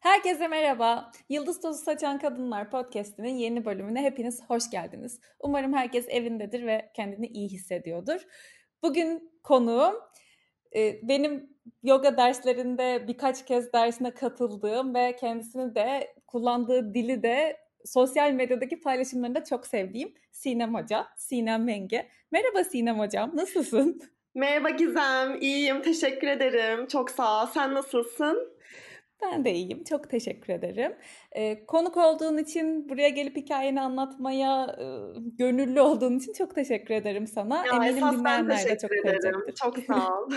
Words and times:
Herkese 0.00 0.48
merhaba. 0.48 1.12
Yıldız 1.28 1.60
Tozu 1.60 1.84
Saçan 1.84 2.18
Kadınlar 2.18 2.70
Podcast'inin 2.70 3.34
yeni 3.34 3.64
bölümüne 3.64 4.02
hepiniz 4.02 4.42
hoş 4.48 4.70
geldiniz. 4.70 5.20
Umarım 5.40 5.72
herkes 5.72 6.06
evindedir 6.08 6.66
ve 6.66 6.90
kendini 6.94 7.26
iyi 7.26 7.48
hissediyordur. 7.48 8.20
Bugün 8.82 9.32
konuğum 9.42 9.94
e, 10.76 11.08
benim 11.08 11.50
yoga 11.82 12.16
derslerinde 12.16 13.04
birkaç 13.08 13.44
kez 13.44 13.72
dersine 13.72 14.10
katıldığım 14.10 14.94
ve 14.94 15.16
kendisini 15.16 15.74
de 15.74 16.14
kullandığı 16.26 16.94
dili 16.94 17.22
de 17.22 17.56
sosyal 17.84 18.32
medyadaki 18.32 18.80
paylaşımlarında 18.80 19.44
çok 19.44 19.66
sevdiğim 19.66 20.14
Sinem 20.32 20.74
Hoca, 20.74 21.06
Sinem 21.16 21.64
Menge. 21.64 22.08
Merhaba 22.32 22.64
Sinem 22.64 22.98
Hocam, 22.98 23.30
nasılsın? 23.34 24.00
Merhaba 24.34 24.70
Gizem, 24.70 25.40
iyiyim, 25.40 25.82
teşekkür 25.82 26.28
ederim. 26.28 26.86
Çok 26.86 27.10
sağ 27.10 27.42
ol. 27.42 27.46
Sen 27.46 27.74
nasılsın? 27.74 28.59
Ben 29.22 29.44
de 29.44 29.52
iyiyim. 29.54 29.84
Çok 29.84 30.10
teşekkür 30.10 30.52
ederim. 30.52 30.96
Ee, 31.32 31.66
konuk 31.66 31.96
olduğun 31.96 32.38
için, 32.38 32.88
buraya 32.88 33.08
gelip 33.08 33.36
hikayeni 33.36 33.80
anlatmaya 33.80 34.76
e, 34.80 34.84
gönüllü 35.38 35.80
olduğun 35.80 36.18
için 36.18 36.32
çok 36.32 36.54
teşekkür 36.54 36.94
ederim 36.94 37.26
sana. 37.26 37.66
Ya, 37.66 37.72
Eminim 37.72 38.10
dinleyenler 38.12 38.68
de 38.68 38.78
çok 38.78 38.92
ederim. 38.92 39.44
Çok 39.62 39.78
sağ 39.78 40.20
ol. 40.20 40.30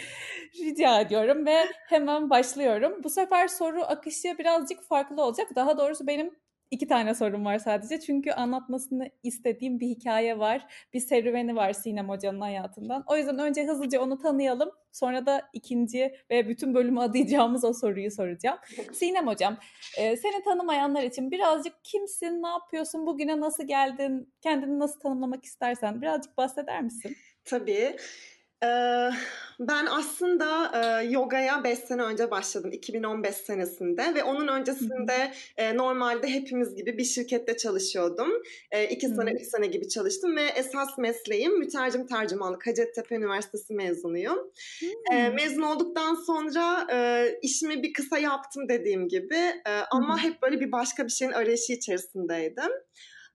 Rica 0.60 1.00
ediyorum 1.00 1.46
ve 1.46 1.56
hemen 1.88 2.30
başlıyorum. 2.30 3.00
Bu 3.04 3.10
sefer 3.10 3.48
soru 3.48 3.82
akışı 3.82 4.38
birazcık 4.38 4.82
farklı 4.82 5.22
olacak. 5.22 5.46
Daha 5.56 5.78
doğrusu 5.78 6.06
benim 6.06 6.34
İki 6.70 6.86
tane 6.88 7.14
sorum 7.14 7.44
var 7.44 7.58
sadece. 7.58 8.00
Çünkü 8.00 8.30
anlatmasını 8.30 9.10
istediğim 9.22 9.80
bir 9.80 9.86
hikaye 9.86 10.38
var. 10.38 10.66
Bir 10.92 11.00
serüveni 11.00 11.56
var 11.56 11.72
Sinem 11.72 12.08
Hoca'nın 12.08 12.40
hayatından. 12.40 13.04
O 13.06 13.16
yüzden 13.16 13.38
önce 13.38 13.66
hızlıca 13.66 14.00
onu 14.00 14.18
tanıyalım. 14.18 14.70
Sonra 14.92 15.26
da 15.26 15.42
ikinci 15.52 16.14
ve 16.30 16.48
bütün 16.48 16.74
bölümü 16.74 17.00
adayacağımız 17.00 17.64
o 17.64 17.72
soruyu 17.72 18.10
soracağım. 18.10 18.58
Sinem 18.92 19.26
Hocam, 19.26 19.56
e, 19.98 20.16
seni 20.16 20.42
tanımayanlar 20.44 21.02
için 21.02 21.30
birazcık 21.30 21.72
kimsin, 21.84 22.42
ne 22.42 22.48
yapıyorsun, 22.48 23.06
bugüne 23.06 23.40
nasıl 23.40 23.66
geldin, 23.66 24.32
kendini 24.40 24.78
nasıl 24.78 25.00
tanımlamak 25.00 25.44
istersen 25.44 26.02
birazcık 26.02 26.36
bahseder 26.36 26.82
misin? 26.82 27.16
Tabii. 27.44 27.96
Ben 29.60 29.86
aslında 29.86 31.02
yogaya 31.02 31.64
5 31.64 31.78
sene 31.78 32.02
önce 32.02 32.30
başladım 32.30 32.72
2015 32.72 33.34
senesinde 33.34 34.14
ve 34.14 34.24
onun 34.24 34.48
öncesinde 34.48 35.32
normalde 35.74 36.28
hepimiz 36.28 36.74
gibi 36.74 36.98
bir 36.98 37.04
şirkette 37.04 37.56
çalışıyordum. 37.56 38.42
2 38.90 39.08
sene 39.08 39.32
3 39.32 39.46
sene 39.46 39.66
gibi 39.66 39.88
çalıştım 39.88 40.36
ve 40.36 40.42
esas 40.42 40.98
mesleğim 40.98 41.58
mütercim 41.58 42.06
tercümanlık 42.06 42.66
Hacettepe 42.66 43.14
Üniversitesi 43.14 43.74
mezunuyum. 43.74 44.38
Hmm. 44.80 45.34
Mezun 45.34 45.62
olduktan 45.62 46.14
sonra 46.14 46.86
işimi 47.42 47.82
bir 47.82 47.92
kısa 47.92 48.18
yaptım 48.18 48.68
dediğim 48.68 49.08
gibi 49.08 49.38
ama 49.90 50.22
hep 50.22 50.42
böyle 50.42 50.60
bir 50.60 50.72
başka 50.72 51.04
bir 51.04 51.12
şeyin 51.12 51.32
arayışı 51.32 51.72
içerisindeydim. 51.72 52.72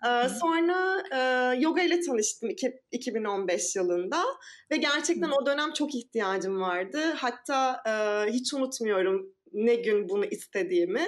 Ee, 0.05 0.29
sonra 0.29 1.03
e, 1.11 1.19
yoga 1.59 1.81
ile 1.81 1.99
tanıştım 1.99 2.49
2015 2.91 3.75
yılında 3.75 4.23
ve 4.71 4.77
gerçekten 4.77 5.29
o 5.29 5.45
dönem 5.45 5.73
çok 5.73 5.95
ihtiyacım 5.95 6.61
vardı. 6.61 6.99
Hatta 7.15 7.83
e, 7.87 8.31
hiç 8.31 8.53
unutmuyorum 8.53 9.35
ne 9.55 9.75
gün 9.75 10.09
bunu 10.09 10.25
istediğimi. 10.25 11.05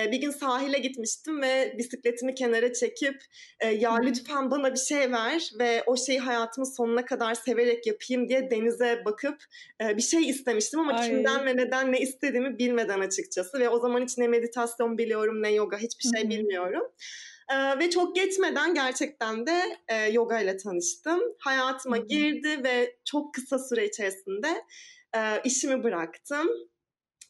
E, 0.00 0.12
bir 0.12 0.20
gün 0.20 0.30
sahile 0.30 0.78
gitmiştim 0.78 1.42
ve 1.42 1.74
bisikletimi 1.78 2.34
kenara 2.34 2.72
çekip 2.72 3.22
e, 3.60 3.68
ya 3.68 3.96
lütfen 4.02 4.50
bana 4.50 4.74
bir 4.74 4.78
şey 4.78 5.12
ver 5.12 5.50
ve 5.58 5.82
o 5.86 5.96
şeyi 5.96 6.18
hayatımın 6.18 6.76
sonuna 6.76 7.04
kadar 7.04 7.34
severek 7.34 7.86
yapayım 7.86 8.28
diye 8.28 8.50
denize 8.50 9.02
bakıp 9.04 9.44
e, 9.82 9.96
bir 9.96 10.02
şey 10.02 10.28
istemiştim 10.28 10.80
ama 10.80 10.92
Ay. 10.92 11.08
kimden 11.08 11.46
ve 11.46 11.56
neden 11.56 11.92
ne 11.92 12.00
istediğimi 12.00 12.58
bilmeden 12.58 13.00
açıkçası 13.00 13.60
ve 13.60 13.68
o 13.68 13.78
zaman 13.78 14.02
hiç 14.02 14.18
ne 14.18 14.28
meditasyon 14.28 14.98
biliyorum 14.98 15.42
ne 15.42 15.52
yoga 15.52 15.78
hiçbir 15.78 16.18
şey 16.18 16.30
bilmiyorum. 16.30 16.82
Ee, 17.52 17.78
ve 17.78 17.90
çok 17.90 18.16
geçmeden 18.16 18.74
gerçekten 18.74 19.46
de 19.46 19.78
e, 19.88 19.96
yoga 19.96 20.40
ile 20.40 20.56
tanıştım. 20.56 21.20
Hayatıma 21.38 21.98
girdi 21.98 22.64
ve 22.64 22.96
çok 23.04 23.34
kısa 23.34 23.58
süre 23.58 23.86
içerisinde 23.86 24.64
e, 25.16 25.20
işimi 25.44 25.84
bıraktım. 25.84 26.48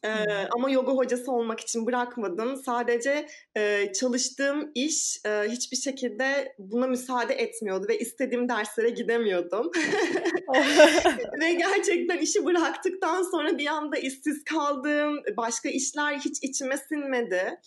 Ee, 0.03 0.47
ama 0.51 0.69
yoga 0.69 0.91
hocası 0.91 1.31
olmak 1.31 1.59
için 1.59 1.85
bırakmadım. 1.85 2.55
Sadece 2.55 3.27
e, 3.57 3.93
çalıştığım 3.93 4.71
iş 4.75 5.19
e, 5.25 5.43
hiçbir 5.49 5.77
şekilde 5.77 6.55
buna 6.59 6.87
müsaade 6.87 7.33
etmiyordu 7.33 7.85
ve 7.89 7.99
istediğim 7.99 8.49
derslere 8.49 8.89
gidemiyordum. 8.89 9.71
ve 11.41 11.53
gerçekten 11.53 12.17
işi 12.17 12.45
bıraktıktan 12.45 13.23
sonra 13.23 13.57
bir 13.57 13.67
anda 13.67 13.97
işsiz 13.97 14.43
kaldım. 14.43 15.19
Başka 15.37 15.69
işler 15.69 16.17
hiç 16.17 16.43
içime 16.43 16.77
sinmedi. 16.77 17.59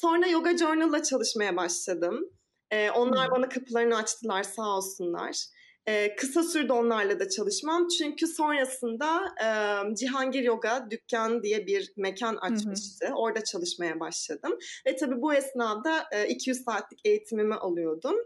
Sonra 0.00 0.26
Yoga 0.26 0.56
Journal'la 0.56 1.02
çalışmaya 1.02 1.56
başladım. 1.56 2.30
Ee, 2.70 2.90
onlar 2.90 3.26
hmm. 3.26 3.34
bana 3.36 3.48
kapılarını 3.48 3.96
açtılar 3.96 4.42
sağ 4.42 4.76
olsunlar. 4.76 5.44
Ee, 5.88 6.16
kısa 6.16 6.42
sürdü 6.42 6.72
onlarla 6.72 7.20
da 7.20 7.28
çalışmam. 7.28 7.88
Çünkü 7.88 8.26
sonrasında 8.26 9.34
e, 9.44 9.48
Cihangir 9.94 10.42
Yoga 10.42 10.88
Dükkan 10.90 11.42
diye 11.42 11.66
bir 11.66 11.92
mekan 11.96 12.36
açmıştı. 12.36 13.08
Hı 13.08 13.14
Orada 13.14 13.44
çalışmaya 13.44 14.00
başladım. 14.00 14.58
Ve 14.86 14.96
tabii 14.96 15.22
bu 15.22 15.34
esnada 15.34 16.04
e, 16.12 16.28
200 16.28 16.64
saatlik 16.64 17.00
eğitimimi 17.04 17.54
alıyordum. 17.54 18.16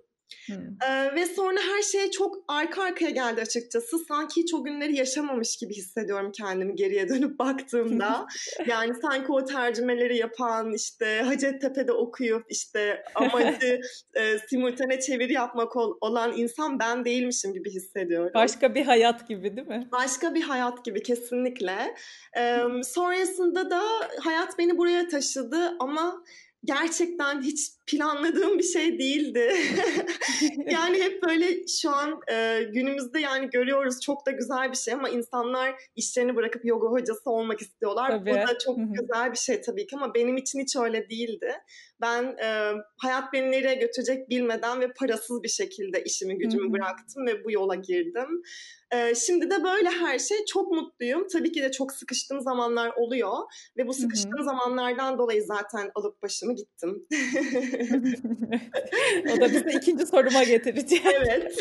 Ee, 0.88 1.14
ve 1.14 1.26
sonra 1.26 1.60
her 1.74 1.82
şey 1.82 2.10
çok 2.10 2.44
arka 2.48 2.82
arkaya 2.82 3.10
geldi 3.10 3.40
açıkçası. 3.40 3.98
Sanki 4.08 4.42
hiç 4.42 4.54
o 4.54 4.64
günleri 4.64 4.96
yaşamamış 4.96 5.56
gibi 5.56 5.74
hissediyorum 5.74 6.32
kendimi 6.32 6.74
geriye 6.74 7.08
dönüp 7.08 7.38
baktığımda. 7.38 8.26
yani 8.66 8.94
sanki 9.02 9.32
o 9.32 9.44
tercümeleri 9.44 10.16
yapan, 10.16 10.72
işte 10.72 11.22
Hacettepe'de 11.22 11.92
okuyup 11.92 12.44
işte 12.48 13.04
amacı 13.14 13.80
e, 14.14 14.38
simultane 14.38 15.00
çeviri 15.00 15.32
yapmak 15.32 15.76
ol, 15.76 15.96
olan 16.00 16.36
insan 16.36 16.78
ben 16.78 17.04
değilmişim 17.04 17.52
gibi 17.52 17.70
hissediyorum. 17.70 18.30
Başka 18.34 18.74
bir 18.74 18.84
hayat 18.84 19.28
gibi 19.28 19.56
değil 19.56 19.68
mi? 19.68 19.88
Başka 19.92 20.34
bir 20.34 20.42
hayat 20.42 20.84
gibi 20.84 21.02
kesinlikle. 21.02 21.94
Ee, 22.36 22.58
sonrasında 22.84 23.70
da 23.70 23.82
hayat 24.20 24.58
beni 24.58 24.78
buraya 24.78 25.08
taşıdı 25.08 25.76
ama 25.80 26.24
gerçekten 26.64 27.42
hiç 27.42 27.60
planladığım 27.86 28.58
bir 28.58 28.62
şey 28.62 28.98
değildi. 28.98 29.52
yani 30.70 31.02
hep 31.02 31.22
böyle 31.22 31.66
şu 31.66 31.90
an 31.90 32.20
e, 32.30 32.62
günümüzde 32.62 33.20
yani 33.20 33.50
görüyoruz 33.50 34.00
çok 34.00 34.26
da 34.26 34.30
güzel 34.30 34.70
bir 34.70 34.76
şey 34.76 34.94
ama 34.94 35.08
insanlar 35.08 35.74
işlerini 35.96 36.36
bırakıp 36.36 36.64
yoga 36.64 36.88
hocası 36.88 37.30
olmak 37.30 37.60
istiyorlar. 37.62 38.10
Tabii. 38.10 38.30
Bu 38.30 38.34
da 38.34 38.58
çok 38.58 38.76
güzel 38.78 39.32
bir 39.32 39.38
şey 39.38 39.60
tabii 39.60 39.86
ki 39.86 39.96
ama 39.96 40.14
benim 40.14 40.36
için 40.36 40.60
hiç 40.60 40.76
öyle 40.76 41.08
değildi. 41.08 41.52
Ben 42.00 42.24
e, 42.24 42.72
hayat 42.96 43.32
beni 43.32 43.50
nereye 43.50 43.74
götürecek 43.74 44.30
bilmeden 44.30 44.80
ve 44.80 44.92
parasız 44.92 45.42
bir 45.42 45.48
şekilde 45.48 46.04
işimi 46.04 46.38
gücümü 46.38 46.72
bıraktım 46.72 47.26
ve 47.26 47.44
bu 47.44 47.52
yola 47.52 47.74
girdim. 47.74 48.42
E, 48.92 49.14
şimdi 49.14 49.50
de 49.50 49.64
böyle 49.64 49.90
her 49.90 50.18
şey 50.18 50.44
çok 50.44 50.72
mutluyum. 50.72 51.26
Tabii 51.32 51.52
ki 51.52 51.62
de 51.62 51.70
çok 51.70 51.92
sıkıştığım 51.92 52.40
zamanlar 52.40 52.92
oluyor 52.96 53.32
ve 53.76 53.86
bu 53.86 53.92
sıkıştığım 53.92 54.42
zamanlardan 54.44 55.18
dolayı 55.18 55.42
zaten 55.42 55.90
alıp 55.94 56.22
başımı 56.22 56.54
gittim. 56.54 57.06
o 59.32 59.40
da 59.40 59.50
bizi 59.52 59.70
ikinci 59.76 60.06
soruma 60.06 60.44
getirecek. 60.44 61.02
Evet. 61.06 61.58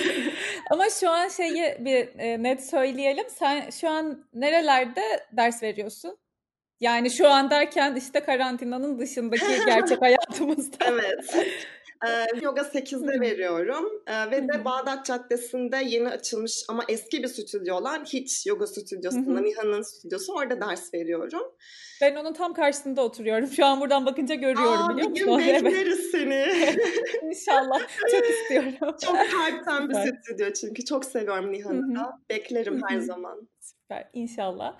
Ama 0.70 0.84
şu 1.00 1.10
an 1.10 1.28
şeyi 1.28 1.76
bir 1.78 2.18
e, 2.18 2.42
net 2.42 2.70
söyleyelim. 2.70 3.24
Sen 3.38 3.70
şu 3.70 3.88
an 3.88 4.24
nerelerde 4.34 5.02
ders 5.32 5.62
veriyorsun? 5.62 6.18
Yani 6.80 7.10
şu 7.10 7.28
an 7.28 7.50
derken 7.50 7.94
işte 7.94 8.20
karantinanın 8.20 8.98
dışındaki 8.98 9.44
gerçek 9.66 10.02
hayatımızda. 10.02 10.76
evet. 10.86 11.36
Ee, 12.06 12.26
yoga 12.42 12.60
8'de 12.60 13.20
veriyorum 13.20 14.02
ee, 14.06 14.30
ve 14.30 14.48
de 14.48 14.64
Bağdat 14.64 15.06
Caddesi'nde 15.06 15.76
yeni 15.84 16.08
açılmış 16.08 16.64
ama 16.68 16.84
eski 16.88 17.22
bir 17.22 17.28
stüdyo 17.28 17.76
olan 17.76 18.04
Hiç 18.04 18.46
Yoga 18.46 18.66
Stüdyosu'nda 18.66 19.40
Nihan'ın 19.40 19.82
stüdyosu 19.82 20.34
orada 20.34 20.60
ders 20.60 20.94
veriyorum. 20.94 21.42
Ben 22.00 22.14
onun 22.14 22.32
tam 22.32 22.54
karşısında 22.54 23.02
oturuyorum. 23.02 23.46
Şu 23.46 23.64
an 23.66 23.80
buradan 23.80 24.06
bakınca 24.06 24.34
görüyorum 24.34 24.82
Aa, 24.82 24.96
biliyor 24.96 25.10
musun? 25.10 25.38
Bir 25.38 25.44
gün 25.44 25.64
bekleriz 25.64 26.10
seni. 26.10 26.46
İnşallah. 27.22 27.80
Çok 28.10 28.30
istiyorum. 28.30 28.74
Çok 28.80 29.16
kalpten 29.16 29.88
bir 29.88 29.94
stüdyo 29.94 30.52
çünkü. 30.52 30.84
Çok 30.84 31.04
seviyorum 31.04 31.52
Nihan'ı 31.52 31.96
da. 31.96 32.12
Beklerim 32.30 32.80
her 32.88 32.98
zaman. 32.98 33.48
Süper. 33.60 34.08
İnşallah. 34.12 34.78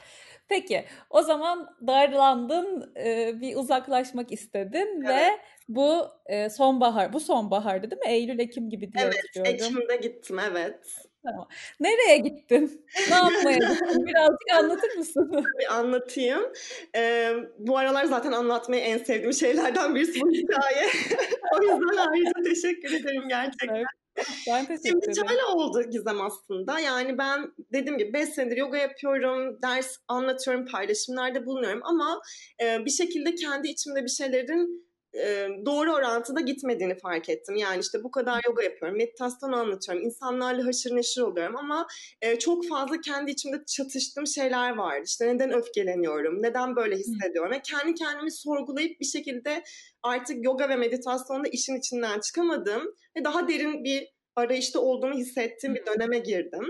Peki 0.48 0.84
o 1.10 1.22
zaman 1.22 1.76
darlandın, 1.86 2.94
e, 2.96 3.40
bir 3.40 3.56
uzaklaşmak 3.56 4.32
istedin 4.32 5.02
evet. 5.04 5.16
ve 5.16 5.38
bu 5.68 6.08
e, 6.26 6.50
sonbahar, 6.50 7.12
bu 7.12 7.20
sonbahardı 7.20 7.90
değil 7.90 8.02
mi? 8.02 8.08
Eylül, 8.08 8.38
Ekim 8.38 8.70
gibi 8.70 8.92
diye 8.92 9.04
Evet, 9.04 9.16
hatırlıyorum. 9.16 9.76
Ekim'de 9.76 9.96
gittim 9.96 10.38
evet. 10.38 11.10
Tamam. 11.24 11.48
Nereye 11.80 12.16
gittin? 12.18 12.86
Ne 13.10 13.14
yapmaya 13.14 13.58
gittin? 13.58 14.06
Birazcık 14.06 14.50
anlatır 14.54 14.96
mısın? 14.96 15.30
Tabii 15.32 15.68
anlatayım. 15.68 16.52
Ee, 16.96 17.32
bu 17.58 17.78
aralar 17.78 18.04
zaten 18.04 18.32
anlatmayı 18.32 18.82
en 18.82 18.98
sevdiğim 18.98 19.32
şeylerden 19.32 19.94
birisi 19.94 20.20
bu 20.20 20.30
hikaye. 20.30 20.86
o 21.52 21.62
yüzden 21.62 21.96
ayrıca 21.96 22.42
teşekkür 22.44 22.92
ederim 22.92 23.28
gerçekten. 23.28 23.84
ben 24.48 24.66
teşekkür 24.66 24.88
Şimdi 24.88 25.04
ederim. 25.04 25.28
şöyle 25.28 25.44
oldu 25.44 25.82
Gizem 25.90 26.20
aslında. 26.20 26.80
Yani 26.80 27.18
ben 27.18 27.52
dediğim 27.72 27.98
gibi 27.98 28.12
5 28.12 28.28
senedir 28.28 28.56
yoga 28.56 28.78
yapıyorum, 28.78 29.58
ders 29.62 29.96
anlatıyorum, 30.08 30.66
paylaşımlarda 30.66 31.46
bulunuyorum 31.46 31.80
ama 31.84 32.20
e, 32.62 32.84
bir 32.84 32.90
şekilde 32.90 33.34
kendi 33.34 33.68
içimde 33.68 34.02
bir 34.02 34.08
şeylerin 34.08 34.89
e, 35.14 35.48
doğru 35.66 35.92
orantıda 35.92 36.40
gitmediğini 36.40 36.98
fark 36.98 37.28
ettim. 37.28 37.56
Yani 37.56 37.80
işte 37.80 38.04
bu 38.04 38.10
kadar 38.10 38.40
yoga 38.46 38.62
yapıyorum, 38.62 38.98
meditasyon 38.98 39.52
anlatıyorum, 39.52 40.04
insanlarla 40.04 40.66
haşır 40.66 40.96
neşir 40.96 41.20
oluyorum 41.20 41.56
ama 41.56 41.86
e, 42.22 42.38
çok 42.38 42.68
fazla 42.68 43.00
kendi 43.00 43.30
içimde 43.30 43.64
çatıştığım 43.66 44.26
şeyler 44.26 44.76
vardı. 44.76 45.02
İşte 45.06 45.34
neden 45.34 45.52
öfkeleniyorum, 45.52 46.42
neden 46.42 46.76
böyle 46.76 46.96
hissediyorum 46.96 47.52
ve 47.52 47.62
kendi 47.62 47.94
kendimi 47.94 48.32
sorgulayıp 48.32 49.00
bir 49.00 49.06
şekilde 49.06 49.64
artık 50.02 50.44
yoga 50.44 50.68
ve 50.68 50.76
meditasyonda 50.76 51.48
işin 51.48 51.78
içinden 51.78 52.20
çıkamadım 52.20 52.82
ve 53.16 53.24
daha 53.24 53.48
derin 53.48 53.84
bir 53.84 54.08
arayışta 54.36 54.80
olduğumu 54.80 55.14
hissettiğim 55.14 55.74
bir 55.74 55.86
döneme 55.86 56.18
girdim. 56.18 56.64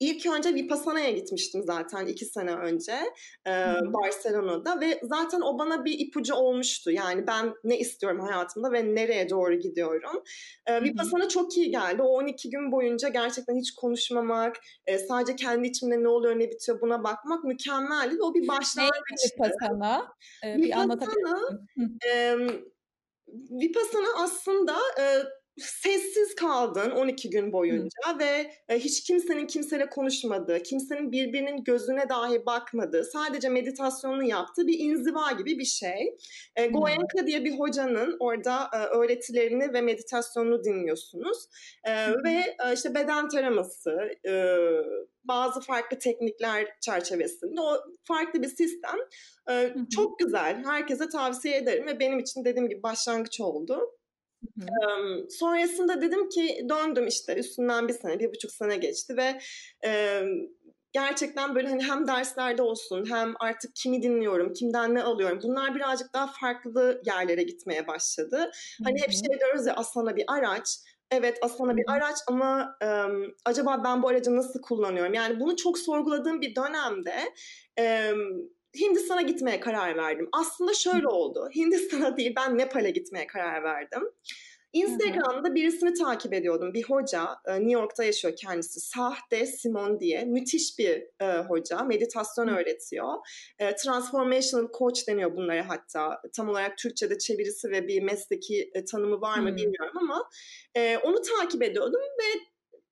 İlk 0.00 0.26
önce 0.26 0.54
Vipassana'ya 0.54 1.10
gitmiştim 1.10 1.62
zaten 1.64 2.06
iki 2.06 2.24
sene 2.24 2.54
önce 2.54 2.92
e, 3.46 3.52
Barcelona'da 3.92 4.80
ve 4.80 5.00
zaten 5.02 5.40
o 5.40 5.58
bana 5.58 5.84
bir 5.84 5.98
ipucu 5.98 6.34
olmuştu. 6.34 6.90
Yani 6.90 7.26
ben 7.26 7.54
ne 7.64 7.78
istiyorum 7.78 8.20
hayatımda 8.20 8.72
ve 8.72 8.94
nereye 8.94 9.30
doğru 9.30 9.54
gidiyorum. 9.54 10.22
E, 10.66 10.82
Vipassana 10.82 11.28
çok 11.28 11.56
iyi 11.56 11.70
geldi. 11.70 12.02
O 12.02 12.06
12 12.06 12.50
gün 12.50 12.72
boyunca 12.72 13.08
gerçekten 13.08 13.56
hiç 13.56 13.74
konuşmamak, 13.74 14.56
e, 14.86 14.98
sadece 14.98 15.36
kendi 15.36 15.68
içimde 15.68 16.02
ne 16.02 16.08
oluyor 16.08 16.38
ne 16.38 16.50
bitiyor 16.50 16.80
buna 16.80 17.04
bakmak 17.04 17.44
mükemmeldi. 17.44 18.22
O 18.22 18.34
bir 18.34 18.48
başlangıç. 18.48 19.32
Vipassana? 19.34 20.12
Ee, 20.44 20.56
bir 20.56 20.74
misin? 20.74 21.98
E, 22.12 22.36
Vipassana 23.28 24.08
aslında... 24.24 24.76
E, 25.00 25.04
sessiz 25.58 26.34
kaldın 26.34 26.90
12 26.90 27.30
gün 27.30 27.52
boyunca 27.52 27.98
Hı. 28.14 28.18
ve 28.18 28.50
e, 28.68 28.78
hiç 28.78 29.02
kimsenin 29.02 29.46
kimseyle 29.46 29.88
konuşmadığı, 29.88 30.62
kimsenin 30.62 31.12
birbirinin 31.12 31.64
gözüne 31.64 32.08
dahi 32.08 32.46
bakmadığı, 32.46 33.04
sadece 33.04 33.48
meditasyonunu 33.48 34.24
yaptığı 34.24 34.66
bir 34.66 34.78
inziva 34.78 35.32
gibi 35.32 35.58
bir 35.58 35.64
şey. 35.64 36.16
E, 36.56 36.66
Goenka 36.66 37.26
diye 37.26 37.44
bir 37.44 37.58
hocanın 37.58 38.16
orada 38.20 38.70
e, 38.74 38.76
öğretilerini 38.76 39.72
ve 39.72 39.80
meditasyonunu 39.80 40.64
dinliyorsunuz. 40.64 41.38
E, 41.84 41.92
ve 42.24 42.56
e, 42.66 42.74
işte 42.74 42.94
beden 42.94 43.28
taraması, 43.28 43.90
e, 44.26 44.56
bazı 45.24 45.60
farklı 45.60 45.98
teknikler 45.98 46.66
çerçevesinde 46.80 47.60
o 47.60 47.76
farklı 48.04 48.42
bir 48.42 48.48
sistem. 48.48 48.96
E, 49.50 49.74
çok 49.94 50.18
güzel. 50.18 50.64
Herkese 50.64 51.08
tavsiye 51.08 51.56
ederim 51.56 51.86
ve 51.86 52.00
benim 52.00 52.18
için 52.18 52.44
dediğim 52.44 52.68
gibi 52.68 52.82
başlangıç 52.82 53.40
oldu. 53.40 53.99
Hı 54.42 55.26
sonrasında 55.30 56.02
dedim 56.02 56.28
ki 56.28 56.66
döndüm 56.68 57.06
işte 57.06 57.34
üstünden 57.34 57.88
bir 57.88 57.92
sene, 57.92 58.18
bir 58.20 58.28
buçuk 58.28 58.50
sene 58.50 58.76
geçti 58.76 59.16
ve 59.16 59.40
e, 59.84 60.22
gerçekten 60.92 61.54
böyle 61.54 61.68
hani 61.68 61.82
hem 61.82 62.06
derslerde 62.06 62.62
olsun 62.62 63.10
hem 63.10 63.34
artık 63.40 63.76
kimi 63.76 64.02
dinliyorum, 64.02 64.52
kimden 64.52 64.94
ne 64.94 65.02
alıyorum 65.02 65.40
bunlar 65.42 65.74
birazcık 65.74 66.14
daha 66.14 66.26
farklı 66.26 67.02
yerlere 67.06 67.42
gitmeye 67.42 67.86
başladı. 67.86 68.36
Hı-hı. 68.36 68.84
Hani 68.84 69.00
hep 69.00 69.12
şey 69.12 69.40
diyoruz 69.40 69.66
ya 69.66 69.74
aslında 69.76 70.16
bir 70.16 70.24
araç. 70.28 70.78
Evet 71.10 71.38
aslında 71.42 71.76
bir 71.76 71.84
araç 71.88 72.16
ama 72.26 72.76
e, 72.82 72.86
acaba 73.44 73.82
ben 73.84 74.02
bu 74.02 74.08
aracı 74.08 74.36
nasıl 74.36 74.60
kullanıyorum? 74.62 75.14
Yani 75.14 75.40
bunu 75.40 75.56
çok 75.56 75.78
sorguladığım 75.78 76.40
bir 76.40 76.54
dönemde 76.56 77.14
e, 77.78 78.12
Hindistan'a 78.78 79.22
gitmeye 79.22 79.60
karar 79.60 79.96
verdim. 79.96 80.28
Aslında 80.32 80.74
şöyle 80.74 81.08
oldu. 81.08 81.48
Hindistan'a 81.54 82.16
değil 82.16 82.32
ben 82.36 82.58
Nepal'e 82.58 82.90
gitmeye 82.90 83.26
karar 83.26 83.62
verdim. 83.64 84.02
Instagram'da 84.72 85.54
birisini 85.54 85.94
takip 85.94 86.32
ediyordum. 86.32 86.74
Bir 86.74 86.82
hoca, 86.82 87.36
New 87.48 87.72
York'ta 87.72 88.04
yaşıyor 88.04 88.36
kendisi. 88.36 88.80
Sahde 88.80 89.46
Simon 89.46 90.00
diye. 90.00 90.24
Müthiş 90.24 90.78
bir 90.78 91.06
e, 91.20 91.38
hoca. 91.48 91.82
Meditasyon 91.82 92.48
öğretiyor. 92.48 93.14
E, 93.58 93.76
transformational 93.76 94.68
coach 94.78 95.08
deniyor 95.08 95.36
bunlara 95.36 95.68
hatta. 95.68 96.22
Tam 96.36 96.48
olarak 96.48 96.78
Türkçe'de 96.78 97.18
çevirisi 97.18 97.70
ve 97.70 97.88
bir 97.88 98.02
mesleki 98.02 98.70
e, 98.74 98.84
tanımı 98.84 99.20
var 99.20 99.38
mı 99.38 99.48
hmm. 99.48 99.56
bilmiyorum 99.56 99.94
ama 99.96 100.28
e, 100.74 100.98
onu 100.98 101.22
takip 101.22 101.62
ediyordum 101.62 102.00
ve 102.00 102.40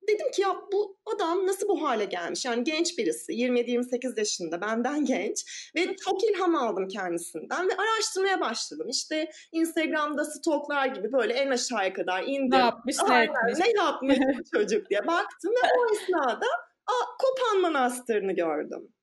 dedim 0.07 0.31
ki 0.31 0.41
ya 0.41 0.55
bu 0.71 0.97
adam 1.15 1.47
nasıl 1.47 1.67
bu 1.67 1.81
hale 1.81 2.05
gelmiş? 2.05 2.45
Yani 2.45 2.63
genç 2.63 2.97
birisi 2.97 3.31
27-28 3.31 4.19
yaşında 4.19 4.61
benden 4.61 5.05
genç 5.05 5.71
ve 5.75 5.95
çok 5.95 6.23
ilham 6.23 6.55
aldım 6.55 6.87
kendisinden 6.87 7.69
ve 7.69 7.71
araştırmaya 7.77 8.41
başladım. 8.41 8.87
İşte 8.89 9.31
Instagram'da 9.51 10.25
stoklar 10.25 10.85
gibi 10.85 11.11
böyle 11.11 11.33
en 11.33 11.49
aşağıya 11.49 11.93
kadar 11.93 12.23
indim. 12.23 12.51
Ne 12.51 12.57
yapmış 12.57 12.97
ne 13.09 13.23
etmiş. 13.23 13.65
Ne 13.65 13.81
yapmış 13.81 14.17
çocuk 14.53 14.89
diye 14.89 15.07
baktım 15.07 15.51
ve 15.51 15.67
o 15.77 15.93
esnada 15.93 16.47
a, 16.87 16.93
Kopan 17.19 17.61
Manastırı'nı 17.61 18.33
gördüm. 18.33 18.93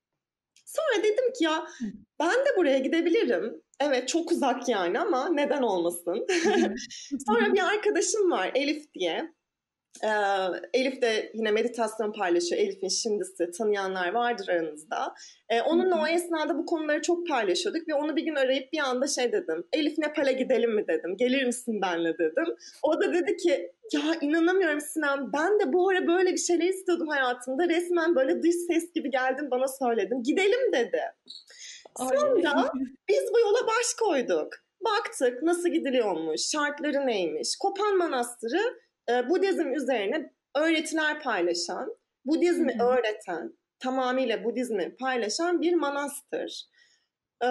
Sonra 0.65 1.03
dedim 1.03 1.33
ki 1.33 1.43
ya 1.43 1.67
ben 2.19 2.35
de 2.35 2.57
buraya 2.57 2.79
gidebilirim. 2.79 3.61
Evet 3.79 4.07
çok 4.07 4.31
uzak 4.31 4.69
yani 4.69 4.99
ama 4.99 5.29
neden 5.29 5.61
olmasın? 5.61 6.25
Sonra 7.27 7.53
bir 7.53 7.67
arkadaşım 7.67 8.31
var 8.31 8.51
Elif 8.55 8.93
diye. 8.93 9.36
Ee, 10.03 10.09
Elif 10.73 11.01
de 11.01 11.31
yine 11.33 11.51
meditasyon 11.51 12.11
paylaşıyor. 12.11 12.61
Elif'in 12.61 12.87
şimdisi 12.87 13.51
tanıyanlar 13.51 14.13
vardır 14.13 14.49
aranızda. 14.49 15.13
Ee, 15.49 15.61
onunla 15.61 16.01
o 16.01 16.07
esnada 16.07 16.57
bu 16.57 16.65
konuları 16.65 17.01
çok 17.01 17.27
paylaşıyorduk 17.27 17.87
ve 17.87 17.93
onu 17.93 18.15
bir 18.15 18.23
gün 18.23 18.35
arayıp 18.35 18.73
bir 18.73 18.79
anda 18.79 19.07
şey 19.07 19.31
dedim. 19.31 19.63
Elif 19.73 19.97
Nepal'e 19.97 20.33
gidelim 20.33 20.75
mi 20.75 20.87
dedim. 20.87 21.17
Gelir 21.17 21.45
misin 21.45 21.81
benle 21.81 22.17
dedim. 22.17 22.55
O 22.83 23.01
da 23.01 23.13
dedi 23.13 23.37
ki 23.37 23.71
ya 23.93 24.01
inanamıyorum 24.21 24.81
Sinan 24.81 25.33
ben 25.33 25.59
de 25.59 25.73
bu 25.73 25.89
ara 25.89 26.07
böyle 26.07 26.31
bir 26.31 26.37
şeyler 26.37 26.67
istiyordum 26.67 27.07
hayatımda. 27.07 27.69
Resmen 27.69 28.15
böyle 28.15 28.43
dış 28.43 28.55
ses 28.55 28.93
gibi 28.93 29.09
geldin 29.09 29.51
bana 29.51 29.67
söyledin. 29.67 30.23
Gidelim 30.23 30.73
dedi. 30.73 31.01
Sonra 31.99 32.71
biz 33.09 33.23
bu 33.33 33.39
yola 33.39 33.67
baş 33.67 33.93
koyduk. 33.99 34.47
Baktık 34.81 35.43
nasıl 35.43 35.69
gidiliyormuş, 35.69 36.41
şartları 36.41 37.07
neymiş. 37.07 37.55
Kopan 37.59 37.97
Manastırı 37.97 38.61
e, 39.09 39.29
Budizm 39.29 39.73
üzerine 39.73 40.33
öğretiler 40.55 41.21
paylaşan, 41.21 41.95
Budizmi 42.25 42.73
hmm. 42.73 42.81
öğreten, 42.81 43.57
tamamıyla 43.79 44.43
Budizmi 44.43 44.95
paylaşan 44.95 45.61
bir 45.61 45.73
manastır. 45.73 46.63
E, 47.43 47.47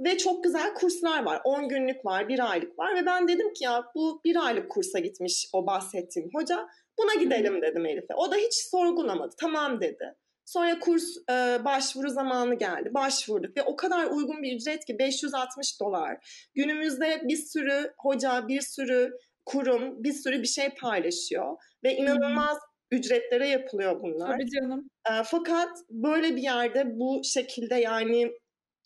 ve 0.00 0.18
çok 0.18 0.44
güzel 0.44 0.74
kurslar 0.74 1.24
var. 1.24 1.40
10 1.44 1.68
günlük 1.68 2.04
var, 2.04 2.28
bir 2.28 2.50
aylık 2.50 2.78
var. 2.78 2.94
Ve 2.94 3.06
ben 3.06 3.28
dedim 3.28 3.52
ki 3.52 3.64
ya 3.64 3.84
bu 3.94 4.20
bir 4.24 4.46
aylık 4.46 4.70
kursa 4.70 4.98
gitmiş 4.98 5.48
o 5.52 5.66
bahsettiğim 5.66 6.30
hoca. 6.34 6.68
Buna 6.98 7.14
gidelim 7.14 7.62
dedim 7.62 7.86
Elif'e. 7.86 8.14
O 8.14 8.30
da 8.30 8.36
hiç 8.36 8.54
sorgulamadı. 8.54 9.34
Tamam 9.40 9.80
dedi. 9.80 10.14
Sonra 10.44 10.78
kurs 10.78 11.04
e, 11.30 11.64
başvuru 11.64 12.10
zamanı 12.10 12.54
geldi. 12.54 12.90
Başvurduk 12.94 13.56
ve 13.56 13.62
o 13.62 13.76
kadar 13.76 14.06
uygun 14.06 14.42
bir 14.42 14.56
ücret 14.56 14.84
ki 14.84 14.98
560 14.98 15.80
dolar. 15.80 16.48
Günümüzde 16.54 17.22
bir 17.24 17.36
sürü 17.36 17.92
hoca, 17.98 18.48
bir 18.48 18.60
sürü 18.60 19.12
kurum 19.48 20.04
bir 20.04 20.12
sürü 20.12 20.42
bir 20.42 20.46
şey 20.46 20.68
paylaşıyor 20.68 21.56
ve 21.84 21.96
inanılmaz 21.96 22.56
hmm. 22.56 22.98
ücretlere 22.98 23.48
yapılıyor 23.48 24.02
bunlar. 24.02 24.32
Tabii 24.32 24.50
canım. 24.50 24.90
E, 25.10 25.22
fakat 25.24 25.68
böyle 25.90 26.36
bir 26.36 26.42
yerde 26.42 26.98
bu 26.98 27.20
şekilde 27.24 27.74
yani 27.74 28.32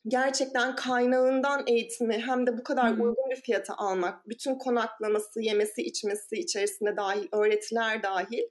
gerçekten 0.08 0.76
kaynağından 0.76 1.64
eğitimi 1.66 2.18
hem 2.18 2.46
de 2.46 2.58
bu 2.58 2.62
kadar 2.62 2.90
hmm. 2.90 3.00
uygun 3.00 3.30
bir 3.30 3.40
fiyata 3.40 3.74
almak, 3.74 4.28
bütün 4.28 4.54
konaklaması, 4.58 5.40
yemesi, 5.40 5.82
içmesi 5.82 6.36
içerisinde 6.36 6.96
dahil, 6.96 7.28
öğretiler 7.32 8.02
dahil. 8.02 8.42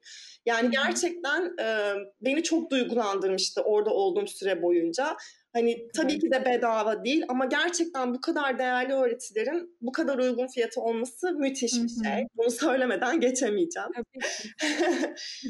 Yani 0.46 0.64
hmm. 0.64 0.72
gerçekten 0.72 1.54
e, 1.60 1.96
beni 2.22 2.44
çok 2.44 2.72
duygulandırmıştı 2.72 3.62
orada 3.62 3.90
olduğum 3.90 4.28
süre 4.28 4.62
boyunca. 4.62 5.18
Hani 5.54 5.88
tabii 5.96 6.20
ki 6.20 6.32
de 6.32 6.46
bedava 6.46 7.04
değil 7.04 7.24
ama 7.28 7.46
gerçekten 7.46 8.14
bu 8.14 8.22
kadar 8.22 8.60
değerli 8.60 8.94
öğretilerin 8.94 9.78
bu 9.82 9.92
kadar 9.92 10.18
uygun 10.18 10.48
fiyatı 10.48 10.82
olması 10.82 11.34
müthiş 11.34 11.74
bir 11.74 12.04
şey. 12.04 12.28
Bunu 12.36 12.52
söylemeden 12.52 13.20
geçemeyeceğim. 13.20 13.90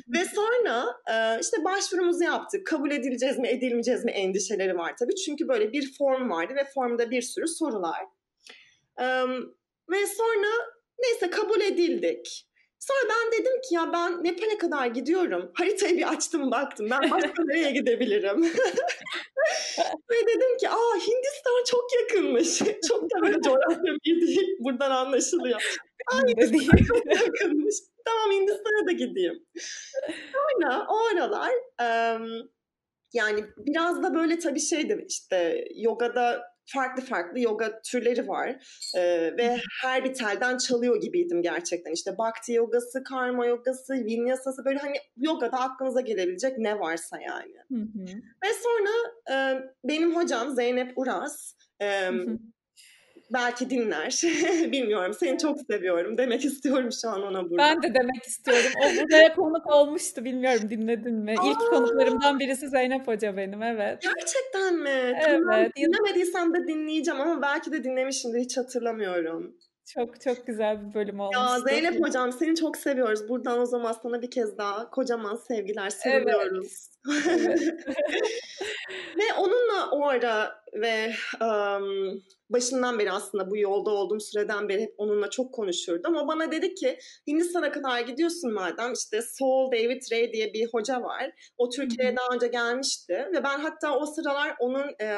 Ve 0.08 0.26
sonra 0.26 0.86
işte 1.42 1.64
başvurumuzu 1.64 2.24
yaptık. 2.24 2.68
Kabul 2.68 2.92
edileceğiz 2.92 3.38
mi, 3.38 3.48
edilmeyeceğiz 3.48 4.06
mi 4.06 4.12
endişeleri 4.12 4.78
var 4.78 4.98
tabii. 5.00 5.16
Çünkü 5.16 5.48
böyle 5.48 5.72
bir 5.72 5.94
form 5.98 6.30
vardı 6.30 6.54
ve 6.56 6.64
formda 6.74 7.12
bir 7.12 7.22
sürü 7.22 7.48
sorular. 7.48 8.06
Ve 9.92 10.08
sonra 10.08 10.52
neyse 11.00 11.30
kabul 11.30 11.62
edildik. 11.62 12.51
Sonra 12.82 13.00
ben 13.10 13.40
dedim 13.40 13.62
ki 13.62 13.76
ya 13.76 13.94
ben 13.94 14.24
Nepal'e 14.24 14.58
kadar 14.58 14.86
gidiyorum. 14.88 15.52
Haritayı 15.58 15.98
bir 15.98 16.10
açtım 16.10 16.52
baktım. 16.52 16.88
Ben 16.90 17.12
başka 17.12 17.44
nereye 17.44 17.72
gidebilirim? 17.72 18.44
Ve 20.12 20.28
dedim 20.28 20.58
ki 20.60 20.70
aa 20.70 20.96
Hindistan 20.96 21.64
çok 21.68 21.84
yakınmış. 22.02 22.58
çok 22.88 23.04
da 23.04 23.22
böyle 23.22 23.42
coğrafya 23.42 23.94
değil. 24.06 24.58
Buradan 24.60 24.92
anlaşılıyor. 24.92 25.80
Aa 26.12 26.22
Hindistan 26.28 26.78
çok 26.78 27.06
yakınmış. 27.06 27.76
Tamam 28.06 28.32
Hindistan'a 28.32 28.88
da 28.88 28.92
gideyim. 28.92 29.46
Sonra 30.34 30.88
o 30.90 30.98
aralar 31.06 31.52
um, 31.82 32.50
yani 33.14 33.46
biraz 33.58 34.04
da 34.04 34.16
böyle 34.16 34.40
tabii 34.40 34.60
şeydi 34.60 35.06
işte 35.08 35.68
yogada 35.76 36.51
farklı 36.66 37.04
farklı 37.04 37.40
yoga 37.40 37.82
türleri 37.82 38.28
var 38.28 38.50
e, 38.96 39.02
ve 39.38 39.58
her 39.82 40.04
bir 40.04 40.14
telden 40.14 40.58
çalıyor 40.58 41.02
gibiydim 41.02 41.42
gerçekten. 41.42 41.92
İşte 41.92 42.18
Bhakti 42.18 42.54
yogası, 42.54 43.04
Karma 43.04 43.46
yogası, 43.46 43.94
Vinyasası 43.94 44.66
böyle 44.66 44.80
hani 44.80 44.98
yogada 45.18 45.60
aklınıza 45.60 46.02
gelebilecek 46.02 46.58
ne 46.58 46.80
varsa 46.80 47.22
yani. 47.22 47.56
Hı 47.72 47.76
hı. 47.76 48.06
Ve 48.44 48.48
sonra 48.64 48.92
e, 49.32 49.36
benim 49.84 50.16
hocam 50.16 50.56
Zeynep 50.56 50.94
Uras 50.96 51.54
e, 51.80 52.08
Hı 52.08 52.14
hı. 52.14 52.38
Belki 53.34 53.70
dinler. 53.70 54.22
Bilmiyorum. 54.72 55.14
Seni 55.20 55.38
çok 55.38 55.58
seviyorum. 55.72 56.18
Demek 56.18 56.46
istiyorum 56.46 56.90
şu 57.02 57.10
an 57.10 57.24
ona 57.24 57.50
burada. 57.50 57.58
Ben 57.58 57.84
de 57.84 57.94
demek 58.00 58.24
istiyorum. 58.28 58.72
O 58.78 59.04
buraya 59.04 59.36
konuk 59.36 59.68
olmuştu. 59.68 60.26
Bilmiyorum 60.26 60.70
dinledin 60.70 61.16
mi? 61.16 61.36
İlk 61.46 61.62
Aa! 61.62 61.70
konuklarımdan 61.70 62.40
birisi 62.40 62.70
Zeynep 62.70 63.08
Hoca 63.08 63.38
benim. 63.38 63.64
Evet. 63.64 64.02
Gerçekten 64.02 64.76
mi? 64.76 65.20
Tamam. 65.26 65.60
Evet. 65.60 65.72
Dinlemediysem 65.76 66.54
de 66.54 66.68
dinleyeceğim 66.68 67.22
ama 67.22 67.42
belki 67.42 67.72
de 67.72 67.84
dinlemişimdir. 67.84 68.40
Hiç 68.40 68.58
hatırlamıyorum. 68.58 69.56
Çok 69.94 70.22
çok 70.22 70.48
güzel 70.48 70.90
bir 70.90 70.94
bölüm 70.94 71.20
Ya 71.20 71.24
olmuştu. 71.24 71.70
Zeynep 71.70 72.02
hocam 72.02 72.32
seni 72.32 72.56
çok 72.56 72.78
seviyoruz. 72.78 73.30
Buradan 73.30 73.60
o 73.60 73.66
zaman 73.66 73.96
sana 74.04 74.22
bir 74.22 74.32
kez 74.32 74.58
daha 74.58 74.90
kocaman 74.90 75.36
sevgiler 75.36 75.84
Evet. 75.84 75.94
sarılıyoruz. 75.94 76.90
Evet. 77.38 77.62
Ve 79.18 79.34
onunla 79.38 79.92
o 79.92 80.08
ara 80.08 80.64
ve 80.74 81.14
um, 81.42 82.22
başından 82.50 83.00
beri 83.00 83.12
aslında 83.12 83.52
bu 83.52 83.58
yolda 83.58 83.90
olduğum 83.90 84.20
süreden 84.20 84.70
beri 84.70 84.82
hep 84.82 84.94
onunla 84.98 85.30
çok 85.30 85.54
konuşurdum. 85.54 86.16
O 86.16 86.28
bana 86.28 86.52
dedi 86.52 86.76
ki 86.76 86.98
Hindistan'a 87.28 87.72
kadar 87.72 88.00
gidiyorsun 88.00 88.54
madem 88.54 88.94
işte 88.94 89.22
Saul 89.22 89.72
David 89.72 90.02
Ray 90.12 90.34
diye 90.34 90.54
bir 90.54 90.70
hoca 90.74 91.02
var. 91.02 91.54
O 91.58 91.70
Türkiye'ye 91.70 92.16
daha 92.16 92.36
önce 92.36 92.48
gelmişti 92.48 93.14
ve 93.34 93.44
ben 93.44 93.60
hatta 93.60 93.98
o 93.98 94.06
sıralar 94.06 94.56
onun 94.60 94.88
e, 95.02 95.18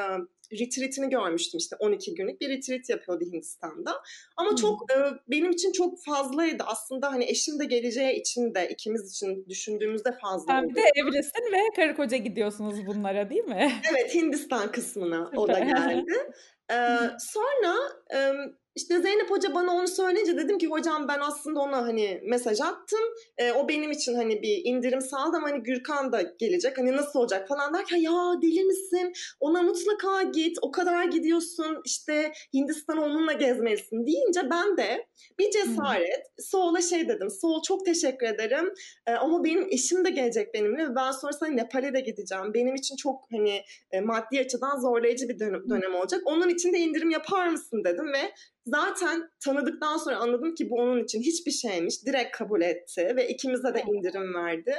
retreatini 0.52 1.10
görmüştüm 1.10 1.58
işte 1.58 1.76
12 1.78 2.14
günlük 2.14 2.40
bir 2.40 2.48
retreat 2.48 2.88
yapıyordu 2.88 3.24
Hindistan'da. 3.24 4.02
Ama 4.36 4.50
Hı. 4.50 4.56
çok 4.56 4.92
e, 4.92 4.96
benim 5.28 5.50
için 5.50 5.72
çok 5.72 6.04
fazlaydı. 6.04 6.64
Aslında 6.66 7.12
hani 7.12 7.24
eşim 7.24 7.58
de 7.58 7.64
geleceği 7.64 8.20
için 8.20 8.54
de 8.54 8.68
ikimiz 8.68 9.10
için 9.10 9.46
düşündüğümüzde 9.48 10.12
fazla 10.22 10.46
Sen 10.52 10.68
bir 10.68 10.74
de 10.74 10.82
evlisin 10.94 11.52
ve 11.52 11.58
karı 11.76 11.96
koca 11.96 12.16
gidiyorsunuz 12.16 12.86
bunlara 12.86 13.30
değil 13.30 13.44
mi? 13.44 13.72
Evet 13.90 14.14
Hindistan 14.14 14.72
kısmına 14.72 15.30
o 15.36 15.48
da 15.48 15.58
geldi. 15.58 16.12
Ee, 16.70 16.74
sonra 17.18 17.74
e, 18.14 18.32
işte 18.76 19.02
Zeynep 19.02 19.30
Hoca 19.30 19.54
bana 19.54 19.72
onu 19.72 19.88
söyleyince 19.88 20.36
dedim 20.36 20.58
ki 20.58 20.66
hocam 20.66 21.08
ben 21.08 21.18
aslında 21.20 21.60
ona 21.60 21.76
hani 21.76 22.20
mesaj 22.24 22.60
attım. 22.60 23.00
Ee, 23.38 23.52
o 23.52 23.68
benim 23.68 23.90
için 23.90 24.14
hani 24.14 24.42
bir 24.42 24.60
indirim 24.64 25.00
sağladı 25.00 25.36
ama 25.36 25.50
hani 25.50 25.62
Gürkan 25.62 26.12
da 26.12 26.22
gelecek. 26.22 26.78
Hani 26.78 26.96
nasıl 26.96 27.18
olacak 27.18 27.48
falan 27.48 27.74
derken 27.74 27.96
ya 27.96 28.12
deli 28.42 28.64
misin? 28.64 29.12
Ona 29.40 29.62
mutlaka 29.62 30.22
git. 30.22 30.58
O 30.62 30.70
kadar 30.70 31.04
gidiyorsun. 31.04 31.80
işte 31.84 32.32
Hindistan'ı 32.54 33.04
onunla 33.04 33.32
gezmelisin 33.32 34.06
deyince 34.06 34.50
ben 34.50 34.76
de 34.76 35.06
bir 35.38 35.50
cesaret 35.50 36.26
Soğul'a 36.38 36.80
şey 36.80 37.08
dedim. 37.08 37.30
Soğul 37.30 37.62
çok 37.62 37.84
teşekkür 37.84 38.26
ederim. 38.26 38.74
Ee, 39.06 39.12
ama 39.12 39.44
benim 39.44 39.66
eşim 39.70 40.04
de 40.04 40.10
gelecek 40.10 40.54
benimle 40.54 40.90
ve 40.90 40.94
ben 40.94 41.10
sonrasında 41.10 41.50
Nepal'e 41.50 41.94
de 41.94 42.00
gideceğim. 42.00 42.54
Benim 42.54 42.74
için 42.74 42.96
çok 42.96 43.20
hani 43.32 43.62
e, 43.90 44.00
maddi 44.00 44.40
açıdan 44.40 44.80
zorlayıcı 44.80 45.28
bir 45.28 45.38
dönem, 45.38 45.70
dönem 45.70 45.94
olacak. 45.94 46.20
Onun 46.24 46.48
için 46.48 46.72
de 46.72 46.78
indirim 46.78 47.10
yapar 47.10 47.48
mısın 47.48 47.84
dedim 47.84 48.12
ve 48.12 48.32
zaten 48.66 49.30
tanıdıktan 49.44 49.96
sonra 49.96 50.16
anladım 50.16 50.54
ki 50.54 50.70
bu 50.70 50.74
onun 50.74 51.04
için 51.04 51.20
hiçbir 51.20 51.52
şeymiş. 51.52 52.06
Direkt 52.06 52.36
kabul 52.36 52.62
etti 52.62 53.12
ve 53.16 53.28
ikimize 53.28 53.74
de 53.74 53.82
indirim 53.82 54.34
verdi. 54.34 54.74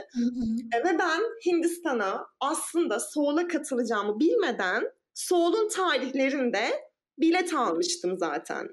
E, 0.75 0.79
ve 0.79 0.99
ben 0.99 1.21
Hindistan'a 1.45 2.27
aslında 2.39 2.99
Soğul'a 2.99 3.47
katılacağımı 3.47 4.19
bilmeden 4.19 4.83
Soğul'un 5.13 5.69
tarihlerinde 5.69 6.63
bilet 7.17 7.53
almıştım 7.53 8.17
zaten. 8.17 8.69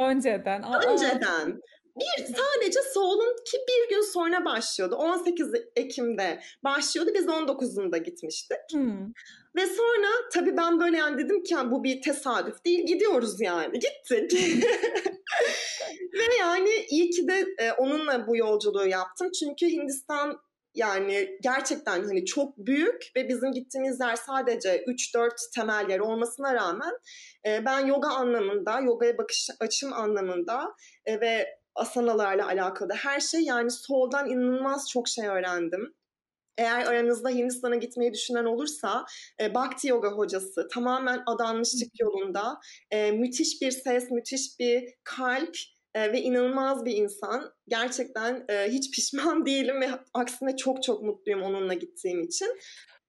Önceden. 0.00 0.62
Aa. 0.62 0.80
Önceden. 0.92 1.60
Bir 2.00 2.24
sadece 2.24 2.80
Soğul'un 2.94 3.36
ki 3.44 3.58
bir 3.68 3.96
gün 3.96 4.02
sonra 4.02 4.44
başlıyordu. 4.44 4.94
18 4.94 5.48
Ekim'de 5.76 6.40
başlıyordu. 6.64 7.10
Biz 7.14 7.26
19'unda 7.26 7.98
gitmiştik. 7.98 8.58
Ve 9.56 9.66
sonra 9.66 10.08
tabii 10.32 10.56
ben 10.56 10.80
böyle 10.80 10.96
yani 10.96 11.24
dedim 11.24 11.42
ki 11.42 11.56
bu 11.70 11.84
bir 11.84 12.02
tesadüf 12.02 12.64
değil 12.64 12.86
gidiyoruz 12.86 13.40
yani 13.40 13.78
gittik. 13.78 14.40
Ve 16.12 16.36
yani 16.40 16.70
iyi 16.90 17.10
ki 17.10 17.28
de 17.28 17.46
e, 17.58 17.72
onunla 17.72 18.26
bu 18.26 18.36
yolculuğu 18.36 18.88
yaptım. 18.88 19.30
Çünkü 19.40 19.66
Hindistan 19.66 20.40
yani 20.74 21.38
gerçekten 21.42 22.04
hani 22.04 22.24
çok 22.24 22.58
büyük 22.58 23.10
ve 23.16 23.28
bizim 23.28 23.52
gittiğimiz 23.52 24.00
yer 24.00 24.16
sadece 24.16 24.84
3-4 24.84 25.30
temel 25.54 25.90
yer 25.90 25.98
olmasına 25.98 26.54
rağmen 26.54 26.92
e, 27.46 27.64
ben 27.64 27.86
yoga 27.86 28.08
anlamında, 28.08 28.80
yogaya 28.80 29.18
bakış 29.18 29.48
açım 29.60 29.92
anlamında 29.92 30.74
e, 31.06 31.20
ve 31.20 31.46
asanalarla 31.74 32.46
alakalı 32.46 32.92
her 32.92 33.20
şey 33.20 33.40
yani 33.40 33.70
soldan 33.70 34.30
inanılmaz 34.30 34.90
çok 34.90 35.08
şey 35.08 35.26
öğrendim. 35.26 35.94
Eğer 36.58 36.86
aranızda 36.86 37.30
Hindistan'a 37.30 37.76
gitmeyi 37.76 38.12
düşünen 38.12 38.44
olursa 38.44 39.04
e, 39.40 39.54
Bhakti 39.54 39.88
Yoga 39.88 40.08
hocası 40.08 40.68
tamamen 40.68 41.22
adanmışlık 41.26 42.00
yolunda 42.00 42.60
e, 42.90 43.12
müthiş 43.12 43.62
bir 43.62 43.70
ses, 43.70 44.10
müthiş 44.10 44.58
bir 44.60 44.94
kalp 45.04 45.56
e, 45.94 46.12
ve 46.12 46.20
inanılmaz 46.20 46.84
bir 46.84 46.96
insan. 46.96 47.52
Gerçekten 47.68 48.44
e, 48.48 48.68
hiç 48.68 48.90
pişman 48.94 49.46
değilim 49.46 49.80
ve 49.80 49.88
aksine 50.14 50.56
çok 50.56 50.82
çok 50.82 51.02
mutluyum 51.02 51.42
onunla 51.42 51.74
gittiğim 51.74 52.22
için. 52.22 52.48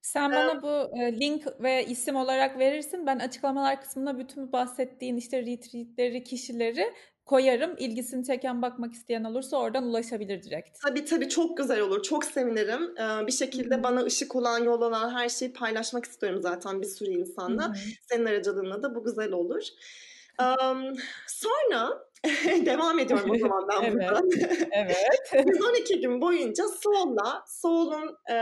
Sen 0.01 0.31
bana 0.31 0.61
bu 0.61 0.99
e, 0.99 1.19
link 1.19 1.43
ve 1.59 1.85
isim 1.85 2.15
olarak 2.15 2.59
verirsin. 2.59 3.05
Ben 3.05 3.19
açıklamalar 3.19 3.81
kısmına 3.81 4.19
bütün 4.19 4.51
bahsettiğin 4.51 5.17
işte 5.17 5.41
retreatleri, 5.45 6.23
kişileri 6.23 6.93
koyarım. 7.27 7.75
İlgisini 7.77 8.25
çeken 8.25 8.61
bakmak 8.61 8.93
isteyen 8.93 9.23
olursa 9.23 9.57
oradan 9.57 9.83
ulaşabilir 9.83 10.43
direkt. 10.43 10.79
Tabii 10.81 11.05
tabii 11.05 11.29
çok 11.29 11.57
güzel 11.57 11.81
olur. 11.81 12.03
Çok 12.03 12.25
sevinirim. 12.25 12.97
Ee, 12.97 13.27
bir 13.27 13.31
şekilde 13.31 13.83
bana 13.83 14.03
ışık 14.03 14.35
olan, 14.35 14.63
yol 14.63 14.81
olan 14.81 15.09
her 15.09 15.29
şeyi 15.29 15.53
paylaşmak 15.53 16.05
istiyorum 16.05 16.41
zaten 16.41 16.81
bir 16.81 16.87
sürü 16.87 17.09
insanla. 17.09 17.67
Hı 17.67 17.71
hı. 17.71 17.77
Senin 18.09 18.25
aracılığında 18.25 18.83
da 18.83 18.95
bu 18.95 19.03
güzel 19.03 19.31
olur. 19.31 19.63
Um, 20.41 20.95
sonra 21.27 22.06
devam 22.65 22.99
ediyorum 22.99 23.31
o 23.31 23.37
zaman 23.37 23.67
ben 23.69 23.83
Evet. 23.83 23.93
buradan. 23.93 24.29
Evet. 24.71 24.97
Biz 25.47 25.65
12 25.65 26.01
gün 26.01 26.21
boyunca 26.21 26.63
Soul'la, 26.67 27.43
Soul'un 27.47 28.17
e, 28.33 28.37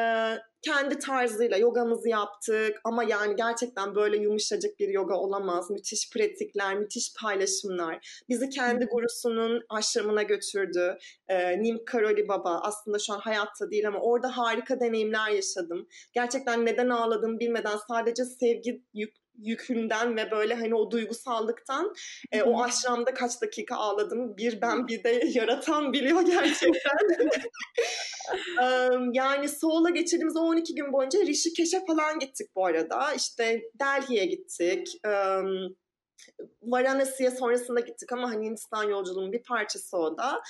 kendi 0.61 0.99
tarzıyla 0.99 1.57
yogamızı 1.57 2.09
yaptık 2.09 2.81
ama 2.83 3.03
yani 3.03 3.35
gerçekten 3.35 3.95
böyle 3.95 4.17
yumuşacık 4.17 4.79
bir 4.79 4.87
yoga 4.89 5.15
olamaz. 5.15 5.69
Müthiş 5.71 6.09
pratikler, 6.13 6.75
müthiş 6.75 7.13
paylaşımlar. 7.21 8.23
Bizi 8.29 8.49
kendi 8.49 8.85
gurusunun 8.85 9.61
aşramına 9.69 10.23
götürdü. 10.23 10.97
E, 11.27 11.63
Nim 11.63 11.85
Karoli 11.85 12.27
Baba 12.27 12.59
aslında 12.63 12.99
şu 12.99 13.13
an 13.13 13.19
hayatta 13.19 13.71
değil 13.71 13.87
ama 13.87 13.99
orada 13.99 14.37
harika 14.37 14.79
deneyimler 14.79 15.29
yaşadım. 15.31 15.87
Gerçekten 16.13 16.65
neden 16.65 16.89
ağladığımı 16.89 17.39
bilmeden 17.39 17.77
sadece 17.87 18.25
sevgi 18.25 18.81
yük, 18.93 19.13
yükünden 19.37 20.17
ve 20.17 20.31
böyle 20.31 20.53
hani 20.53 20.75
o 20.75 20.91
duygusallıktan 20.91 21.93
e, 22.31 22.41
o 22.41 22.63
aşramda 22.63 23.13
kaç 23.13 23.41
dakika 23.41 23.75
ağladım. 23.75 24.37
Bir 24.37 24.61
ben 24.61 24.87
bir 24.87 25.03
de 25.03 25.21
yaratan 25.33 25.93
biliyor 25.93 26.21
gerçekten. 26.21 26.97
Yani 29.11 29.49
Soul'a 29.49 29.89
geçirdiğimiz 29.89 30.37
o 30.37 30.39
12 30.39 30.75
gün 30.75 30.93
boyunca 30.93 31.19
Rishikesh'e 31.19 31.85
falan 31.85 32.19
gittik 32.19 32.47
bu 32.55 32.65
arada. 32.65 33.13
İşte 33.13 33.61
Delhi'ye 33.79 34.25
gittik. 34.25 34.87
Em, 35.05 35.45
Varanasi'ye 36.61 37.31
sonrasında 37.31 37.79
gittik 37.79 38.13
ama 38.13 38.29
hani 38.29 38.45
Hindistan 38.45 38.83
yolculuğunun 38.83 39.31
bir 39.31 39.43
parçası 39.43 39.97
o 39.97 40.17
da. 40.17 40.41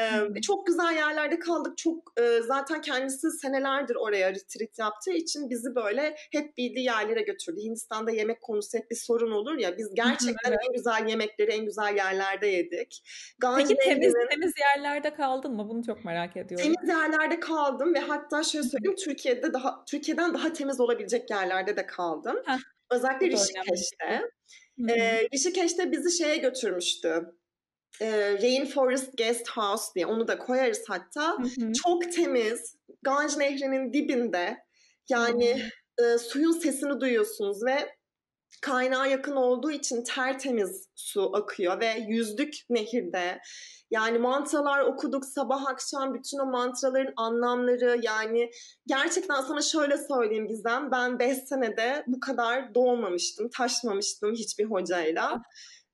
Ee, 0.00 0.40
çok 0.40 0.66
güzel 0.66 0.96
yerlerde 0.96 1.38
kaldık. 1.38 1.78
Çok 1.78 2.12
e, 2.20 2.40
zaten 2.42 2.80
kendisi 2.80 3.30
senelerdir 3.30 3.94
oraya 3.94 4.30
retreat 4.30 4.78
yaptığı 4.78 5.10
için 5.10 5.50
bizi 5.50 5.74
böyle 5.74 6.16
hep 6.32 6.56
bildiği 6.56 6.84
yerlere 6.84 7.22
götürdü. 7.22 7.60
Hindistan'da 7.60 8.10
yemek 8.10 8.40
konusu 8.42 8.78
hep 8.78 8.90
bir 8.90 8.96
sorun 8.96 9.30
olur 9.30 9.58
ya. 9.58 9.78
Biz 9.78 9.94
gerçekten 9.94 10.50
evet. 10.50 10.58
en 10.68 10.72
güzel 10.72 11.08
yemekleri 11.08 11.50
en 11.50 11.64
güzel 11.64 11.96
yerlerde 11.96 12.46
yedik. 12.46 13.02
Ganj 13.38 13.56
Peki 13.56 13.76
temiz 13.76 14.14
Nehri'nin- 14.14 14.30
temiz 14.30 14.52
yerlerde 14.60 15.14
kaldın 15.14 15.52
mı? 15.52 15.68
Bunu 15.68 15.84
çok 15.84 16.04
merak 16.04 16.36
ediyorum. 16.36 16.72
Temiz 16.72 16.88
yerlerde 16.88 17.40
kaldım 17.40 17.94
ve 17.94 17.98
hatta 17.98 18.42
şöyle 18.42 18.68
söyleyeyim 18.68 18.96
Türkiye'de 19.04 19.52
daha 19.52 19.84
Türkiye'den 19.84 20.34
daha 20.34 20.52
temiz 20.52 20.80
olabilecek 20.80 21.30
yerlerde 21.30 21.76
de 21.76 21.86
kaldım. 21.86 22.36
Heh, 22.46 22.58
Özellikle. 22.90 23.26
Rishikesh'te. 23.26 24.30
Hı 24.78 24.84
hı. 24.86 24.96
Ee, 24.96 25.28
Rishikesh'te 25.34 25.92
bizi 25.92 26.18
şeye 26.18 26.36
götürmüştü. 26.36 27.32
Ee, 28.00 28.32
Rainforest 28.42 29.18
Guest 29.18 29.48
House 29.48 29.84
diye 29.94 30.06
onu 30.06 30.28
da 30.28 30.38
koyarız 30.38 30.84
hatta. 30.88 31.38
Hı 31.38 31.42
hı. 31.42 31.72
Çok 31.72 32.12
temiz. 32.12 32.76
Ganj 33.02 33.36
Nehri'nin 33.36 33.92
dibinde. 33.92 34.56
Yani 35.08 35.62
e, 35.98 36.18
suyun 36.18 36.52
sesini 36.52 37.00
duyuyorsunuz 37.00 37.64
ve 37.66 37.93
kaynağa 38.62 39.06
yakın 39.06 39.36
olduğu 39.36 39.70
için 39.70 40.04
tertemiz 40.04 40.88
su 40.94 41.36
akıyor 41.36 41.80
ve 41.80 41.94
yüzdük 42.08 42.54
nehirde. 42.70 43.40
Yani 43.90 44.18
mantralar 44.18 44.80
okuduk 44.80 45.24
sabah 45.24 45.66
akşam 45.66 46.14
bütün 46.14 46.38
o 46.38 46.46
mantraların 46.46 47.12
anlamları 47.16 48.00
yani 48.02 48.50
gerçekten 48.86 49.40
sana 49.40 49.62
şöyle 49.62 49.98
söyleyeyim 49.98 50.48
Gizem 50.48 50.90
ben 50.90 51.18
5 51.18 51.38
senede 51.38 52.04
bu 52.06 52.20
kadar 52.20 52.74
doğmamıştım 52.74 53.48
taşmamıştım 53.48 54.32
hiçbir 54.32 54.64
hocayla. 54.64 55.42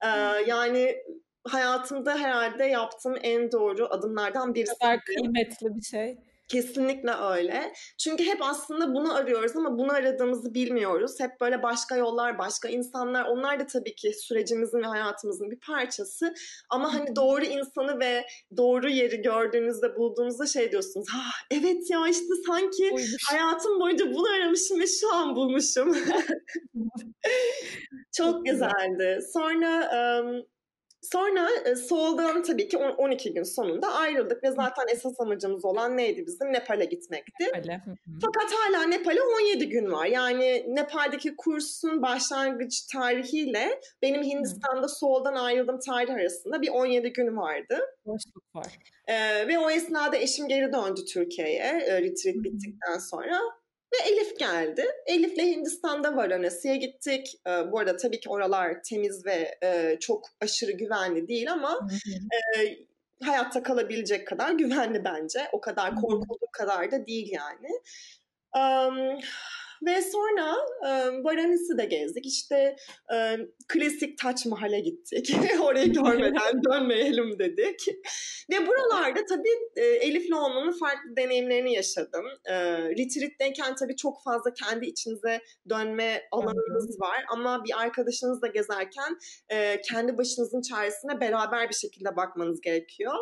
Ee, 0.05 0.09
yani 0.47 0.97
hayatımda 1.45 2.19
herhalde 2.19 2.65
yaptığım 2.65 3.15
en 3.23 3.53
doğru 3.53 3.87
adımlardan 3.87 4.55
birisi. 4.55 4.79
Kadar 4.79 5.01
kıymetli 5.01 5.77
bir 5.77 5.83
şey. 5.83 6.19
Kesinlikle 6.51 7.11
öyle. 7.11 7.73
Çünkü 7.99 8.25
hep 8.25 8.43
aslında 8.43 8.95
bunu 8.95 9.15
arıyoruz 9.15 9.57
ama 9.57 9.79
bunu 9.79 9.93
aradığımızı 9.93 10.55
bilmiyoruz. 10.55 11.21
Hep 11.21 11.41
böyle 11.41 11.63
başka 11.63 11.97
yollar, 11.97 12.39
başka 12.39 12.69
insanlar. 12.69 13.25
Onlar 13.25 13.61
da 13.61 13.67
tabii 13.67 13.95
ki 13.95 14.13
sürecimizin 14.13 14.79
ve 14.79 14.87
hayatımızın 14.87 15.51
bir 15.51 15.61
parçası. 15.61 16.35
Ama 16.71 16.95
hani 16.95 17.17
doğru 17.17 17.45
insanı 17.45 18.01
ve 18.01 18.27
doğru 18.57 18.89
yeri 18.89 19.23
gördüğünüzde, 19.23 19.97
bulduğunuzda 19.97 20.47
şey 20.47 20.71
diyorsunuz. 20.71 21.07
Ah 21.17 21.33
evet 21.51 21.91
ya 21.91 22.09
işte 22.09 22.35
sanki 22.47 22.85
Uymuş. 22.85 23.17
hayatım 23.31 23.81
boyunca 23.81 24.15
bunu 24.15 24.27
aramışım 24.37 24.81
ve 24.81 24.87
şu 24.87 25.15
an 25.15 25.37
bulmuşum. 25.37 25.97
Çok 28.17 28.47
güzeldi. 28.47 29.21
Sonra 29.33 29.91
um, 30.23 30.47
Sonra 31.03 31.49
e, 31.65 31.77
Soul'dan 31.77 32.43
tabii 32.43 32.69
ki 32.69 32.79
12 32.79 33.33
gün 33.35 33.43
sonunda 33.43 33.93
ayrıldık 33.93 34.43
ve 34.45 34.51
zaten 34.51 34.85
esas 34.93 35.21
amacımız 35.21 35.65
olan 35.65 35.97
neydi 35.97 36.27
bizim? 36.27 36.53
Nepal'e 36.53 36.85
gitmekti. 36.85 37.45
Nepal'e. 37.45 37.81
Fakat 38.23 38.53
hala 38.53 38.87
Nepal'e 38.87 39.23
17 39.23 39.69
gün 39.69 39.93
var. 39.93 40.07
Yani 40.07 40.65
Nepal'deki 40.69 41.37
kursun 41.37 42.03
başlangıç 42.03 42.83
tarihiyle 42.83 43.81
benim 44.03 44.23
Hindistan'da 44.23 44.89
Soul'dan 44.89 45.35
ayrıldığım 45.35 45.79
tarih 45.79 46.15
arasında 46.15 46.63
bir 46.63 46.69
17 46.69 47.13
gün 47.13 47.37
vardı. 47.37 47.79
Boşluk 48.07 48.55
var. 48.55 48.79
Ee, 49.07 49.49
ve 49.49 49.59
o 49.59 49.71
esnada 49.71 50.17
eşim 50.17 50.49
geri 50.49 50.73
döndü 50.73 51.01
Türkiye'ye 51.05 51.83
e, 51.87 52.03
retreat 52.03 52.37
bittikten 52.37 52.99
sonra. 52.99 53.41
Ve 53.93 54.11
Elif 54.11 54.39
geldi. 54.39 54.87
Elif'le 55.07 55.43
Hindistan'da 55.43 56.17
Varanasi'ye 56.17 56.77
gittik. 56.77 57.35
E, 57.47 57.51
bu 57.73 57.79
arada 57.79 57.97
tabii 57.97 58.21
ki 58.21 58.29
oralar 58.29 58.83
temiz 58.83 59.27
ve 59.27 59.59
e, 59.63 59.97
çok 60.01 60.27
aşırı 60.41 60.73
güvenli 60.73 61.29
değil 61.29 61.53
ama 61.53 61.89
e, 62.35 62.79
hayatta 63.25 63.63
kalabilecek 63.63 64.27
kadar 64.27 64.53
güvenli 64.53 65.05
bence. 65.05 65.49
O 65.53 65.61
kadar 65.61 65.95
korkulduğu 65.97 66.51
kadar 66.53 66.91
da 66.91 67.07
değil 67.07 67.33
yani. 67.33 67.69
Um, 68.57 69.21
ve 69.83 70.03
sonra 70.03 70.57
e, 70.87 70.89
Varanasi'de 71.25 71.85
gezdik. 71.85 72.27
İşte 72.27 72.77
e, 73.15 73.37
klasik 73.69 74.19
Taç 74.19 74.47
Mahal'e 74.47 74.81
gittik. 74.81 75.37
Orayı 75.61 75.93
görmeden 75.93 76.65
dönmeyelim 76.71 77.39
dedik. 77.39 77.89
Ve 78.51 78.67
buralarda 78.67 79.25
tabii 79.29 79.49
e, 79.77 79.85
Elif'le 79.85 80.33
olmanın 80.33 80.79
farklı 80.79 81.17
deneyimlerini 81.17 81.73
yaşadım. 81.73 82.25
E, 82.45 82.79
retreat'teyken 82.79 83.75
tabii 83.75 83.97
çok 83.97 84.25
fazla 84.25 84.53
kendi 84.55 84.87
içinize 84.87 85.41
dönme 85.71 86.29
alanınız 86.33 87.01
var. 87.01 87.25
Ama 87.33 87.65
bir 87.65 87.81
arkadaşınızla 87.83 88.49
gezerken 88.49 89.19
e, 89.49 89.81
kendi 89.81 90.19
başınızın 90.19 90.63
çaresine 90.63 91.21
beraber 91.21 91.69
bir 91.69 91.75
şekilde 91.75 92.17
bakmanız 92.17 92.61
gerekiyor. 92.61 93.15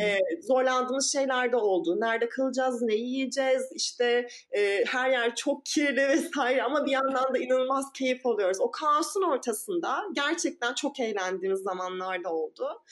E, 0.00 0.18
zorlandığımız 0.42 1.12
şeyler 1.12 1.52
de 1.52 1.56
oldu. 1.56 2.00
Nerede 2.00 2.28
kalacağız, 2.28 2.82
ne 2.82 2.94
yiyeceğiz, 2.94 3.62
işte 3.74 4.28
e, 4.56 4.84
her 4.86 5.10
yer 5.10 5.34
çok 5.34 5.66
kirli 5.66 6.03
vesaire 6.08 6.62
ama 6.62 6.86
bir 6.86 6.90
yandan 6.90 7.34
da 7.34 7.38
inanılmaz 7.38 7.92
keyif 7.92 8.26
alıyoruz. 8.26 8.60
O 8.60 8.70
kaosun 8.70 9.22
ortasında 9.22 10.04
gerçekten 10.12 10.74
çok 10.74 11.00
eğlendiğimiz 11.00 11.60
zamanlar 11.60 12.24
da 12.24 12.32
oldu. 12.32 12.82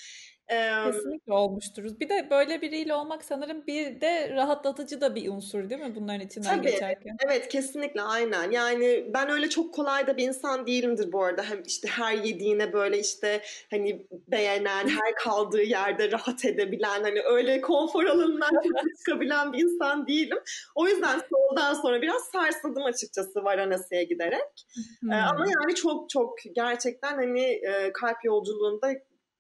Kesinlikle 0.49 1.33
olmuşturuz. 1.33 2.01
Bir 2.01 2.09
de 2.09 2.29
böyle 2.31 2.63
biriyle 2.63 2.95
olmak 2.95 3.25
sanırım 3.25 3.67
bir 3.67 4.01
de 4.01 4.31
rahatlatıcı 4.31 5.01
da 5.01 5.15
bir 5.15 5.29
unsur 5.29 5.71
değil 5.71 5.81
mi 5.81 5.95
bunların 5.95 6.21
içinden 6.21 6.57
Tabii, 6.57 6.71
geçerken? 6.71 7.17
Evet 7.27 7.49
kesinlikle 7.49 8.03
aynen. 8.03 8.51
Yani 8.51 9.07
ben 9.15 9.31
öyle 9.31 9.49
çok 9.49 9.75
kolay 9.75 10.07
da 10.07 10.17
bir 10.17 10.29
insan 10.29 10.67
değilimdir 10.67 11.13
bu 11.13 11.25
arada. 11.25 11.43
Hem 11.43 11.63
işte 11.67 11.89
her 11.89 12.17
yediğine 12.17 12.73
böyle 12.73 12.99
işte 12.99 13.43
hani 13.71 14.07
beğenen, 14.29 14.89
her 14.89 15.15
kaldığı 15.15 15.63
yerde 15.63 16.11
rahat 16.11 16.45
edebilen 16.45 17.03
hani 17.03 17.23
öyle 17.23 17.61
konfor 17.61 18.05
alanından 18.05 18.51
çıkabilen 18.99 19.53
bir 19.53 19.59
insan 19.59 20.07
değilim. 20.07 20.39
O 20.75 20.89
yüzden 20.89 21.21
soldan 21.31 21.75
sonra 21.75 22.03
biraz 22.03 22.23
sarsıldım 22.23 22.85
açıkçası 22.85 23.45
Varanasi'ye 23.45 24.05
giderek. 24.05 24.67
Hmm. 25.01 25.13
Ama 25.13 25.47
yani 25.61 25.75
çok 25.75 26.11
çok 26.11 26.39
gerçekten 26.55 27.15
hani 27.15 27.61
kalp 27.95 28.25
yolculuğunda 28.25 28.93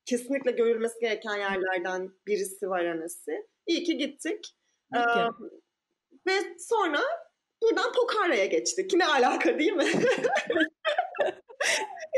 kesinlikle 0.06 0.50
görülmesi 0.50 1.00
gereken 1.00 1.36
yerlerden 1.36 2.10
birisi 2.26 2.68
Varanasi. 2.68 3.46
İyi 3.66 3.82
ki 3.84 3.96
gittik. 3.96 4.56
Ee, 4.96 4.98
ve 6.26 6.32
sonra 6.58 7.00
buradan 7.62 7.92
Pokara'ya 7.92 8.46
geçtik. 8.46 8.94
Ne 8.94 9.06
alaka 9.06 9.58
değil 9.58 9.72
mi? 9.72 9.84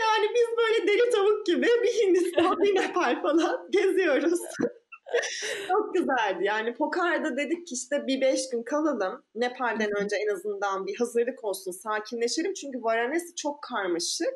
yani 0.01 0.27
biz 0.35 0.47
böyle 0.59 0.89
deli 0.89 1.11
tavuk 1.11 1.47
gibi 1.47 1.67
bir 1.83 1.93
Hindistan, 1.93 2.59
bir 2.63 2.75
Nepal 2.75 3.23
falan 3.23 3.69
geziyoruz. 3.71 4.41
Çok 5.69 5.95
güzeldi. 5.95 6.45
Yani 6.45 6.75
Pokara'da 6.75 7.37
dedik 7.37 7.67
ki 7.67 7.75
işte 7.75 8.07
bir 8.07 8.21
beş 8.21 8.51
gün 8.51 8.63
kalalım. 8.63 9.25
Nepal'den 9.35 9.91
önce 10.03 10.17
en 10.17 10.35
azından 10.35 10.87
bir 10.87 10.97
hazırlık 10.97 11.45
olsun, 11.45 11.73
sakinleşelim. 11.73 12.55
Çünkü 12.55 12.83
Varanasi 12.83 13.35
çok 13.35 13.63
karmaşık. 13.63 14.35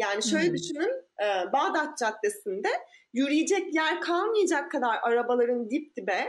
Yani 0.00 0.22
şöyle 0.22 0.48
hmm. 0.48 0.54
düşünün, 0.54 0.92
e, 1.22 1.52
Bağdat 1.52 1.98
Caddesi'nde 1.98 2.68
yürüyecek 3.12 3.74
yer 3.74 4.00
kalmayacak 4.00 4.70
kadar 4.70 4.98
arabaların 5.02 5.70
dip 5.70 5.96
dibe 5.96 6.26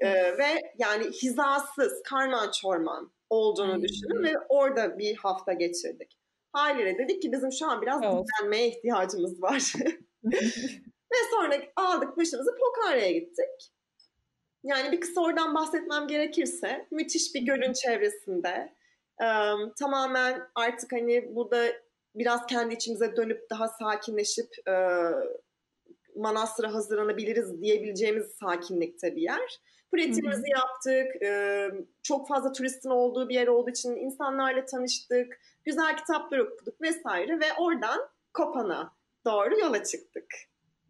e, 0.00 0.38
ve 0.38 0.60
yani 0.78 1.04
hizasız, 1.04 2.02
karman 2.02 2.50
çorman 2.50 3.12
olduğunu 3.30 3.74
hmm. 3.74 3.82
düşünün 3.82 4.22
ve 4.22 4.34
orada 4.48 4.98
bir 4.98 5.16
hafta 5.16 5.52
geçirdik. 5.52 6.18
Haliyle 6.52 6.98
dedik 6.98 7.22
ki 7.22 7.32
bizim 7.32 7.52
şu 7.52 7.66
an 7.66 7.82
biraz 7.82 8.02
evet. 8.02 8.12
dinlenmeye 8.12 8.68
ihtiyacımız 8.68 9.42
var. 9.42 9.72
ve 11.12 11.16
sonra 11.30 11.54
aldık 11.76 12.16
başımızı 12.16 12.56
Pokara'ya 12.56 13.12
gittik. 13.12 13.72
Yani 14.64 14.92
bir 14.92 15.00
kısa 15.00 15.20
oradan 15.20 15.54
bahsetmem 15.54 16.08
gerekirse 16.08 16.86
müthiş 16.90 17.34
bir 17.34 17.40
gölün 17.40 17.72
çevresinde 17.72 18.74
um, 19.20 19.72
tamamen 19.78 20.42
artık 20.54 20.92
hani 20.92 21.34
burada 21.34 21.72
biraz 22.14 22.46
kendi 22.46 22.74
içimize 22.74 23.16
dönüp 23.16 23.50
daha 23.50 23.68
sakinleşip 23.68 24.68
e, 24.68 24.74
manastıra 26.16 26.74
hazırlanabiliriz 26.74 27.60
diyebileceğimiz 27.60 28.26
sakinlikte 28.40 29.16
bir 29.16 29.22
yer. 29.22 29.60
Pratiğimizi 29.92 30.50
yaptık. 30.50 31.22
E, 31.22 31.68
çok 32.02 32.28
fazla 32.28 32.52
turistin 32.52 32.90
olduğu 32.90 33.28
bir 33.28 33.34
yer 33.34 33.46
olduğu 33.46 33.70
için 33.70 33.96
insanlarla 33.96 34.64
tanıştık. 34.64 35.40
Güzel 35.64 35.96
kitaplar 35.96 36.38
okuduk 36.38 36.80
vesaire 36.80 37.40
ve 37.40 37.52
oradan 37.58 38.08
Kopan'a 38.34 38.92
doğru 39.24 39.60
yola 39.60 39.84
çıktık. 39.84 40.26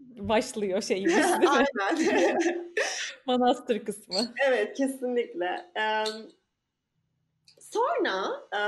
Başlıyor 0.00 0.82
şeyimiz 0.82 1.14
değil 1.40 1.40
mi? 1.40 1.48
Aynen. 1.48 2.38
Manastır 3.26 3.84
kısmı. 3.84 4.34
Evet 4.46 4.76
kesinlikle. 4.76 5.70
Ee, 5.76 6.04
sonra 7.60 8.42
e, 8.52 8.62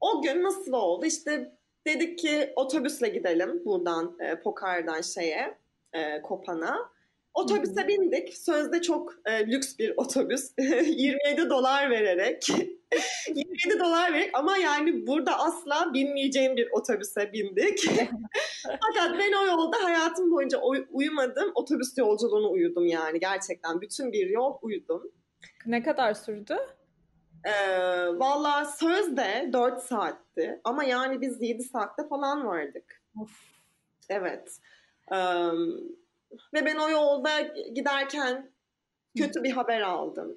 o 0.00 0.22
gün 0.22 0.42
nasıl 0.42 0.72
oldu? 0.72 1.06
İşte 1.06 1.52
dedik 1.86 2.18
ki 2.18 2.52
otobüsle 2.56 3.08
gidelim 3.08 3.62
buradan 3.64 4.16
e, 4.20 4.40
Pokar'dan 4.40 5.00
şeye 5.00 5.58
e, 5.92 6.22
Kopan'a. 6.22 6.90
Otobüse 7.34 7.88
bindik. 7.88 8.36
Sözde 8.36 8.82
çok 8.82 9.14
e, 9.24 9.46
lüks 9.46 9.78
bir 9.78 9.94
otobüs. 9.96 10.50
27 10.58 11.50
dolar 11.50 11.90
vererek. 11.90 12.48
27 13.34 13.80
dolar 13.80 14.12
vererek 14.12 14.30
ama 14.32 14.56
yani 14.56 15.06
burada 15.06 15.38
asla 15.38 15.94
binmeyeceğim 15.94 16.56
bir 16.56 16.68
otobüse 16.72 17.32
bindik. 17.32 17.90
Fakat 18.62 19.18
ben 19.18 19.32
o 19.42 19.46
yolda 19.46 19.84
hayatım 19.84 20.32
boyunca 20.32 20.60
uyumadım. 20.90 21.52
Otobüs 21.54 21.98
yolculuğunu 21.98 22.50
uyudum 22.50 22.86
yani 22.86 23.20
gerçekten. 23.20 23.80
Bütün 23.80 24.12
bir 24.12 24.30
yol 24.30 24.54
uyudum. 24.62 25.12
Ne 25.66 25.82
kadar 25.82 26.14
sürdü? 26.14 26.56
Ee, 27.44 28.06
Valla 28.06 28.64
sözde 28.64 29.50
4 29.52 29.82
saatti 29.82 30.60
ama 30.64 30.84
yani 30.84 31.20
biz 31.20 31.42
7 31.42 31.62
saatte 31.62 32.08
falan 32.08 32.46
vardık. 32.46 33.02
Of. 33.20 33.30
Evet. 34.08 34.58
Ee, 35.12 35.16
ve 36.54 36.66
ben 36.66 36.76
o 36.76 36.90
yolda 36.90 37.40
giderken 37.74 38.50
kötü 39.18 39.42
bir 39.42 39.50
haber 39.52 39.80
aldım. 39.80 40.36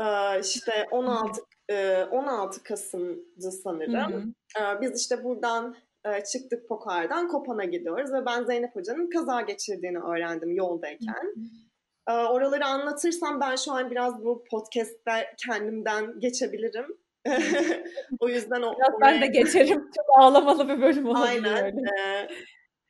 Ee, 0.00 0.40
işte 0.40 0.88
16 0.90 1.40
e, 1.70 2.04
16 2.04 2.62
Kasım'dı 2.62 3.52
sanırım. 3.52 4.34
Ee, 4.60 4.80
biz 4.80 5.00
işte 5.00 5.24
buradan 5.24 5.76
e, 6.04 6.24
çıktık 6.24 6.68
Pokar'dan 6.68 7.28
Kopan'a 7.28 7.64
gidiyoruz 7.64 8.12
ve 8.12 8.26
ben 8.26 8.44
Zeynep 8.44 8.76
Hoca'nın 8.76 9.10
kaza 9.10 9.40
geçirdiğini 9.40 9.98
öğrendim 9.98 10.54
yoldayken. 10.54 11.34
Ee, 11.36 11.71
oraları 12.06 12.64
anlatırsam 12.64 13.40
ben 13.40 13.56
şu 13.56 13.72
an 13.72 13.90
biraz 13.90 14.24
bu 14.24 14.44
podcast'te 14.50 15.34
kendimden 15.46 16.20
geçebilirim. 16.20 16.86
o 18.20 18.28
yüzden 18.28 18.62
o, 18.62 18.74
Biraz 18.78 18.94
oraya... 18.94 19.00
ben 19.00 19.22
de 19.22 19.26
geçerim. 19.26 19.90
Çok 19.96 20.06
ağlamalı 20.18 20.68
bir 20.68 20.82
bölüm 20.82 21.06
oldu. 21.06 21.18
Aynen. 21.18 21.76
Ee, 21.76 22.28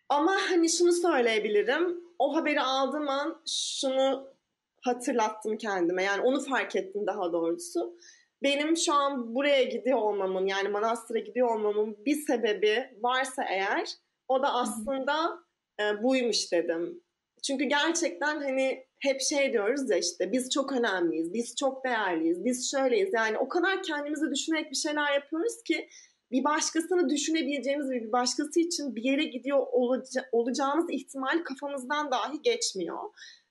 ama 0.09 0.37
hani 0.51 0.68
şunu 0.70 0.92
söyleyebilirim. 0.92 2.01
O 2.18 2.37
haberi 2.37 2.61
aldığım 2.61 3.09
an 3.09 3.42
şunu 3.48 4.33
hatırlattım 4.81 5.57
kendime. 5.57 6.05
Yani 6.05 6.22
onu 6.22 6.40
fark 6.40 6.77
ettim 6.77 7.07
daha 7.07 7.33
doğrusu. 7.33 7.96
Benim 8.42 8.77
şu 8.77 8.94
an 8.94 9.35
buraya 9.35 9.62
gidiyor 9.62 9.98
olmamın 9.98 10.46
yani 10.46 10.68
Manastır'a 10.68 11.18
gidiyor 11.18 11.57
olmamın 11.57 11.96
bir 12.07 12.14
sebebi 12.14 12.90
varsa 13.01 13.44
eğer 13.44 13.88
o 14.29 14.42
da 14.42 14.55
aslında 14.55 15.38
e, 15.81 16.03
buymuş 16.03 16.53
dedim. 16.53 17.03
Çünkü 17.42 17.64
gerçekten 17.64 18.40
hani 18.40 18.85
hep 19.03 19.21
şey 19.21 19.53
diyoruz 19.53 19.91
ya 19.91 19.97
işte 19.97 20.33
biz 20.33 20.51
çok 20.51 20.73
önemliyiz, 20.73 21.35
biz 21.35 21.57
çok 21.57 21.85
değerliyiz, 21.85 22.45
biz 22.45 22.71
şöyleyiz. 22.71 23.11
Yani 23.15 23.38
o 23.38 23.49
kadar 23.49 23.83
kendimizi 23.83 24.31
düşünerek 24.31 24.71
bir 24.71 24.77
şeyler 24.77 25.15
yapıyoruz 25.15 25.62
ki 25.62 25.88
bir 26.31 26.45
başkasını 26.45 27.09
düşünebileceğimiz 27.09 27.91
ve 27.91 28.03
bir 28.03 28.12
başkası 28.12 28.61
için 28.61 28.97
bir 28.97 29.03
yere 29.03 29.25
gidiyor 29.25 29.67
olaca- 29.73 30.29
olacağımız 30.33 30.87
ihtimal 30.91 31.45
kafamızdan 31.45 32.11
dahi 32.11 32.43
geçmiyor. 32.43 32.99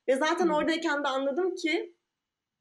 Ve 0.08 0.16
zaten 0.16 0.44
hmm. 0.44 0.52
oradayken 0.52 1.04
de 1.04 1.08
anladım 1.08 1.54
ki 1.54 1.94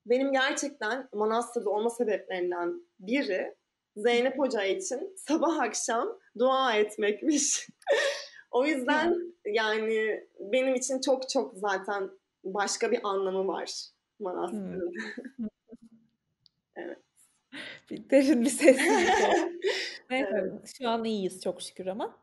benim 0.06 0.32
gerçekten 0.32 1.10
Manastır'da 1.14 1.70
olma 1.70 1.90
sebeplerinden 1.90 2.74
biri 3.00 3.56
Zeynep 3.96 4.40
Hoca 4.40 4.64
için 4.64 5.16
sabah 5.18 5.60
akşam 5.60 6.20
dua 6.40 6.76
etmekmiş. 6.76 7.68
o 8.52 8.66
yüzden 8.66 9.18
yani 9.46 10.28
benim 10.40 10.76
için 10.76 11.02
çok 11.02 11.30
çok 11.30 11.54
zaten 11.56 12.10
başka 12.44 12.92
bir 12.92 13.00
anlamı 13.04 13.48
var 13.48 13.92
Manastır'ın. 14.20 14.94
Hmm. 15.36 15.48
evet. 16.76 16.98
Bir 17.90 18.10
derin 18.10 18.42
bir 18.42 18.50
sessizlik 18.50 19.10
evet. 20.10 20.74
Şu 20.78 20.90
an 20.90 21.06
iyiyiz 21.06 21.42
çok 21.42 21.62
şükür 21.62 21.88
ama. 21.88 22.18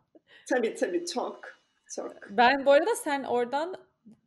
Tabii 0.48 0.74
tabii 0.74 1.06
çok. 1.06 1.40
Çok. 1.96 2.16
Ben 2.30 2.66
bu 2.66 2.72
arada 2.72 2.94
sen 2.94 3.24
oradan 3.24 3.76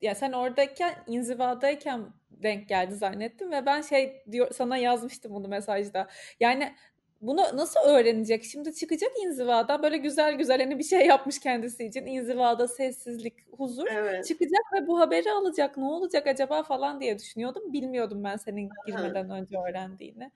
ya 0.01 0.15
sen 0.15 0.31
oradayken 0.31 1.03
inzivadayken 1.07 2.13
denk 2.29 2.69
geldi 2.69 2.95
zannettim 2.95 3.51
ve 3.51 3.65
ben 3.65 3.81
şey 3.81 4.23
diyor 4.31 4.51
sana 4.51 4.77
yazmıştım 4.77 5.33
bunu 5.33 5.47
mesajda. 5.47 6.07
Yani 6.39 6.75
bunu 7.21 7.41
nasıl 7.53 7.79
öğrenecek? 7.79 8.43
Şimdi 8.43 8.75
çıkacak 8.75 9.11
inzivada 9.25 9.83
böyle 9.83 9.97
güzel 9.97 10.33
güzel 10.33 10.61
hani 10.61 10.79
bir 10.79 10.83
şey 10.83 11.05
yapmış 11.05 11.39
kendisi 11.39 11.85
için. 11.85 12.05
inzivada 12.05 12.67
sessizlik, 12.67 13.33
huzur. 13.57 13.87
Evet. 13.91 14.25
Çıkacak 14.27 14.73
ve 14.73 14.87
bu 14.87 14.99
haberi 14.99 15.31
alacak. 15.31 15.77
Ne 15.77 15.85
olacak 15.85 16.27
acaba 16.27 16.63
falan 16.63 17.01
diye 17.01 17.19
düşünüyordum. 17.19 17.73
Bilmiyordum 17.73 18.23
ben 18.23 18.37
senin 18.37 18.69
girmeden 18.87 19.29
önce 19.29 19.57
öğrendiğini. 19.57 20.31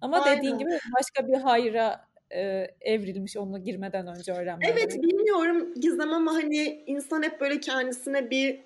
Ama 0.00 0.20
Aynen. 0.20 0.38
dediğin 0.38 0.58
gibi 0.58 0.78
başka 0.98 1.28
bir 1.28 1.34
hayra 1.34 2.08
e, 2.34 2.66
evrilmiş 2.80 3.36
onu 3.36 3.64
girmeden 3.64 4.06
önce 4.06 4.32
öğrenmek. 4.32 4.68
Evet 4.68 5.02
bilmiyorum 5.02 5.74
Gizem 5.74 6.12
ama 6.12 6.34
hani 6.34 6.84
insan 6.86 7.22
hep 7.22 7.40
böyle 7.40 7.60
kendisine 7.60 8.30
bir 8.30 8.60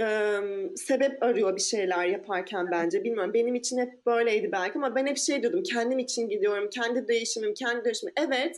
e, 0.00 0.38
sebep 0.76 1.22
arıyor 1.22 1.56
bir 1.56 1.60
şeyler 1.60 2.06
yaparken 2.06 2.66
bence. 2.70 3.04
Bilmiyorum 3.04 3.34
benim 3.34 3.54
için 3.54 3.78
hep 3.78 4.06
böyleydi 4.06 4.52
belki 4.52 4.78
ama 4.78 4.94
ben 4.94 5.06
hep 5.06 5.18
şey 5.18 5.42
diyordum 5.42 5.62
kendim 5.62 5.98
için 5.98 6.28
gidiyorum, 6.28 6.70
kendi 6.70 7.08
değişimim, 7.08 7.54
kendi 7.54 7.84
değişimim. 7.84 8.14
Evet 8.16 8.56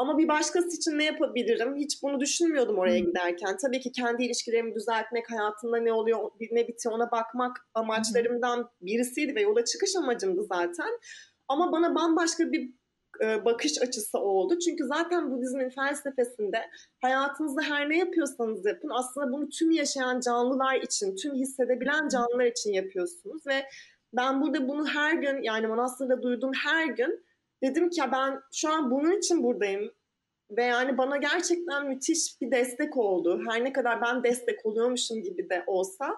ama 0.00 0.18
bir 0.18 0.28
başkası 0.28 0.76
için 0.76 0.98
ne 0.98 1.04
yapabilirim? 1.04 1.76
Hiç 1.76 2.02
bunu 2.02 2.20
düşünmüyordum 2.20 2.78
oraya 2.78 2.98
giderken. 2.98 3.56
Tabii 3.56 3.80
ki 3.80 3.92
kendi 3.92 4.24
ilişkilerimi 4.24 4.74
düzeltmek, 4.74 5.30
hayatımda 5.30 5.76
ne 5.76 5.92
oluyor, 5.92 6.30
ne 6.50 6.68
bitiyor 6.68 6.94
ona 6.94 7.10
bakmak 7.10 7.56
amaçlarımdan 7.74 8.70
birisiydi 8.80 9.34
ve 9.34 9.40
yola 9.40 9.64
çıkış 9.64 9.96
amacımdı 9.96 10.44
zaten. 10.44 10.98
Ama 11.48 11.72
bana 11.72 11.94
bambaşka 11.94 12.52
bir 12.52 12.70
e, 13.22 13.44
bakış 13.44 13.82
açısı 13.82 14.18
oldu. 14.18 14.58
Çünkü 14.58 14.84
zaten 14.84 15.30
Budizmin 15.30 15.70
felsefesinde 15.70 16.58
hayatınızda 17.02 17.62
her 17.62 17.90
ne 17.90 17.98
yapıyorsanız 17.98 18.66
yapın 18.66 18.90
aslında 18.92 19.32
bunu 19.32 19.48
tüm 19.48 19.70
yaşayan 19.70 20.20
canlılar 20.20 20.76
için, 20.76 21.16
tüm 21.16 21.34
hissedebilen 21.34 22.08
canlılar 22.08 22.44
için 22.44 22.72
yapıyorsunuz 22.72 23.46
ve 23.46 23.66
ben 24.12 24.42
burada 24.42 24.68
bunu 24.68 24.88
her 24.88 25.14
gün 25.14 25.42
yani 25.42 25.66
Manastır'da 25.66 26.22
duyduğum 26.22 26.52
her 26.64 26.86
gün 26.86 27.24
dedim 27.62 27.90
ki 27.90 28.00
ya 28.00 28.12
ben 28.12 28.40
şu 28.52 28.68
an 28.68 28.90
bunun 28.90 29.18
için 29.18 29.42
buradayım 29.42 29.90
ve 30.50 30.64
yani 30.64 30.98
bana 30.98 31.16
gerçekten 31.16 31.86
müthiş 31.86 32.40
bir 32.40 32.50
destek 32.50 32.96
oldu. 32.96 33.42
Her 33.48 33.64
ne 33.64 33.72
kadar 33.72 34.02
ben 34.02 34.24
destek 34.24 34.66
oluyormuşum 34.66 35.22
gibi 35.22 35.50
de 35.50 35.64
olsa 35.66 36.16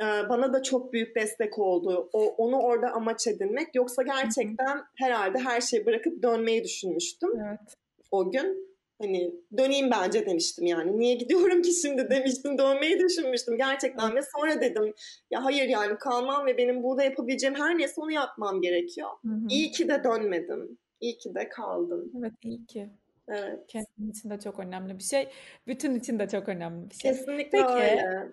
bana 0.00 0.52
da 0.52 0.62
çok 0.62 0.92
büyük 0.92 1.16
destek 1.16 1.58
oldu. 1.58 2.10
O, 2.12 2.24
onu 2.24 2.58
orada 2.58 2.90
amaç 2.90 3.26
edinmek. 3.26 3.74
Yoksa 3.74 4.02
gerçekten 4.02 4.82
herhalde 4.98 5.38
her 5.38 5.60
şeyi 5.60 5.86
bırakıp 5.86 6.22
dönmeyi 6.22 6.64
düşünmüştüm. 6.64 7.30
Evet. 7.48 7.74
O 8.10 8.30
gün 8.30 8.74
hani 9.02 9.34
döneyim 9.56 9.90
bence 9.90 10.26
demiştim 10.26 10.66
yani. 10.66 10.98
Niye 10.98 11.14
gidiyorum 11.14 11.62
ki 11.62 11.72
şimdi 11.72 12.10
demiştim. 12.10 12.58
Dönmeyi 12.58 12.98
düşünmüştüm 12.98 13.56
gerçekten 13.56 14.16
ve 14.16 14.20
sonra 14.36 14.60
dedim 14.60 14.94
ya 15.30 15.44
hayır 15.44 15.68
yani 15.68 15.98
kalmam 15.98 16.46
ve 16.46 16.58
benim 16.58 16.82
burada 16.82 17.04
yapabileceğim 17.04 17.54
her 17.54 17.78
neyse 17.78 18.00
onu 18.00 18.12
yapmam 18.12 18.60
gerekiyor. 18.60 19.08
Hı 19.24 19.32
hı. 19.32 19.46
İyi 19.48 19.70
ki 19.70 19.88
de 19.88 20.04
dönmedim. 20.04 20.78
İyi 21.00 21.18
ki 21.18 21.34
de 21.34 21.48
kaldım. 21.48 22.12
Evet 22.18 22.32
iyi 22.42 22.66
ki. 22.66 22.90
Evet. 23.28 23.60
Kendin 23.68 24.10
için 24.10 24.30
de 24.30 24.40
çok 24.40 24.58
önemli 24.58 24.98
bir 24.98 25.02
şey. 25.02 25.28
Bütün 25.66 25.94
için 25.94 26.18
de 26.18 26.28
çok 26.28 26.48
önemli 26.48 26.90
bir 26.90 26.94
şey. 26.94 27.12
Kesinlikle 27.12 27.58
Peki, 27.58 27.72
öyle. 27.72 28.28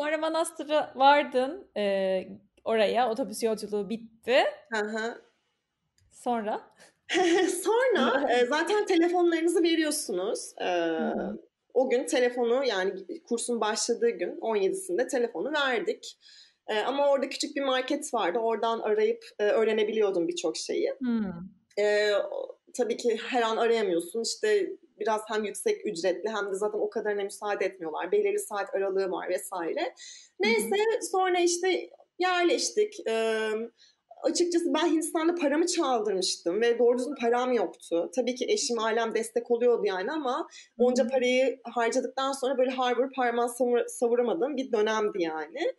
Sonra 0.00 0.18
Manastır'a 0.18 0.92
vardın. 0.96 1.68
E, 1.76 2.22
oraya 2.64 3.10
otobüs 3.10 3.42
yolculuğu 3.42 3.88
bitti. 3.88 4.44
Hı 4.72 4.80
hı. 4.80 5.22
Sonra? 6.12 6.60
Sonra 7.64 8.32
e, 8.32 8.46
zaten 8.48 8.86
telefonlarınızı 8.86 9.62
veriyorsunuz. 9.62 10.52
E, 10.60 10.68
o 11.74 11.90
gün 11.90 12.06
telefonu 12.06 12.64
yani 12.64 12.92
kursun 13.28 13.60
başladığı 13.60 14.10
gün 14.10 14.40
17'sinde 14.40 15.08
telefonu 15.08 15.52
verdik. 15.52 16.18
E, 16.68 16.78
ama 16.78 17.10
orada 17.10 17.28
küçük 17.28 17.56
bir 17.56 17.62
market 17.62 18.14
vardı. 18.14 18.38
Oradan 18.38 18.80
arayıp 18.80 19.24
e, 19.38 19.44
öğrenebiliyordum 19.44 20.28
birçok 20.28 20.56
şeyi. 20.56 20.94
Hmm. 20.98 21.32
E, 21.78 22.12
tabii 22.74 22.96
ki 22.96 23.16
her 23.28 23.42
an 23.42 23.56
arayamıyorsun. 23.56 24.22
İşte 24.22 24.70
biraz 25.00 25.20
hem 25.28 25.44
yüksek 25.44 25.86
ücretli 25.86 26.28
hem 26.28 26.52
de 26.52 26.54
zaten 26.54 26.78
o 26.78 26.90
kadarına 26.90 27.22
müsaade 27.22 27.64
etmiyorlar. 27.64 28.12
Belirli 28.12 28.38
saat 28.38 28.74
aralığı 28.74 29.10
var 29.10 29.28
vesaire. 29.28 29.94
Neyse 30.40 30.76
Hı-hı. 30.76 31.06
sonra 31.10 31.40
işte 31.40 31.90
yerleştik. 32.18 33.08
Ee, 33.08 33.50
açıkçası 34.22 34.74
ben 34.74 34.86
Hindistan'da 34.86 35.34
paramı 35.34 35.66
çaldırmıştım 35.66 36.60
ve 36.60 36.78
doğru 36.78 36.98
düzgün 36.98 37.14
param 37.14 37.52
yoktu. 37.52 38.10
Tabii 38.16 38.34
ki 38.34 38.44
eşim 38.48 38.78
ailem 38.78 39.14
destek 39.14 39.50
oluyordu 39.50 39.82
yani 39.84 40.12
ama 40.12 40.48
onca 40.78 41.08
parayı 41.08 41.60
harcadıktan 41.64 42.32
sonra 42.32 42.58
böyle 42.58 42.70
harbur 42.70 43.12
parmağı 43.12 43.48
savur, 43.48 43.78
savuramadığım 43.86 44.56
bir 44.56 44.72
dönemdi 44.72 45.22
yani. 45.22 45.74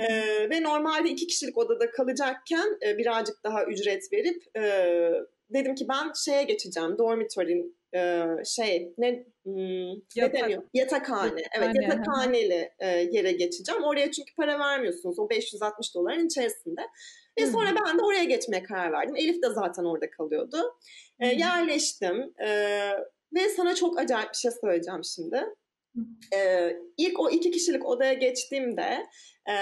Ee, 0.00 0.50
ve 0.50 0.62
normalde 0.62 1.10
iki 1.10 1.26
kişilik 1.26 1.58
odada 1.58 1.90
kalacakken 1.90 2.78
e, 2.86 2.98
birazcık 2.98 3.44
daha 3.44 3.64
ücret 3.64 4.12
verip 4.12 4.56
e, 4.56 4.62
dedim 5.50 5.74
ki 5.74 5.86
ben 5.88 6.12
şeye 6.24 6.42
geçeceğim 6.42 6.98
dormitory'nin 6.98 7.76
e, 7.94 8.26
şey 8.44 8.94
ne 8.98 9.24
hmm, 9.44 9.92
Yatak. 10.16 10.34
ne 10.34 10.40
deniyor? 10.40 10.62
Yatakhane. 10.74 11.42
Evet 11.58 11.74
Yathane. 11.74 11.84
yatakhaneli 11.84 12.70
e, 12.78 12.86
yere 12.88 13.32
geçeceğim. 13.32 13.82
Oraya 13.84 14.10
çünkü 14.12 14.34
para 14.34 14.58
vermiyorsunuz 14.58 15.18
o 15.18 15.30
560 15.30 15.94
doların 15.94 16.26
içerisinde. 16.26 16.80
Ve 17.40 17.46
sonra 17.46 17.74
ben 17.86 17.98
de 17.98 18.02
oraya 18.02 18.24
geçmeye 18.24 18.62
karar 18.62 18.92
verdim. 18.92 19.16
Elif 19.16 19.42
de 19.42 19.48
zaten 19.50 19.84
orada 19.84 20.10
kalıyordu. 20.10 20.78
E, 21.20 21.26
yerleştim. 21.26 22.34
E, 22.44 22.48
ve 23.34 23.48
sana 23.56 23.74
çok 23.74 23.98
acayip 23.98 24.30
bir 24.32 24.36
şey 24.36 24.50
söyleyeceğim 24.60 25.04
şimdi. 25.04 25.44
Ee, 26.36 26.76
ilk 26.96 27.20
o 27.20 27.30
iki 27.30 27.50
kişilik 27.50 27.86
odaya 27.86 28.12
geçtiğimde 28.12 29.06
e, 29.48 29.54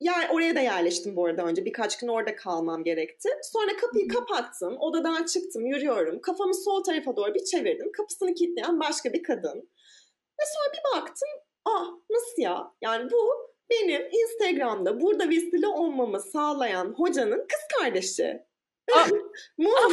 yer, 0.00 0.28
oraya 0.32 0.56
da 0.56 0.60
yerleştim 0.60 1.16
bu 1.16 1.26
arada 1.26 1.44
önce. 1.44 1.64
Birkaç 1.64 1.98
gün 1.98 2.08
orada 2.08 2.36
kalmam 2.36 2.84
gerekti. 2.84 3.28
Sonra 3.42 3.76
kapıyı 3.76 4.08
kapattım. 4.08 4.76
Odadan 4.80 5.24
çıktım, 5.24 5.66
yürüyorum. 5.66 6.20
Kafamı 6.20 6.54
sol 6.54 6.82
tarafa 6.82 7.16
doğru 7.16 7.34
bir 7.34 7.44
çevirdim. 7.44 7.92
Kapısını 7.92 8.34
kilitleyen 8.34 8.80
başka 8.80 9.12
bir 9.12 9.22
kadın. 9.22 9.70
Ve 10.40 10.44
sonra 10.54 10.72
bir 10.72 11.00
baktım. 11.00 11.28
Ah 11.64 11.88
nasıl 12.10 12.42
ya? 12.42 12.72
Yani 12.82 13.10
bu 13.10 13.48
benim 13.70 14.02
Instagram'da 14.12 15.00
burada 15.00 15.28
vesile 15.28 15.66
olmamı 15.66 16.20
sağlayan 16.20 16.94
hocanın 16.96 17.46
kız 17.48 17.78
kardeşi. 17.78 18.47
Moon. 19.58 19.92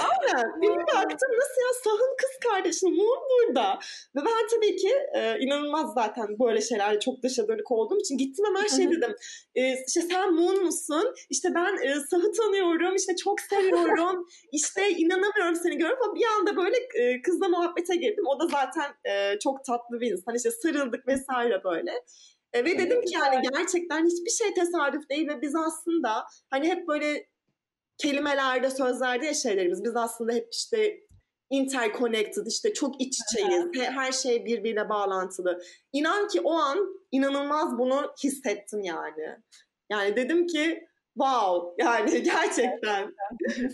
Aynen. 0.00 0.62
Bir 0.62 0.68
baktım 0.68 1.30
nasıl 1.38 1.60
ya 1.60 1.72
Sah'ın 1.84 2.16
kız 2.18 2.50
kardeşi 2.50 2.86
Moon 2.86 3.18
burada. 3.30 3.78
Ve 4.16 4.20
ben 4.26 4.48
tabii 4.54 4.76
ki 4.76 4.92
e, 5.14 5.38
inanılmaz 5.38 5.94
zaten 5.94 6.38
böyle 6.38 6.60
şeylerle 6.60 7.00
çok 7.00 7.22
dışa 7.22 7.48
dönük 7.48 7.70
olduğum 7.70 8.00
için 8.00 8.18
gittim 8.18 8.44
hemen 8.46 8.66
şey 8.66 8.90
dedim. 8.90 9.14
E, 9.54 9.84
işte 9.86 10.00
sen 10.00 10.34
Moon 10.34 10.64
musun? 10.64 11.14
İşte 11.30 11.48
ben 11.54 11.88
e, 11.88 11.94
Sah'ı 11.94 12.32
tanıyorum. 12.32 12.96
İşte 12.96 13.16
çok 13.16 13.40
seviyorum. 13.40 14.26
İşte 14.52 14.90
inanamıyorum 14.90 15.54
seni 15.54 15.78
görüp 15.78 16.02
ama 16.02 16.14
bir 16.14 16.24
anda 16.38 16.56
böyle 16.56 16.76
e, 16.94 17.22
kızla 17.22 17.48
muhabbete 17.48 17.96
girdim. 17.96 18.24
O 18.26 18.40
da 18.40 18.46
zaten 18.46 18.92
e, 19.04 19.38
çok 19.38 19.64
tatlı 19.64 20.00
bir 20.00 20.12
insan. 20.12 20.34
İşte 20.34 20.50
sarıldık 20.50 21.06
vesaire 21.06 21.64
böyle. 21.64 22.04
E, 22.52 22.64
ve 22.64 22.78
dedim 22.78 23.04
ki 23.04 23.14
yani 23.14 23.42
gerçekten 23.52 24.06
hiçbir 24.06 24.30
şey 24.30 24.54
tesadüf 24.54 25.08
değil 25.10 25.28
ve 25.28 25.42
biz 25.42 25.56
aslında 25.56 26.24
hani 26.50 26.68
hep 26.68 26.88
böyle 26.88 27.26
kelimelerde, 28.00 28.70
sözlerde 28.70 29.26
ya 29.26 29.34
şeylerimiz. 29.34 29.84
Biz 29.84 29.96
aslında 29.96 30.32
hep 30.32 30.48
işte 30.52 31.00
interconnected 31.50 32.46
işte 32.46 32.74
çok 32.74 33.00
iç 33.00 33.18
içeyiz. 33.20 33.64
Her 33.74 34.12
şey 34.12 34.44
birbirine 34.44 34.88
bağlantılı. 34.88 35.62
İnan 35.92 36.28
ki 36.28 36.40
o 36.40 36.52
an 36.52 37.02
inanılmaz 37.12 37.78
bunu 37.78 38.12
hissettim 38.24 38.80
yani. 38.82 39.36
Yani 39.90 40.16
dedim 40.16 40.46
ki 40.46 40.88
wow 41.14 41.84
yani 41.84 42.22
gerçekten. 42.22 43.14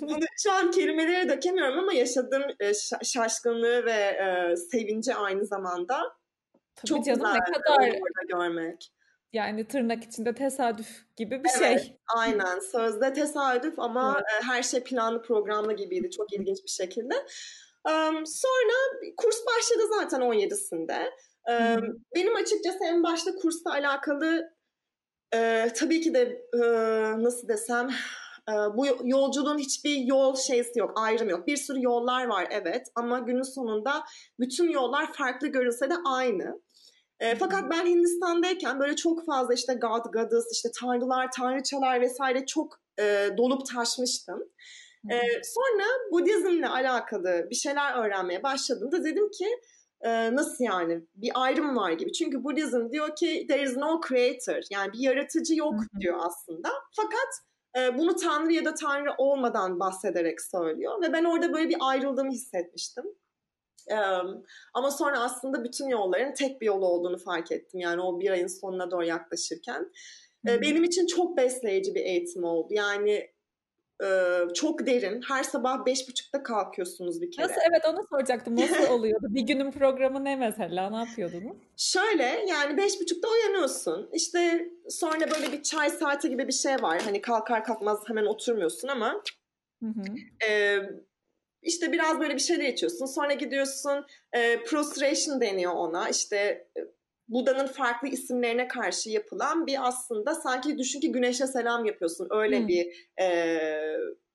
bunu 0.01 0.25
şu 0.43 0.53
an 0.53 0.71
kelimelere 0.71 1.29
dökemiyorum 1.29 1.79
ama 1.79 1.93
yaşadığım 1.93 2.43
e, 2.61 2.73
şaşkınlığı 3.05 3.85
ve 3.85 3.93
e, 3.93 4.57
sevinci 4.57 5.15
aynı 5.15 5.47
zamanda 5.47 6.17
Tabii 6.77 6.89
çok 6.89 7.05
canım, 7.05 7.21
güzel 7.21 7.33
ne 7.33 7.53
kadar 7.53 8.01
görmek. 8.29 8.93
Yani 9.37 9.69
tırnak 9.69 10.05
içinde 10.05 10.35
tesadüf 10.35 10.89
gibi 11.17 11.45
bir 11.45 11.51
evet, 11.61 11.81
şey. 11.81 11.99
Aynen. 12.17 12.59
Sözde 12.73 13.13
tesadüf 13.13 13.79
ama 13.79 14.23
evet. 14.33 14.43
her 14.45 14.63
şey 14.63 14.83
planlı 14.83 15.23
programlı 15.23 15.73
gibiydi. 15.73 16.11
Çok 16.11 16.33
ilginç 16.33 16.59
bir 16.65 16.71
şekilde. 16.71 17.15
Sonra 18.25 18.77
kurs 19.17 19.37
başladı 19.47 19.83
zaten 19.99 20.21
17'sinde. 20.21 21.11
Benim 22.15 22.37
açıkçası 22.37 22.79
en 22.85 23.03
başta 23.03 23.35
kursla 23.35 23.71
alakalı 23.71 24.53
tabii 25.75 26.01
ki 26.01 26.15
de 26.15 26.43
nasıl 27.19 27.49
desem 27.49 27.91
bu 28.75 28.87
yolculuğun 29.05 29.59
hiçbir 29.59 29.97
yol 29.97 30.37
şeysi 30.37 30.79
yok, 30.79 30.93
ayrım 30.97 31.29
yok. 31.29 31.47
Bir 31.47 31.57
sürü 31.57 31.83
yollar 31.83 32.27
var 32.27 32.49
evet 32.51 32.87
ama 32.95 33.19
günün 33.19 33.55
sonunda 33.55 34.05
bütün 34.41 34.71
yollar 34.71 35.13
farklı 35.13 35.49
görünse 35.49 35.91
de 35.91 35.95
aynı. 36.07 36.61
E, 37.21 37.35
fakat 37.35 37.71
ben 37.71 37.87
Hindistan'dayken 37.87 38.81
böyle 38.81 38.97
çok 38.97 39.27
fazla 39.27 39.55
işte 39.55 39.75
God, 39.75 40.13
Goddess, 40.13 40.53
işte 40.53 40.69
tanrılar, 40.81 41.31
tanrıçalar 41.37 42.01
vesaire 42.01 42.47
çok 42.47 42.81
e, 42.99 43.29
dolup 43.37 43.67
taşmıştım. 43.67 44.43
E, 45.11 45.21
sonra 45.45 45.85
Budizmle 46.13 46.69
alakalı 46.69 47.47
bir 47.51 47.55
şeyler 47.55 48.05
öğrenmeye 48.05 48.43
başladığımda 48.43 49.05
dedim 49.05 49.31
ki 49.31 49.47
e, 50.01 50.35
nasıl 50.35 50.65
yani 50.65 51.01
bir 51.15 51.31
ayrım 51.35 51.77
var 51.77 51.93
gibi. 51.93 52.13
Çünkü 52.13 52.45
Budizm 52.45 52.91
diyor 52.93 53.17
ki 53.17 53.47
there 53.49 53.63
is 53.63 53.77
no 53.77 54.01
creator 54.09 54.63
yani 54.71 54.93
bir 54.93 54.99
yaratıcı 54.99 55.55
yok 55.55 55.75
diyor 56.01 56.19
aslında. 56.21 56.69
Fakat 56.97 57.29
e, 57.79 57.99
bunu 57.99 58.17
tanrı 58.17 58.53
ya 58.53 58.65
da 58.65 58.75
tanrı 58.75 59.15
olmadan 59.19 59.81
bahsederek 59.81 60.41
söylüyor 60.41 61.03
ve 61.03 61.13
ben 61.13 61.25
orada 61.25 61.53
böyle 61.53 61.69
bir 61.69 61.77
ayrıldığımı 61.81 62.31
hissetmiştim. 62.31 63.05
Ama 64.75 64.91
sonra 64.91 65.21
aslında 65.21 65.65
bütün 65.65 65.89
yolların 65.89 66.35
tek 66.35 66.61
bir 66.61 66.67
yol 66.67 66.83
olduğunu 66.83 67.19
fark 67.19 67.53
ettim. 67.53 67.81
Yani 67.81 68.03
o 68.03 68.21
bir 68.21 68.31
ayın 68.31 68.47
sonuna 68.47 68.91
doğru 68.91 69.05
yaklaşırken. 69.05 69.93
Benim 70.45 70.85
için 70.85 71.07
çok 71.07 71.37
besleyici 71.37 71.95
bir 71.95 72.01
eğitim 72.01 72.45
oldu. 72.45 72.69
Yani 72.71 73.31
çok 74.55 74.87
derin. 74.87 75.23
Her 75.29 75.43
sabah 75.43 75.87
beş 75.87 76.09
buçukta 76.09 76.43
kalkıyorsunuz 76.43 77.23
bir 77.23 77.31
kere. 77.31 77.47
Nasıl? 77.47 77.61
Evet 77.71 77.83
onu 77.89 78.07
soracaktım. 78.11 78.57
Nasıl 78.57 78.87
oluyordu? 78.93 79.27
bir 79.31 79.41
günün 79.41 79.71
programı 79.71 80.25
ne 80.25 80.37
mesela? 80.37 80.91
Ne 80.91 80.97
yapıyordunuz? 80.97 81.57
Şöyle 81.77 82.45
yani 82.49 82.77
beş 82.77 83.01
buçukta 83.01 83.29
uyanıyorsun. 83.29 84.11
İşte 84.13 84.69
sonra 84.89 85.21
böyle 85.21 85.53
bir 85.53 85.63
çay 85.63 85.91
saati 85.91 86.29
gibi 86.29 86.49
bir 86.49 86.53
şey 86.53 86.75
var. 86.75 87.03
Hani 87.03 87.21
kalkar 87.21 87.65
kalkmaz 87.65 87.99
hemen 88.07 88.27
oturmuyorsun 88.27 88.89
ama 88.89 89.23
hı 89.83 89.87
hı. 89.87 90.03
İşte 91.67 91.93
biraz 91.93 92.21
böyle 92.21 92.35
bir 92.35 92.41
şeyler 92.41 92.69
içiyorsun. 92.69 93.07
Sonra 93.07 93.33
gidiyorsun 93.33 94.07
e, 94.33 94.63
prostration 94.63 95.41
deniyor 95.41 95.73
ona. 95.73 96.09
İşte 96.09 96.69
Buda'nın 97.29 97.67
farklı 97.67 98.09
isimlerine 98.09 98.69
karşı 98.69 99.11
yapılan 99.11 99.67
bir 99.67 99.89
aslında 99.89 100.35
sanki 100.35 100.79
düşün 100.79 101.01
ki 101.01 101.13
güneşe 101.13 101.47
selam 101.47 101.85
yapıyorsun. 101.85 102.29
Öyle 102.31 102.61
hmm. 102.61 102.69
bir 102.69 103.09
e, 103.23 103.59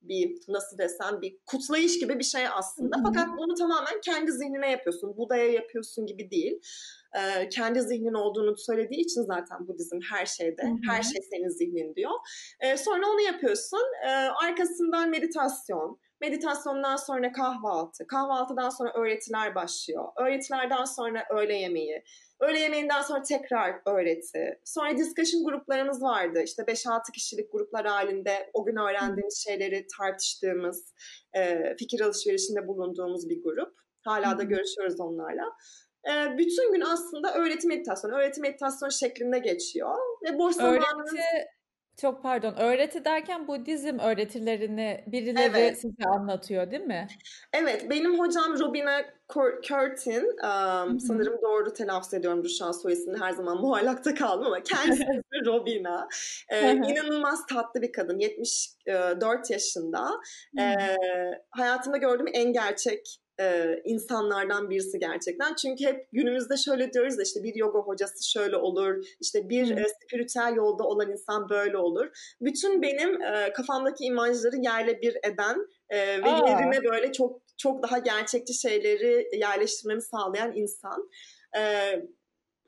bir 0.02 0.38
nasıl 0.48 0.78
desem 0.78 1.22
bir 1.22 1.38
kutlayış 1.46 2.00
gibi 2.00 2.20
bir 2.20 2.24
şey 2.24 2.48
aslında. 2.48 2.98
Hmm. 2.98 3.04
Fakat 3.04 3.28
bunu 3.38 3.56
tamamen 3.56 4.02
kendi 4.06 4.32
zihnine 4.32 4.72
yapıyorsun. 4.72 5.18
Buda'ya 5.18 5.52
yapıyorsun 5.52 6.06
gibi 6.06 6.32
değil. 6.32 6.60
E, 7.16 7.50
kendi 7.50 7.82
zihnin 7.82 8.14
olduğunu 8.14 8.58
söylediği 8.58 9.02
için 9.02 9.22
zaten 9.22 9.68
Budizm 9.68 10.00
her 10.12 10.26
şeyde. 10.26 10.64
Hmm. 10.64 10.78
Her 10.90 11.04
şey 11.04 11.22
senin 11.30 11.50
zihnin 11.50 11.96
diyor. 11.96 12.12
E, 12.60 12.78
sonra 12.78 13.08
onu 13.08 13.22
yapıyorsun. 13.22 13.84
E, 14.06 14.10
arkasından 14.46 15.10
meditasyon. 15.10 16.00
Meditasyondan 16.22 16.96
sonra 16.96 17.32
kahvaltı. 17.32 18.08
Kahvaltıdan 18.08 18.70
sonra 18.70 18.94
öğretiler 18.94 19.56
başlıyor. 19.56 20.06
Öğretilerden 20.18 20.86
sonra 20.86 21.24
öğle 21.30 21.56
yemeği. 21.56 22.04
Öğle 22.40 22.60
yemeğinden 22.60 23.02
sonra 23.02 23.22
tekrar 23.22 23.82
öğreti. 23.86 24.60
Sonra 24.66 24.98
discussion 24.98 25.44
gruplarımız 25.44 26.04
vardı. 26.04 26.42
İşte 26.44 26.64
5-6 26.64 27.12
kişilik 27.12 27.52
gruplar 27.52 27.86
halinde 27.86 28.50
o 28.54 28.66
gün 28.66 28.76
öğrendiğimiz 28.76 29.44
şeyleri 29.48 29.88
tartıştığımız, 29.98 30.94
fikir 31.80 32.02
alışverişinde 32.02 32.68
bulunduğumuz 32.68 33.30
bir 33.30 33.44
grup. 33.44 33.76
Hala 34.06 34.38
da 34.38 34.44
görüşüyoruz 34.44 35.00
onlarla. 35.00 35.44
E, 36.08 36.38
bütün 36.38 36.74
gün 36.74 36.82
aslında 36.82 37.34
öğreti 37.34 37.68
meditasyon, 37.68 38.12
öğreti 38.12 38.42
meditasyon 38.42 38.90
şeklinde 38.90 39.40
geçiyor. 39.40 39.96
Ve 40.24 40.38
boş 40.38 40.56
zamanımız... 40.56 41.14
Çok 42.02 42.24
pardon. 42.24 42.54
Öğreti 42.54 43.06
derken 43.06 43.48
Budizm 43.48 44.00
öğretilerini 44.00 45.04
birileri 45.08 45.52
evet. 45.58 45.82
size 45.82 46.04
anlatıyor 46.06 46.72
değil 46.72 46.84
mi? 46.84 47.08
Evet. 47.54 47.90
Benim 47.90 48.20
hocam 48.20 48.60
Robina 48.60 49.02
Curtin. 49.64 50.24
Um, 50.24 51.00
sanırım 51.00 51.42
doğru 51.42 51.74
telaffuz 51.74 52.14
ediyorum 52.14 52.50
şu 52.50 52.66
an 52.66 52.72
soy 52.72 52.94
ismini 52.94 53.20
her 53.20 53.32
zaman 53.32 53.58
muallakta 53.58 54.16
kaldım 54.16 54.46
ama 54.46 54.64
kendisi 54.64 55.06
Robina. 55.46 56.08
Ee, 56.50 56.72
inanılmaz 56.72 57.46
tatlı 57.46 57.82
bir 57.82 57.92
kadın. 57.92 58.20
74 58.20 59.50
yaşında. 59.50 60.10
Ee, 60.60 60.76
hayatımda 61.50 61.98
gördüğüm 61.98 62.28
en 62.34 62.54
gerçek 62.54 63.20
e, 63.42 63.82
insanlardan 63.86 64.70
birisi 64.70 65.00
gerçekten. 65.00 65.56
Çünkü 65.56 65.86
hep 65.86 66.08
günümüzde 66.12 66.58
şöyle 66.58 66.94
diyoruz 66.94 67.18
da 67.18 67.24
işte 67.24 67.44
bir 67.44 67.56
yoga 67.56 67.80
hocası 67.80 68.32
şöyle 68.32 68.56
olur, 68.58 69.06
işte 69.22 69.50
bir 69.50 69.78
e, 69.78 69.86
spiritüel 69.90 70.56
yolda 70.56 70.84
olan 70.84 71.12
insan 71.12 71.50
böyle 71.50 71.78
olur. 71.78 72.36
Bütün 72.42 72.82
benim 72.82 73.22
e, 73.22 73.54
kafamdaki 73.54 74.04
imajları 74.04 74.56
yerle 74.58 75.02
bir 75.02 75.18
eden 75.24 75.68
e, 75.90 76.24
ve 76.24 76.30
Aa. 76.30 76.50
yerine 76.50 76.84
böyle 76.84 77.12
çok 77.12 77.42
çok 77.58 77.84
daha 77.84 77.98
gerçekçi 77.98 78.54
şeyleri 78.54 79.40
yerleştirmemi 79.40 80.02
sağlayan 80.02 80.52
insan. 80.56 81.10
E, 81.58 81.62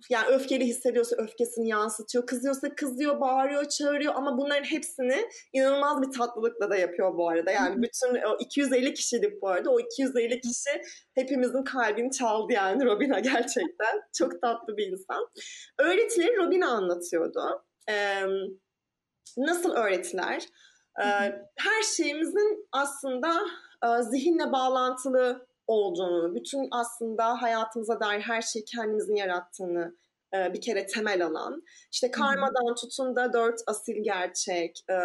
yani 0.10 0.28
öfkeli 0.28 0.66
hissediyorsa 0.66 1.16
öfkesini 1.16 1.70
yansıtıyor, 1.70 2.26
kızıyorsa 2.26 2.76
kızıyor, 2.76 3.22
bağırıyor, 3.22 3.70
çağırıyor 3.70 4.16
ama 4.16 4.38
bunların 4.38 4.63
hepsini 4.63 5.30
inanılmaz 5.54 6.02
bir 6.02 6.18
tatlılıkla 6.18 6.70
da 6.70 6.76
yapıyor 6.76 7.18
bu 7.18 7.30
arada. 7.30 7.52
Yani 7.52 7.82
bütün 7.82 8.16
o 8.16 8.38
250 8.39 8.94
kişilik 8.94 9.42
bu 9.42 9.48
arada. 9.50 9.70
O 9.70 9.80
250 9.80 10.42
kişi 10.42 10.82
hepimizin 11.16 11.63
kalbini 11.63 12.12
çaldı 12.12 12.54
yani 12.54 12.86
Robina 12.86 13.20
gerçekten. 13.20 14.02
Çok 14.18 14.42
tatlı 14.42 14.78
bir 14.78 14.88
insan. 14.88 15.28
Öğretileri 15.80 16.38
Robina 16.38 16.72
anlatıyordu. 16.72 17.66
Ee, 17.89 18.24
nasıl 19.38 19.72
öğretiler? 19.72 20.44
Ee, 21.00 21.06
her 21.58 21.84
şeyimizin 21.96 22.68
aslında 22.72 23.34
zihinle 24.02 24.52
bağlantılı 24.52 25.48
olduğunu, 25.67 26.36
bütün 26.36 26.67
aslında 26.71 27.41
hayatımıza 27.41 27.99
dair 27.99 28.21
her 28.21 28.41
şeyi 28.41 28.65
kendimizin 28.65 29.15
yarattığını 29.15 29.97
e, 30.34 30.54
bir 30.54 30.62
kere 30.62 30.86
temel 30.86 31.26
alan. 31.26 31.63
İşte 31.91 32.12
karmadan 32.12 32.76
tutun 32.76 33.15
da 33.15 33.34
dört 33.34 33.62
asil 33.67 34.04
gerçek, 34.04 34.80
e, 34.89 34.95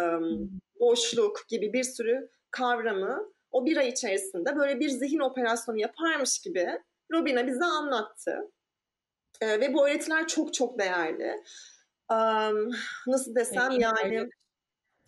boşluk 0.79 1.47
gibi 1.47 1.73
bir 1.73 1.83
sürü 1.83 2.29
kavramı 2.51 3.33
o 3.51 3.65
bir 3.65 3.77
ay 3.77 3.89
içerisinde 3.89 4.55
böyle 4.55 4.79
bir 4.79 4.89
zihin 4.89 5.19
operasyonu 5.19 5.79
yaparmış 5.79 6.39
gibi 6.39 6.67
Robina 7.13 7.47
bize 7.47 7.65
anlattı. 7.65 8.51
E, 9.41 9.59
ve 9.59 9.73
bu 9.73 9.87
öğretiler 9.87 10.27
çok 10.27 10.53
çok 10.53 10.79
değerli. 10.79 11.43
Nasıl 13.07 13.35
desem 13.35 13.71
yani... 13.71 14.29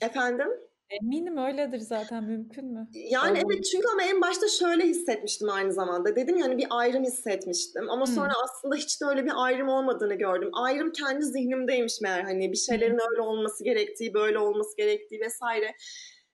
Efendim? 0.02 0.48
Eminim 0.92 1.38
öyledir 1.38 1.80
zaten 1.80 2.24
mümkün 2.24 2.66
mü? 2.66 2.88
Yani 2.94 3.40
Olur. 3.40 3.52
evet 3.52 3.66
çünkü 3.72 3.88
ama 3.94 4.04
en 4.04 4.22
başta 4.22 4.48
şöyle 4.48 4.84
hissetmiştim 4.84 5.50
aynı 5.50 5.74
zamanda. 5.74 6.16
Dedim 6.16 6.38
yani 6.38 6.58
bir 6.58 6.68
ayrım 6.70 7.04
hissetmiştim 7.04 7.90
ama 7.90 8.06
hmm. 8.06 8.14
sonra 8.14 8.34
aslında 8.44 8.76
hiç 8.76 9.02
de 9.02 9.06
öyle 9.06 9.26
bir 9.26 9.32
ayrım 9.36 9.68
olmadığını 9.70 10.16
gördüm. 10.16 10.50
Ayrım 10.54 10.92
kendi 10.92 11.26
zihnimdeymiş 11.26 12.02
meğer 12.02 12.22
hani 12.22 12.52
bir 12.52 12.58
şeylerin 12.58 13.00
öyle 13.12 13.22
olması 13.22 13.64
gerektiği, 13.64 14.14
böyle 14.14 14.40
olması 14.40 14.78
gerektiği 14.78 15.20
vesaire. 15.22 15.76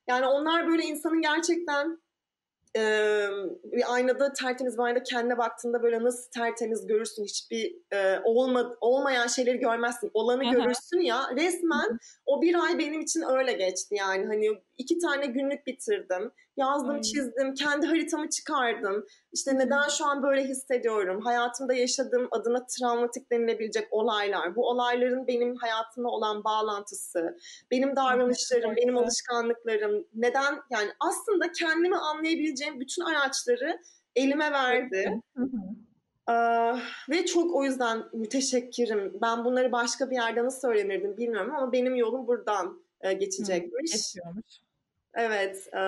Yani 0.08 0.26
onlar 0.26 0.68
böyle 0.68 0.84
insanın 0.84 1.22
gerçekten 1.22 2.00
e, 2.76 2.82
bir 3.64 3.94
aynada 3.94 4.34
tertemiz 4.34 4.78
bir 4.78 4.84
aynada 4.84 5.04
kendine 5.04 5.38
baktığında 5.38 5.84
böyle 5.84 6.04
nasıl 6.04 6.32
tertemiz 6.32 6.88
görürsün 6.88 7.24
hiçbir 7.24 7.76
e, 7.92 8.20
olma, 8.24 8.76
olmayan 8.82 9.28
şeyleri 9.28 9.60
görmezsin. 9.60 10.12
Olanı 10.14 10.44
Aha. 10.44 10.52
görürsün 10.52 11.00
ya. 11.00 11.24
Resmen 11.36 11.98
o 12.26 12.42
bir 12.42 12.64
ay 12.66 12.78
benim 12.80 13.02
için 13.02 13.24
öyle 13.38 13.54
geçti 13.54 13.96
yani. 13.96 14.26
Hani 14.26 14.62
iki 14.78 15.00
tane 15.00 15.26
günlük 15.26 15.68
bitirdim. 15.68 16.32
Yazdım, 16.58 16.96
Ay. 16.96 17.02
çizdim, 17.02 17.54
kendi 17.54 17.88
haritamı 17.88 18.30
çıkardım. 18.30 19.06
İşte 19.32 19.58
neden 19.58 19.88
şu 19.90 20.06
an 20.06 20.24
böyle 20.24 20.44
hissediyorum? 20.44 21.22
Hayatımda 21.22 21.74
yaşadığım 21.74 22.28
adına 22.32 22.66
travmatik 22.66 23.32
denilebilecek 23.32 23.88
olaylar. 23.92 24.56
Bu 24.56 24.70
olayların 24.70 25.28
benim 25.28 25.56
hayatımla 25.56 26.10
olan 26.10 26.44
bağlantısı, 26.44 27.38
benim 27.72 27.96
davranışlarım, 27.96 28.76
benim 28.76 28.98
alışkanlıklarım. 28.98 30.08
Neden 30.14 30.60
yani 30.70 30.90
aslında 31.00 31.52
kendimi 31.52 31.98
anlayabileceğim 31.98 32.80
bütün 32.80 33.02
araçları 33.02 33.80
elime 34.16 34.52
verdi. 34.52 35.22
Hı 35.38 35.44
hı. 35.44 35.58
Ee, 36.30 36.34
ve 37.10 37.26
çok 37.26 37.56
o 37.56 37.64
yüzden 37.64 38.04
müteşekkirim. 38.14 39.18
Ben 39.22 39.46
bunları 39.46 39.72
başka 39.72 40.10
bir 40.10 40.16
yerde 40.16 40.44
nasıl 40.44 40.68
öğrenirdim 40.68 41.18
bilmiyorum 41.18 41.56
ama 41.56 41.72
benim 41.72 41.96
yolum 41.96 42.28
buradan 42.28 42.82
e, 43.02 43.14
geçecekmiş. 43.14 43.92
Geçiyormuş. 43.92 44.67
Evet, 45.18 45.68
e, 45.74 45.82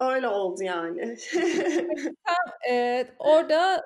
öyle 0.00 0.28
oldu 0.28 0.62
yani. 0.62 1.16
Ee, 2.70 3.06
orada 3.18 3.84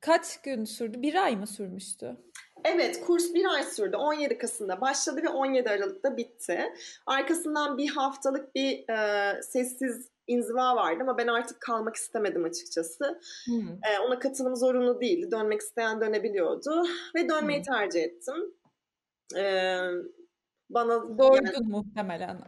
kaç 0.00 0.42
gün 0.42 0.64
sürdü? 0.64 1.02
Bir 1.02 1.14
ay 1.14 1.36
mı 1.36 1.46
sürmüştü? 1.46 2.16
Evet, 2.64 3.00
kurs 3.06 3.34
bir 3.34 3.44
ay 3.54 3.62
sürdü. 3.62 3.96
17 3.96 4.38
Kasım'da 4.38 4.80
başladı 4.80 5.22
ve 5.22 5.28
17 5.28 5.70
Aralık'ta 5.70 6.16
bitti. 6.16 6.74
Arkasından 7.06 7.78
bir 7.78 7.88
haftalık 7.88 8.54
bir 8.54 8.88
e, 8.88 9.42
sessiz 9.42 10.08
inziva 10.26 10.76
vardı 10.76 10.98
ama 11.02 11.18
ben 11.18 11.26
artık 11.26 11.60
kalmak 11.60 11.96
istemedim 11.96 12.44
açıkçası. 12.44 13.20
Hmm. 13.44 13.68
E, 13.68 13.98
ona 14.06 14.18
katılım 14.18 14.56
zorunlu 14.56 15.00
değildi. 15.00 15.30
Dönmek 15.30 15.60
isteyen 15.60 16.00
dönebiliyordu 16.00 16.84
ve 17.16 17.28
dönmeyi 17.28 17.58
Hmm. 17.58 17.74
tercih 17.74 18.02
ettim. 18.02 18.54
E, 19.36 19.76
bana 20.70 21.18
Doydun 21.18 21.68
muhtemelen. 21.68 22.40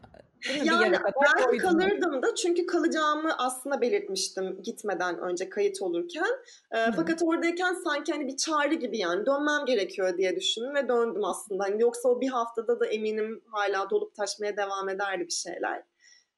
Değil 0.49 0.61
mi? 0.61 0.65
Bir 0.65 0.71
Yani 0.71 0.93
ben 0.93 1.45
doydun. 1.45 1.59
kalırdım 1.59 2.23
da 2.23 2.35
çünkü 2.35 2.67
kalacağımı 2.67 3.35
aslında 3.39 3.81
belirtmiştim 3.81 4.63
gitmeden 4.63 5.19
önce 5.19 5.49
kayıt 5.49 5.83
olurken. 5.83 6.27
Hı. 6.73 6.93
Fakat 6.97 7.23
oradayken 7.23 7.75
sanki 7.85 8.13
hani 8.13 8.27
bir 8.27 8.37
çağrı 8.37 8.75
gibi 8.75 8.99
yani 8.99 9.27
dönmem 9.27 9.65
gerekiyor 9.67 10.19
diye 10.19 10.37
düşündüm 10.37 10.75
ve 10.75 10.89
döndüm 10.89 11.25
aslında. 11.25 11.65
Hani 11.65 11.83
yoksa 11.83 12.09
o 12.09 12.21
bir 12.21 12.29
haftada 12.29 12.81
da 12.81 12.87
eminim 12.87 13.43
hala 13.53 13.91
dolup 13.91 14.15
taşmaya 14.15 14.57
devam 14.57 14.89
ederdi 14.89 15.25
bir 15.27 15.33
şeyler. 15.33 15.83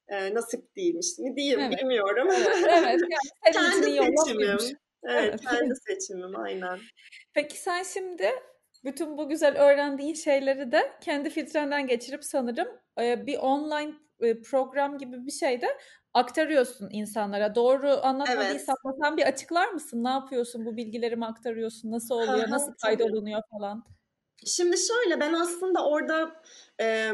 Ee, 0.09 0.35
nasip 0.35 0.77
değilmiş 0.77 1.19
mi 1.19 1.37
diyeyim 1.37 1.61
Evet. 1.61 1.79
bilmiyorum. 1.79 2.29
Evet, 2.31 2.49
evet. 2.69 3.01
Yani 3.55 3.71
kendi 3.71 3.87
seçimim. 3.87 4.49
Evet, 4.49 4.75
Evet. 5.05 5.40
kendi 5.51 5.75
seçimim 5.88 6.37
aynen. 6.40 6.79
Peki 7.35 7.57
sen 7.59 7.83
şimdi 7.83 8.31
bütün 8.85 9.18
bu 9.18 9.29
güzel 9.29 9.57
öğrendiğin 9.59 10.14
şeyleri 10.14 10.73
de 10.73 10.92
kendi 11.01 11.31
filtrenden 11.31 11.87
geçirip 11.87 12.25
sanırım 12.25 12.68
e, 13.01 13.27
bir 13.27 13.38
online 13.38 13.94
e, 14.20 14.40
program 14.40 14.99
gibi 14.99 15.27
bir 15.27 15.33
şeyde 15.33 15.66
aktarıyorsun 16.14 16.88
insanlara. 16.92 17.55
Doğru 17.55 18.01
anlatmadıysam 18.03 18.77
da 18.85 18.92
sen 19.03 19.16
bir 19.16 19.27
açıklar 19.27 19.68
mısın? 19.68 20.05
Ne 20.05 20.09
yapıyorsun? 20.09 20.66
Bu 20.66 20.77
bilgileri 20.77 21.16
mi 21.16 21.27
aktarıyorsun? 21.27 21.90
Nasıl 21.90 22.14
oluyor? 22.14 22.51
Nasıl 22.51 22.73
kaydolunuyor 22.83 23.42
falan? 23.51 23.85
Şimdi 24.47 24.77
şöyle 24.79 25.20
ben 25.20 25.33
aslında 25.33 25.87
orada 25.87 26.42
e, 26.81 27.12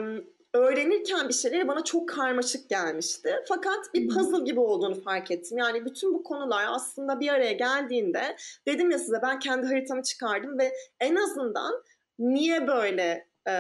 öğrenirken 0.55 1.29
bir 1.29 1.35
şeyleri 1.35 1.69
bana 1.69 1.85
çok 1.85 2.09
karmaşık 2.09 2.69
gelmişti. 2.69 3.35
Fakat 3.49 3.95
bir 3.95 4.09
puzzle 4.09 4.45
gibi 4.45 4.61
olduğunu 4.61 5.03
fark 5.03 5.31
ettim. 5.31 5.59
Yani 5.59 5.85
bütün 5.85 6.15
bu 6.15 6.23
konular 6.23 6.65
aslında 6.69 7.21
bir 7.21 7.29
araya 7.29 7.53
geldiğinde 7.53 8.37
dedim 8.67 8.91
ya 8.91 8.99
size 8.99 9.23
ben 9.23 9.39
kendi 9.39 9.67
haritamı 9.67 10.03
çıkardım 10.03 10.59
ve 10.59 10.73
en 11.01 11.15
azından 11.15 11.83
niye 12.19 12.67
böyle 12.67 13.29
e, 13.49 13.53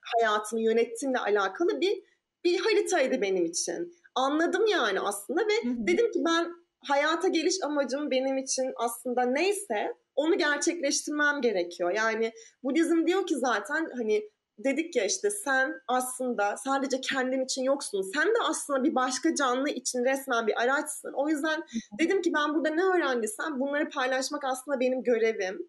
hayatımı 0.00 0.62
yönettiğimle 0.62 1.18
alakalı 1.18 1.80
bir 1.80 2.02
bir 2.44 2.60
haritaydı 2.60 3.20
benim 3.20 3.44
için. 3.44 3.94
Anladım 4.14 4.66
yani 4.66 5.00
aslında 5.00 5.40
ve 5.40 5.54
dedim 5.64 6.12
ki 6.12 6.22
ben 6.26 6.52
hayata 6.80 7.28
geliş 7.28 7.54
amacım 7.62 8.10
benim 8.10 8.38
için 8.38 8.72
aslında 8.76 9.22
neyse 9.22 9.94
onu 10.16 10.38
gerçekleştirmem 10.38 11.40
gerekiyor. 11.40 11.90
Yani 11.90 12.32
Budizm 12.62 13.06
diyor 13.06 13.26
ki 13.26 13.36
zaten 13.36 13.90
hani 13.96 14.30
dedik 14.58 14.96
ya 14.96 15.04
işte 15.04 15.30
sen 15.30 15.74
aslında 15.88 16.56
sadece 16.56 17.00
kendin 17.00 17.44
için 17.44 17.62
yoksun. 17.62 18.02
Sen 18.14 18.26
de 18.26 18.38
aslında 18.50 18.84
bir 18.84 18.94
başka 18.94 19.34
canlı 19.34 19.70
için 19.70 20.04
resmen 20.04 20.46
bir 20.46 20.62
araçsın. 20.62 21.12
O 21.12 21.28
yüzden 21.28 21.62
dedim 21.98 22.22
ki 22.22 22.32
ben 22.34 22.54
burada 22.54 22.70
ne 22.70 22.82
öğrendiysem 22.82 23.60
bunları 23.60 23.90
paylaşmak 23.90 24.44
aslında 24.44 24.80
benim 24.80 25.02
görevim. 25.02 25.68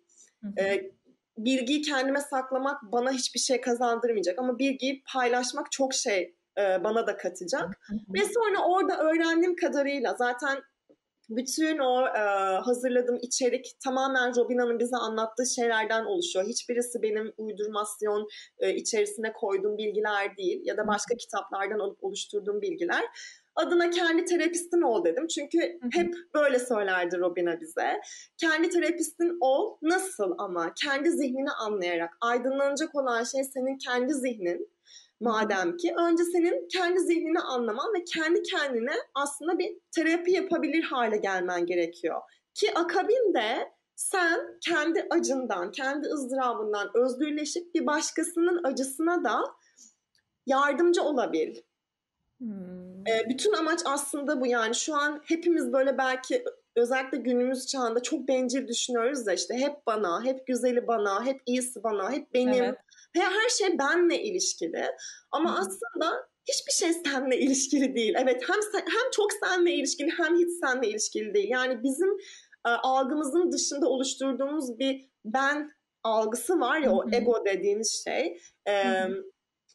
Ee, 0.59 0.91
bilgiyi 1.37 1.81
kendime 1.81 2.21
saklamak 2.21 2.83
bana 2.83 3.11
hiçbir 3.11 3.39
şey 3.39 3.61
kazandırmayacak 3.61 4.39
ama 4.39 4.59
bilgiyi 4.59 5.03
paylaşmak 5.13 5.71
çok 5.71 5.93
şey 5.93 6.35
e, 6.57 6.83
bana 6.83 7.07
da 7.07 7.17
katacak. 7.17 7.79
Ve 8.13 8.19
sonra 8.25 8.65
orada 8.67 8.97
öğrendiğim 8.97 9.55
kadarıyla 9.55 10.15
zaten 10.15 10.61
bütün 11.29 11.77
o 11.77 12.07
e, 12.07 12.19
hazırladığım 12.57 13.17
içerik 13.21 13.65
tamamen 13.83 14.35
Robina'nın 14.35 14.79
bize 14.79 14.97
anlattığı 14.97 15.45
şeylerden 15.55 16.05
oluşuyor. 16.05 16.45
Hiçbirisi 16.45 17.01
benim 17.01 17.33
uydurmasyon 17.37 18.27
e, 18.59 18.75
içerisine 18.75 19.33
koyduğum 19.33 19.77
bilgiler 19.77 20.37
değil 20.37 20.61
ya 20.63 20.77
da 20.77 20.87
başka 20.87 21.15
kitaplardan 21.15 21.79
alıp 21.79 22.03
oluşturduğum 22.03 22.61
bilgiler. 22.61 23.05
Adına 23.55 23.89
kendi 23.89 24.25
terapistin 24.25 24.81
ol 24.81 25.05
dedim. 25.05 25.27
Çünkü 25.27 25.79
hep 25.91 26.13
böyle 26.33 26.59
söylerdi 26.59 27.17
Robina 27.17 27.61
bize. 27.61 28.01
Kendi 28.37 28.69
terapistin 28.69 29.37
ol. 29.41 29.77
Nasıl 29.81 30.35
ama? 30.37 30.73
Kendi 30.83 31.11
zihnini 31.11 31.51
anlayarak. 31.51 32.17
Aydınlanacak 32.21 32.95
olan 32.95 33.23
şey 33.23 33.43
senin 33.43 33.77
kendi 33.77 34.13
zihnin. 34.13 34.76
Madem 35.19 35.77
ki 35.77 35.93
önce 35.97 36.23
senin 36.23 36.67
kendi 36.67 36.99
zihnini 36.99 37.39
anlaman 37.39 37.93
ve 37.93 38.03
kendi 38.03 38.43
kendine 38.43 38.93
aslında 39.15 39.59
bir 39.59 39.77
terapi 39.91 40.31
yapabilir 40.31 40.83
hale 40.83 41.17
gelmen 41.17 41.65
gerekiyor. 41.65 42.21
Ki 42.53 42.73
akabinde 42.75 43.71
sen 43.95 44.59
kendi 44.61 45.07
acından, 45.09 45.71
kendi 45.71 46.07
ızdırabından 46.07 46.91
özgürleşip 46.93 47.75
bir 47.75 47.85
başkasının 47.85 48.63
acısına 48.63 49.23
da 49.23 49.39
yardımcı 50.45 51.03
olabil. 51.03 51.55
Hmm. 52.37 53.07
E, 53.07 53.29
bütün 53.29 53.53
amaç 53.53 53.79
aslında 53.85 54.41
bu 54.41 54.47
yani 54.47 54.75
şu 54.75 54.95
an 54.95 55.21
hepimiz 55.25 55.73
böyle 55.73 55.97
belki 55.97 56.43
özellikle 56.75 57.17
günümüz 57.17 57.67
çağında 57.67 58.03
çok 58.03 58.27
bencil 58.27 58.67
düşünüyoruz 58.67 59.25
da 59.25 59.33
işte 59.33 59.53
hep 59.53 59.87
bana, 59.87 60.23
hep 60.23 60.47
güzeli 60.47 60.87
bana, 60.87 61.25
hep 61.25 61.41
iyisi 61.45 61.83
bana, 61.83 62.11
hep 62.11 62.33
benim. 62.33 62.63
Evet. 62.63 62.77
Ve 63.15 63.19
her 63.19 63.49
şey 63.49 63.79
benle 63.79 64.23
ilişkili. 64.23 64.85
Ama 65.31 65.59
aslında 65.59 66.27
hiçbir 66.47 66.71
şey 66.71 66.93
seninle 66.93 67.39
ilişkili 67.39 67.95
değil. 67.95 68.15
Evet 68.17 68.43
hem 68.49 68.61
sen, 68.71 68.79
hem 68.79 69.11
çok 69.11 69.31
seninle 69.43 69.73
ilişkili 69.73 70.09
hem 70.17 70.37
hiç 70.37 70.49
seninle 70.63 70.89
ilişkili 70.89 71.33
değil. 71.33 71.49
Yani 71.49 71.83
bizim 71.83 72.17
e, 72.67 72.69
algımızın 72.69 73.51
dışında 73.51 73.89
oluşturduğumuz 73.89 74.79
bir 74.79 75.09
ben 75.25 75.71
algısı 76.03 76.59
var 76.59 76.79
ya 76.79 76.91
Hı 76.91 76.95
o 76.95 77.05
ego 77.11 77.45
dediğimiz 77.45 78.03
şey. 78.03 78.41
E, 78.65 78.83
Hı 78.83 79.03
hı. 79.03 79.23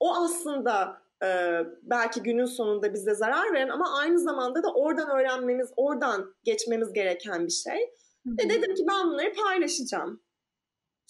o 0.00 0.14
aslında 0.14 1.02
e, 1.24 1.58
belki 1.82 2.22
günün 2.22 2.44
sonunda 2.44 2.94
bize 2.94 3.14
zarar 3.14 3.52
veren 3.54 3.68
ama 3.68 3.98
aynı 3.98 4.18
zamanda 4.18 4.62
da 4.62 4.74
oradan 4.74 5.10
öğrenmemiz, 5.10 5.72
oradan 5.76 6.34
geçmemiz 6.44 6.92
gereken 6.92 7.46
bir 7.46 7.52
şey. 7.52 7.80
Hı 8.26 8.30
Ve 8.38 8.50
dedim 8.50 8.74
ki 8.74 8.84
ben 8.88 9.06
bunları 9.06 9.32
paylaşacağım. 9.32 10.22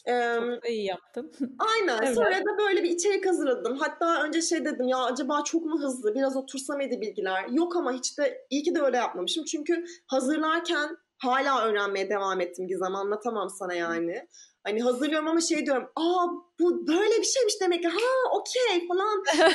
E, 0.08 0.34
Çok 0.40 0.62
da 0.62 0.68
iyi 0.68 0.84
yaptın. 0.84 1.32
Aynen. 1.58 1.98
Evet. 2.02 2.14
Sonra 2.14 2.40
da 2.40 2.58
böyle 2.58 2.82
bir 2.82 2.90
içerik 2.90 3.26
hazırladım. 3.26 3.76
Hatta 3.78 4.22
önce 4.22 4.42
şey 4.42 4.64
dedim 4.64 4.88
ya 4.88 4.98
acaba 4.98 5.44
çok 5.44 5.64
mu 5.64 5.80
hızlı? 5.82 6.14
Biraz 6.14 6.36
otursam 6.36 6.76
mıydı 6.76 7.00
bilgiler? 7.00 7.48
Yok 7.50 7.76
ama 7.76 7.92
hiç 7.92 8.18
de 8.18 8.46
iyi 8.50 8.62
ki 8.62 8.74
de 8.74 8.80
öyle 8.80 8.96
yapmamışım. 8.96 9.44
Çünkü 9.44 9.84
hazırlarken 10.06 10.96
hala 11.18 11.66
öğrenmeye 11.66 12.10
devam 12.10 12.40
ettim 12.40 12.66
Gizem. 12.68 12.94
Anlatamam 12.96 13.50
sana 13.50 13.74
yani. 13.74 14.28
Hani 14.64 14.82
hazırlıyorum 14.82 15.28
ama 15.28 15.40
şey 15.40 15.66
diyorum. 15.66 15.88
Aa 15.96 16.26
bu 16.60 16.86
böyle 16.86 17.18
bir 17.18 17.24
şeymiş 17.24 17.60
demek 17.60 17.82
ki. 17.82 17.88
Ha 17.88 18.30
okey 18.32 18.88
falan. 18.88 19.22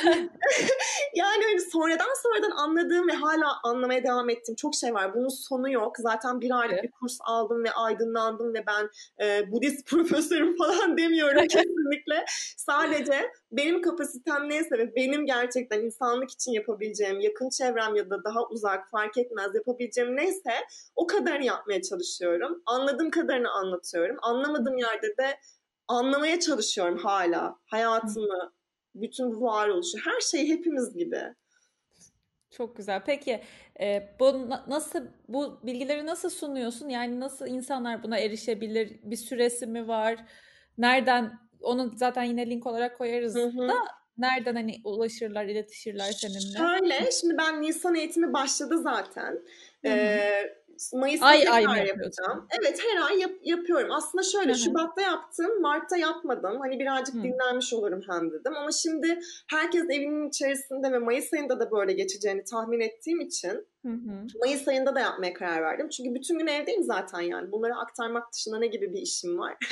yani 1.14 1.44
hani 1.44 1.60
sonradan 1.72 2.22
sonradan 2.22 2.50
anladığım 2.50 3.08
ve 3.08 3.12
hala 3.12 3.46
anlamaya 3.64 4.04
devam 4.04 4.30
ettiğim 4.30 4.56
çok 4.56 4.74
şey 4.74 4.94
var. 4.94 5.14
Bunun 5.14 5.28
sonu 5.28 5.72
yok. 5.72 5.96
Zaten 5.98 6.40
bir 6.40 6.60
aylık 6.60 6.82
bir 6.82 6.90
kurs 6.90 7.18
aldım 7.20 7.64
ve 7.64 7.72
aydınlandım 7.72 8.54
ve 8.54 8.64
ben 8.66 8.90
e, 9.24 9.52
Budist 9.52 9.86
profesörüm 9.90 10.56
falan 10.56 10.98
demiyorum 10.98 11.46
kesinlikle. 11.46 11.77
Sadece 12.56 13.32
benim 13.52 13.82
kapasitem 13.82 14.48
neyse 14.48 14.78
ve 14.78 14.96
benim 14.96 15.26
gerçekten 15.26 15.80
insanlık 15.80 16.30
için 16.30 16.52
yapabileceğim, 16.52 17.20
yakın 17.20 17.50
çevrem 17.50 17.94
ya 17.94 18.10
da 18.10 18.24
daha 18.24 18.48
uzak 18.48 18.90
fark 18.90 19.18
etmez 19.18 19.54
yapabileceğim 19.54 20.16
neyse 20.16 20.52
o 20.96 21.06
kadarını 21.06 21.44
yapmaya 21.44 21.82
çalışıyorum. 21.82 22.62
Anladığım 22.66 23.10
kadarını 23.10 23.50
anlatıyorum. 23.50 24.16
Anlamadığım 24.22 24.78
yerde 24.78 25.16
de 25.16 25.38
anlamaya 25.88 26.40
çalışıyorum 26.40 26.98
hala. 26.98 27.58
Hayatımı, 27.66 28.52
bütün 28.94 29.34
bu 29.34 29.42
varoluşu, 29.42 29.98
her 30.04 30.20
şeyi 30.20 30.48
hepimiz 30.48 30.96
gibi. 30.96 31.34
Çok 32.50 32.76
güzel. 32.76 33.02
Peki 33.06 33.42
e, 33.80 34.16
bu 34.20 34.50
na- 34.50 34.64
nasıl 34.68 35.06
bu 35.28 35.60
bilgileri 35.62 36.06
nasıl 36.06 36.30
sunuyorsun? 36.30 36.88
Yani 36.88 37.20
nasıl 37.20 37.46
insanlar 37.46 38.02
buna 38.02 38.18
erişebilir? 38.18 39.00
Bir 39.02 39.16
süresi 39.16 39.66
mi 39.66 39.88
var? 39.88 40.24
Nereden? 40.78 41.47
Onu 41.60 41.92
zaten 41.96 42.22
yine 42.22 42.50
link 42.50 42.66
olarak 42.66 42.98
koyarız 42.98 43.34
Hı 43.34 43.44
hı. 43.46 43.68
da 43.68 43.74
Nereden 44.18 44.54
hani 44.54 44.80
ulaşırlar, 44.84 45.44
iletişirler 45.44 46.12
seninle? 46.12 46.58
Şöyle, 46.58 47.10
şimdi 47.20 47.34
ben 47.38 47.62
Nisan 47.62 47.94
eğitimi 47.94 48.32
başladı 48.32 48.78
zaten. 48.78 49.40
Ee, 49.84 50.58
Mayıs'ta 50.94 51.26
ay 51.26 51.38
tekrar 51.38 51.52
ay 51.54 51.62
yapacağım. 51.62 51.86
yapıyorsun? 51.86 52.48
Evet 52.60 52.80
her 52.84 53.06
ay 53.10 53.20
yap- 53.20 53.40
yapıyorum. 53.42 53.92
Aslında 53.92 54.22
şöyle 54.24 54.48
Hı 54.48 54.54
hı. 54.54 54.58
Şubat'ta 54.58 55.02
yaptım, 55.02 55.60
Mart'ta 55.60 55.96
yapmadım. 55.96 56.60
Hani 56.60 56.78
birazcık 56.78 57.14
Hı. 57.14 57.22
dinlenmiş 57.22 57.72
olurum 57.72 58.00
hem 58.10 58.30
dedim. 58.30 58.56
Ama 58.56 58.72
şimdi 58.72 59.18
herkes 59.50 59.84
evinin 59.84 60.28
içerisinde 60.28 60.92
ve 60.92 60.98
Mayıs 60.98 61.32
ayında 61.32 61.60
da 61.60 61.70
böyle 61.70 61.92
geçeceğini 61.92 62.44
tahmin 62.44 62.80
ettiğim 62.80 63.20
için 63.20 63.66
Hı 63.88 63.92
hı. 63.92 64.26
Mayıs 64.40 64.68
ayında 64.68 64.94
da 64.94 65.00
yapmaya 65.00 65.32
karar 65.32 65.62
verdim. 65.62 65.88
Çünkü 65.88 66.14
bütün 66.14 66.38
gün 66.38 66.46
evdeyim 66.46 66.82
zaten 66.82 67.20
yani. 67.20 67.52
Bunları 67.52 67.74
aktarmak 67.74 68.32
dışında 68.32 68.58
ne 68.58 68.66
gibi 68.66 68.92
bir 68.92 69.02
işim 69.02 69.38
var? 69.38 69.56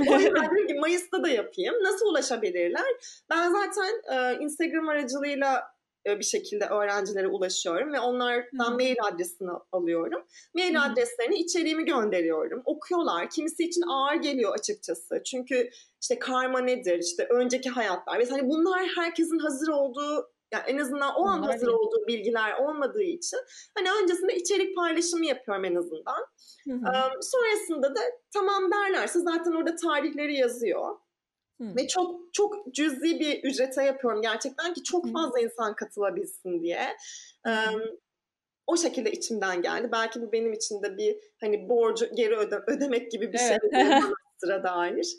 o 0.08 0.14
yüzden 0.18 0.50
dedim 0.50 0.66
ki 0.66 0.74
Mayıs'ta 0.80 1.22
da 1.22 1.28
yapayım. 1.28 1.74
Nasıl 1.82 2.06
ulaşabilirler? 2.06 2.86
Ben 3.30 3.52
zaten 3.52 4.02
e, 4.12 4.44
Instagram 4.44 4.88
aracılığıyla 4.88 5.62
e, 6.06 6.18
bir 6.18 6.24
şekilde 6.24 6.64
öğrencilere 6.64 7.28
ulaşıyorum 7.28 7.92
ve 7.92 8.00
onlardan 8.00 8.72
hı. 8.72 8.74
mail 8.74 8.96
adresini 9.02 9.50
alıyorum. 9.72 10.22
Mail 10.54 10.74
hı. 10.74 10.80
adreslerini 10.80 11.36
içeriğimi 11.36 11.84
gönderiyorum. 11.84 12.62
Okuyorlar. 12.64 13.30
Kimisi 13.30 13.64
için 13.64 13.82
ağır 13.82 14.14
geliyor 14.14 14.54
açıkçası. 14.54 15.22
Çünkü 15.24 15.70
işte 16.02 16.18
karma 16.18 16.60
nedir? 16.60 16.98
İşte 16.98 17.26
önceki 17.30 17.70
hayatlar. 17.70 18.18
Ve 18.18 18.24
hani 18.30 18.48
bunlar 18.48 18.82
herkesin 18.96 19.38
hazır 19.38 19.68
olduğu 19.68 20.30
yani 20.52 20.64
en 20.66 20.78
azından 20.78 21.14
o 21.14 21.26
an 21.26 21.42
hazır 21.42 21.68
olduğu 21.68 22.06
bilgiler 22.06 22.58
olmadığı 22.58 23.02
için 23.02 23.38
hani 23.74 23.88
öncesinde 24.02 24.36
içerik 24.36 24.76
paylaşımı 24.76 25.26
yapıyorum 25.26 25.64
en 25.64 25.74
azından. 25.74 26.26
Hı 26.64 26.72
hı. 26.72 26.92
Ee, 26.96 27.22
sonrasında 27.22 27.94
da 27.94 28.00
tamam 28.32 28.70
derlerse 28.72 29.20
zaten 29.20 29.52
orada 29.52 29.76
tarihleri 29.76 30.34
yazıyor. 30.34 30.96
Hı. 31.60 31.76
Ve 31.76 31.88
çok 31.88 32.34
çok 32.34 32.74
cüzi 32.74 33.20
bir 33.20 33.44
ücrete 33.44 33.84
yapıyorum 33.84 34.22
gerçekten 34.22 34.74
ki 34.74 34.82
çok 34.82 35.06
Hı. 35.06 35.12
fazla 35.12 35.40
insan 35.40 35.74
katılabilsin 35.74 36.62
diye. 36.62 36.96
Ee, 37.46 37.50
o 38.66 38.76
şekilde 38.76 39.12
içimden 39.12 39.62
geldi. 39.62 39.88
Belki 39.92 40.22
bu 40.22 40.32
benim 40.32 40.52
için 40.52 40.82
de 40.82 40.96
bir 40.96 41.16
hani 41.40 41.68
borcu 41.68 42.14
geri 42.14 42.36
öde- 42.36 42.64
ödemek 42.66 43.10
gibi 43.10 43.32
bir 43.32 43.38
şey 43.38 43.56
Evet. 43.72 43.72
bana 43.72 44.12
sıra 44.38 44.62
dair. 44.62 45.16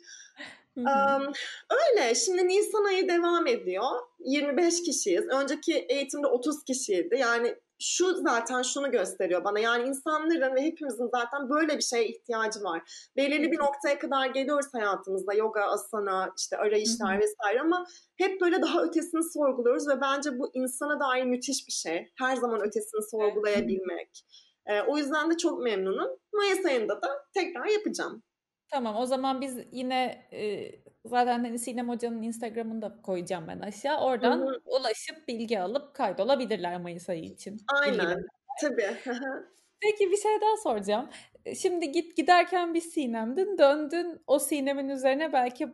Hı 0.78 0.82
hı. 0.82 0.90
Am, 0.90 1.34
öyle. 1.70 2.16
Şimdi 2.16 2.48
Nisan 2.48 2.84
ayı 2.84 3.08
devam 3.10 3.48
ediyor. 3.48 3.92
25 4.26 4.84
kişiyiz. 4.84 5.26
Önceki 5.28 5.74
eğitimde 5.74 6.28
30 6.28 6.64
kişiydi. 6.64 7.16
Yani 7.20 7.56
şu 7.80 8.16
zaten 8.16 8.62
şunu 8.62 8.92
gösteriyor 8.92 9.44
bana. 9.44 9.60
Yani 9.60 9.88
insanların 9.88 10.56
ve 10.56 10.62
hepimizin 10.62 11.08
zaten 11.08 11.50
böyle 11.50 11.78
bir 11.78 11.84
şeye 11.84 12.08
ihtiyacı 12.08 12.64
var. 12.64 13.10
Belirli 13.16 13.52
bir 13.52 13.60
noktaya 13.60 14.00
kadar 14.00 14.28
geliyoruz 14.28 14.68
hayatımızda. 14.74 15.34
Yoga, 15.34 15.62
asana, 15.62 16.34
işte 16.38 16.58
arayışlar 16.58 17.20
vesaire 17.20 17.62
ama 17.62 17.86
hep 18.18 18.42
böyle 18.42 18.62
daha 18.62 18.84
ötesini 18.84 19.32
sorguluyoruz 19.34 19.88
ve 19.88 20.02
bence 20.02 20.40
bu 20.40 20.52
insana 20.54 21.00
dair 21.00 21.24
müthiş 21.24 21.68
bir 21.68 21.74
şey. 21.74 22.12
Her 22.20 22.36
zaman 22.36 22.62
ötesini 22.62 23.02
sorgulayabilmek. 23.12 24.26
Ee, 24.66 24.82
o 24.82 24.98
yüzden 24.98 25.32
de 25.32 25.38
çok 25.38 25.64
memnunum. 25.64 26.10
Mayıs 26.34 26.66
ayında 26.66 27.02
da 27.02 27.26
tekrar 27.34 27.66
yapacağım. 27.66 28.24
Tamam 28.72 28.96
o 28.98 29.06
zaman 29.06 29.42
biz 29.42 29.58
yine 29.72 30.28
e, 30.32 30.72
zaten 31.06 31.44
hani 31.44 31.60
Sinem 31.60 31.90
Hoca'nın 31.90 32.22
Instagram'ını 32.22 32.82
da 32.82 33.02
koyacağım 33.02 33.48
ben 33.48 33.60
aşağı. 33.60 34.02
Oradan 34.02 34.40
hı. 34.40 34.62
ulaşıp 34.66 35.28
bilgi 35.28 35.60
alıp 35.60 35.96
kaydolabilirler 35.96 36.82
Mayıs 36.82 37.10
ayı 37.10 37.24
için. 37.24 37.62
Aynen. 37.68 38.26
Tabii. 38.62 38.98
Peki 39.82 40.12
bir 40.12 40.18
şey 40.18 40.42
daha 40.42 40.58
soracağım. 40.64 41.10
Şimdi 41.62 41.92
git 41.92 42.18
giderken 42.18 42.74
bir 42.74 42.82
Sinem'din, 42.82 43.58
döndün 43.58 44.22
o 44.28 44.40
Sinem'in 44.40 44.90
üzerine 44.90 45.34
belki 45.34 45.68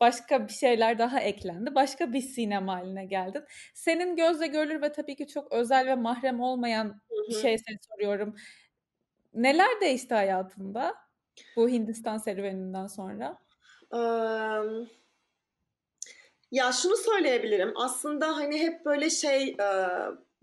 başka 0.00 0.48
bir 0.48 0.52
şeyler 0.52 0.98
daha 0.98 1.20
eklendi. 1.20 1.74
Başka 1.74 2.12
bir 2.12 2.20
Sinem 2.20 2.68
haline 2.68 3.04
geldin. 3.04 3.44
Senin 3.74 4.16
gözle 4.16 4.46
görülür 4.46 4.82
ve 4.82 4.92
tabii 4.92 5.16
ki 5.16 5.26
çok 5.26 5.52
özel 5.52 5.86
ve 5.86 5.94
mahrem 5.94 6.40
olmayan 6.40 7.00
bir 7.28 7.34
şey 7.34 7.58
seni 7.58 7.78
soruyorum. 7.90 8.36
Neler 9.34 9.80
değişti 9.80 10.14
hayatında 10.14 10.94
bu 11.56 11.68
Hindistan 11.68 12.18
serüveninden 12.18 12.86
sonra? 12.86 13.38
Eee, 13.92 14.88
ya 16.50 16.72
şunu 16.72 16.96
söyleyebilirim. 16.96 17.72
Aslında 17.76 18.36
hani 18.36 18.58
hep 18.60 18.84
böyle 18.84 19.10
şey 19.10 19.56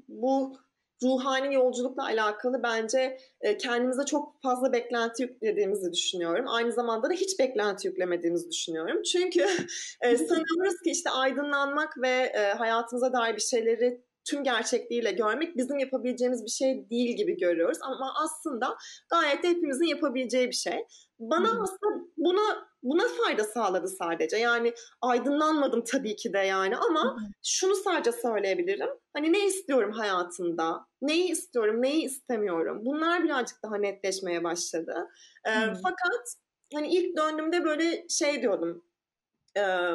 bu 0.08 0.58
ruhani 1.04 1.54
yolculukla 1.56 2.04
alakalı 2.04 2.64
bence 2.64 3.18
kendimize 3.60 4.06
çok 4.06 4.42
fazla 4.42 4.74
beklenti 4.74 5.24
yüklediğimizi 5.24 5.94
düşünüyorum. 5.94 6.46
Aynı 6.48 6.72
zamanda 6.72 7.10
da 7.10 7.14
hiç 7.14 7.40
beklenti 7.40 7.88
yüklemediğimizi 7.88 8.52
düşünüyorum. 8.52 9.02
Çünkü 9.04 9.40
sanıyoruz 10.04 10.82
ki 10.84 10.92
işte 10.92 11.10
aydınlanmak 11.10 11.94
ve 12.02 12.34
hayatımıza 12.58 13.14
dair 13.14 13.36
bir 13.36 13.42
şeyleri 13.42 14.02
tüm 14.30 14.44
gerçekliğiyle 14.44 15.12
görmek 15.12 15.58
bizim 15.58 15.80
yapabileceğimiz 15.80 16.46
bir 16.46 16.50
şey 16.50 16.90
değil 16.90 17.18
gibi 17.18 17.38
görüyoruz. 17.38 17.78
Ama 17.82 18.14
aslında 18.24 18.76
gayet 19.10 19.44
de 19.44 19.50
hepimizin 19.50 19.86
yapabileceği 19.86 20.48
bir 20.48 20.56
şey. 20.56 20.86
Bana 21.20 21.50
aslında 21.50 22.06
buna 22.18 22.68
buna 22.84 23.04
fayda 23.08 23.44
sağladı 23.44 23.88
sadece. 23.88 24.38
Yani 24.38 24.74
aydınlanmadım 25.02 25.84
tabii 25.84 26.16
ki 26.16 26.34
de 26.34 26.38
yani 26.38 26.78
ama 26.78 27.18
şunu 27.44 27.76
sadece 27.76 28.12
söyleyebilirim. 28.12 28.90
Hani 29.14 29.34
ne 29.34 29.46
istiyorum 29.46 29.92
hayatımda? 29.92 30.86
Neyi 31.02 31.32
istiyorum, 31.32 31.82
neyi 31.82 32.04
istemiyorum? 32.04 32.82
Bunlar 32.86 33.24
birazcık 33.24 33.64
daha 33.64 33.78
netleşmeye 33.78 34.44
başladı. 34.44 35.08
Ee, 35.46 35.52
Hı. 35.52 35.74
fakat 35.84 36.36
hani 36.74 36.88
ilk 36.88 37.18
döndüğümde 37.18 37.66
böyle 37.66 38.06
şey 38.10 38.42
diyordum. 38.42 38.84
Ee, 39.58 39.94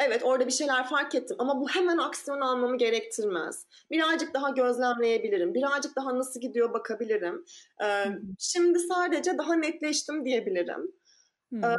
evet 0.00 0.22
orada 0.24 0.46
bir 0.46 0.52
şeyler 0.52 0.88
fark 0.88 1.14
ettim 1.14 1.36
ama 1.40 1.60
bu 1.60 1.68
hemen 1.68 1.98
aksiyon 1.98 2.40
almamı 2.40 2.78
gerektirmez. 2.78 3.66
Birazcık 3.90 4.34
daha 4.34 4.50
gözlemleyebilirim. 4.50 5.54
Birazcık 5.54 5.96
daha 5.96 6.18
nasıl 6.18 6.40
gidiyor 6.40 6.72
bakabilirim. 6.72 7.44
Ee, 7.82 8.04
şimdi 8.38 8.78
sadece 8.78 9.38
daha 9.38 9.54
netleştim 9.54 10.24
diyebilirim. 10.24 10.92
Ee, 11.54 11.76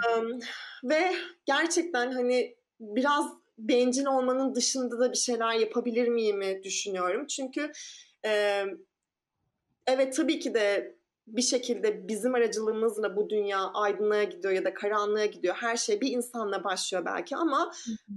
ve 0.84 1.12
gerçekten 1.46 2.12
hani 2.12 2.56
biraz 2.80 3.26
bencil 3.58 4.06
olmanın 4.06 4.56
dışında 4.56 5.00
da 5.00 5.12
bir 5.12 5.18
şeyler 5.18 5.54
yapabilir 5.54 6.08
miyimi 6.08 6.64
düşünüyorum. 6.64 7.28
Çünkü 7.28 7.72
e, 8.26 8.64
evet 9.88 10.16
tabii 10.16 10.40
ki 10.40 10.54
de 10.54 10.96
bir 11.36 11.42
şekilde 11.42 12.08
bizim 12.08 12.36
aracılığımızla 12.36 13.16
bu 13.16 13.30
dünya 13.30 13.60
aydınlığa 13.74 14.24
gidiyor 14.24 14.54
ya 14.54 14.66
da 14.66 14.74
karanlığa 14.74 15.26
gidiyor. 15.26 15.56
Her 15.56 15.78
şey 15.78 16.02
bir 16.02 16.12
insanla 16.12 16.64
başlıyor 16.64 17.06
belki 17.06 17.36
ama 17.36 17.72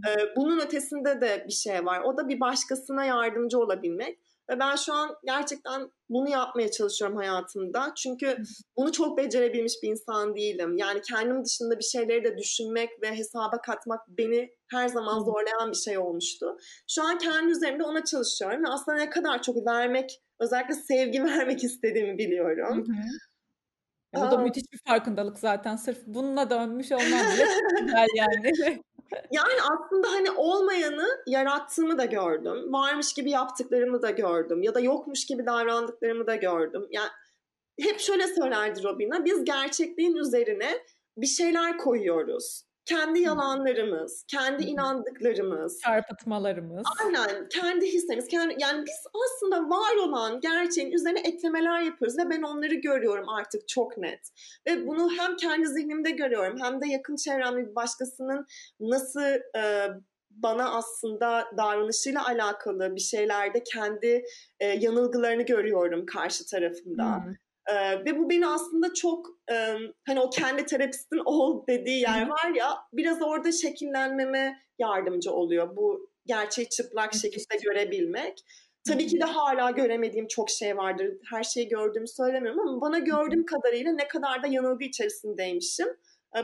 e, 0.09 0.37
bunun 0.37 0.61
ötesinde 0.61 1.21
de 1.21 1.45
bir 1.49 1.53
şey 1.53 1.85
var. 1.85 2.01
O 2.01 2.17
da 2.17 2.29
bir 2.29 2.41
başkasına 2.41 3.05
yardımcı 3.05 3.59
olabilmek. 3.59 4.19
Ve 4.51 4.59
ben 4.61 4.77
şu 4.77 4.93
an 4.93 5.17
gerçekten 5.25 5.91
bunu 6.09 6.29
yapmaya 6.29 6.71
çalışıyorum 6.71 7.17
hayatımda. 7.17 7.93
Çünkü 7.97 8.37
bunu 8.77 8.93
çok 8.93 9.19
becerebilmiş 9.19 9.75
bir 9.83 9.89
insan 9.89 10.37
değilim. 10.37 10.77
Yani 10.77 11.01
kendim 11.03 11.45
dışında 11.45 11.79
bir 11.79 11.85
şeyleri 11.85 12.25
de 12.25 12.39
düşünmek 12.39 13.03
ve 13.03 13.17
hesaba 13.17 13.61
katmak 13.61 14.01
beni 14.09 14.51
her 14.71 14.89
zaman 14.89 15.21
zorlayan 15.21 15.71
bir 15.71 15.77
şey 15.77 15.99
olmuştu. 15.99 16.57
Şu 16.89 17.03
an 17.03 17.19
kendi 17.19 17.53
üzerimde 17.53 17.85
ona 17.85 18.05
çalışıyorum 18.05 18.65
ve 18.65 18.69
aslında 18.69 18.99
ne 18.99 19.11
kadar 19.11 19.43
çok 19.43 19.67
vermek, 19.67 20.21
özellikle 20.41 20.75
sevgi 20.75 21.25
vermek 21.25 21.65
istediğimi 21.65 22.13
Hı 22.13 22.19
biliyorum. 22.19 22.85
hı. 22.89 24.19
E, 24.19 24.21
bu 24.21 24.31
da 24.31 24.39
müthiş 24.39 24.73
bir 24.73 24.81
farkındalık 24.89 25.39
zaten. 25.39 25.77
Sırf 25.77 25.99
bununla 26.07 26.51
dönmüş 26.51 26.93
olman 26.93 27.07
bile 27.35 27.47
güzel 27.81 28.09
yani. 28.17 28.53
Yani 29.31 29.55
aslında 29.63 30.09
hani 30.13 30.31
olmayanı 30.31 31.07
yarattığımı 31.27 31.99
da 31.99 32.05
gördüm. 32.05 32.73
Varmış 32.73 33.13
gibi 33.13 33.31
yaptıklarımı 33.31 34.03
da 34.03 34.11
gördüm. 34.11 34.63
Ya 34.63 34.75
da 34.75 34.81
yokmuş 34.81 35.27
gibi 35.27 35.47
davrandıklarımı 35.47 36.27
da 36.27 36.37
gördüm. 36.37 36.87
Yani 36.91 37.09
hep 37.81 38.01
şöyle 38.01 38.27
söylerdi 38.27 38.83
Robina. 38.83 39.25
Biz 39.25 39.45
gerçekliğin 39.45 40.17
üzerine 40.17 40.79
bir 41.17 41.27
şeyler 41.27 41.79
koyuyoruz. 41.79 42.65
Kendi 42.87 43.21
yalanlarımız, 43.21 44.25
kendi 44.29 44.65
inandıklarımız, 44.65 45.81
Çarpıtmalarımız. 45.81 46.83
aynen 47.01 47.49
kendi 47.49 47.87
hislerimiz, 47.87 48.29
kendi, 48.29 48.55
yani 48.59 48.85
biz 48.87 49.07
aslında 49.25 49.71
var 49.71 49.97
olan 50.09 50.41
gerçeğin 50.41 50.93
üzerine 50.93 51.21
eklemeler 51.21 51.81
yapıyoruz 51.81 52.19
ve 52.19 52.31
ben 52.31 52.43
onları 52.43 52.75
görüyorum 52.75 53.29
artık 53.29 53.69
çok 53.69 53.99
net. 53.99 54.21
Ve 54.69 54.87
bunu 54.87 55.11
hem 55.19 55.37
kendi 55.37 55.69
zihnimde 55.69 56.11
görüyorum 56.11 56.59
hem 56.63 56.81
de 56.81 56.89
yakın 56.89 57.17
çevremde 57.17 57.71
bir 57.71 57.75
başkasının 57.75 58.47
nasıl 58.81 59.21
e, 59.57 59.89
bana 60.31 60.71
aslında 60.71 61.45
davranışıyla 61.57 62.27
alakalı 62.27 62.95
bir 62.95 63.01
şeylerde 63.01 63.63
kendi 63.63 64.25
e, 64.61 64.67
yanılgılarını 64.67 65.43
görüyorum 65.43 66.07
karşı 66.07 66.47
tarafında. 66.47 67.17
Hı. 67.17 67.35
Ee, 67.73 68.05
ve 68.05 68.19
bu 68.19 68.31
beni 68.31 68.47
aslında 68.47 68.95
çok 68.95 69.27
e, 69.53 69.55
hani 70.07 70.21
o 70.21 70.31
kendi 70.31 70.67
terapistin 70.67 71.23
ol 71.25 71.67
dediği 71.69 72.01
yer 72.01 72.29
var 72.29 72.55
ya 72.55 72.79
biraz 72.93 73.23
orada 73.23 73.53
şekillenmeme 73.53 74.59
yardımcı 74.79 75.33
oluyor 75.33 75.77
bu 75.77 76.11
gerçeği 76.27 76.69
çıplak 76.69 77.15
şekilde 77.15 77.57
görebilmek. 77.63 78.45
Tabii 78.89 79.07
ki 79.07 79.21
de 79.21 79.25
hala 79.25 79.71
göremediğim 79.71 80.27
çok 80.27 80.51
şey 80.51 80.77
vardır. 80.77 81.13
Her 81.31 81.43
şeyi 81.43 81.69
gördüğümü 81.69 82.09
söylemiyorum 82.09 82.69
ama 82.69 82.81
bana 82.81 82.99
gördüğüm 82.99 83.47
kadarıyla 83.47 83.93
ne 83.93 84.09
kadar 84.09 84.43
da 84.43 84.47
yanılgı 84.47 84.85
içerisindeymişim. 84.85 85.89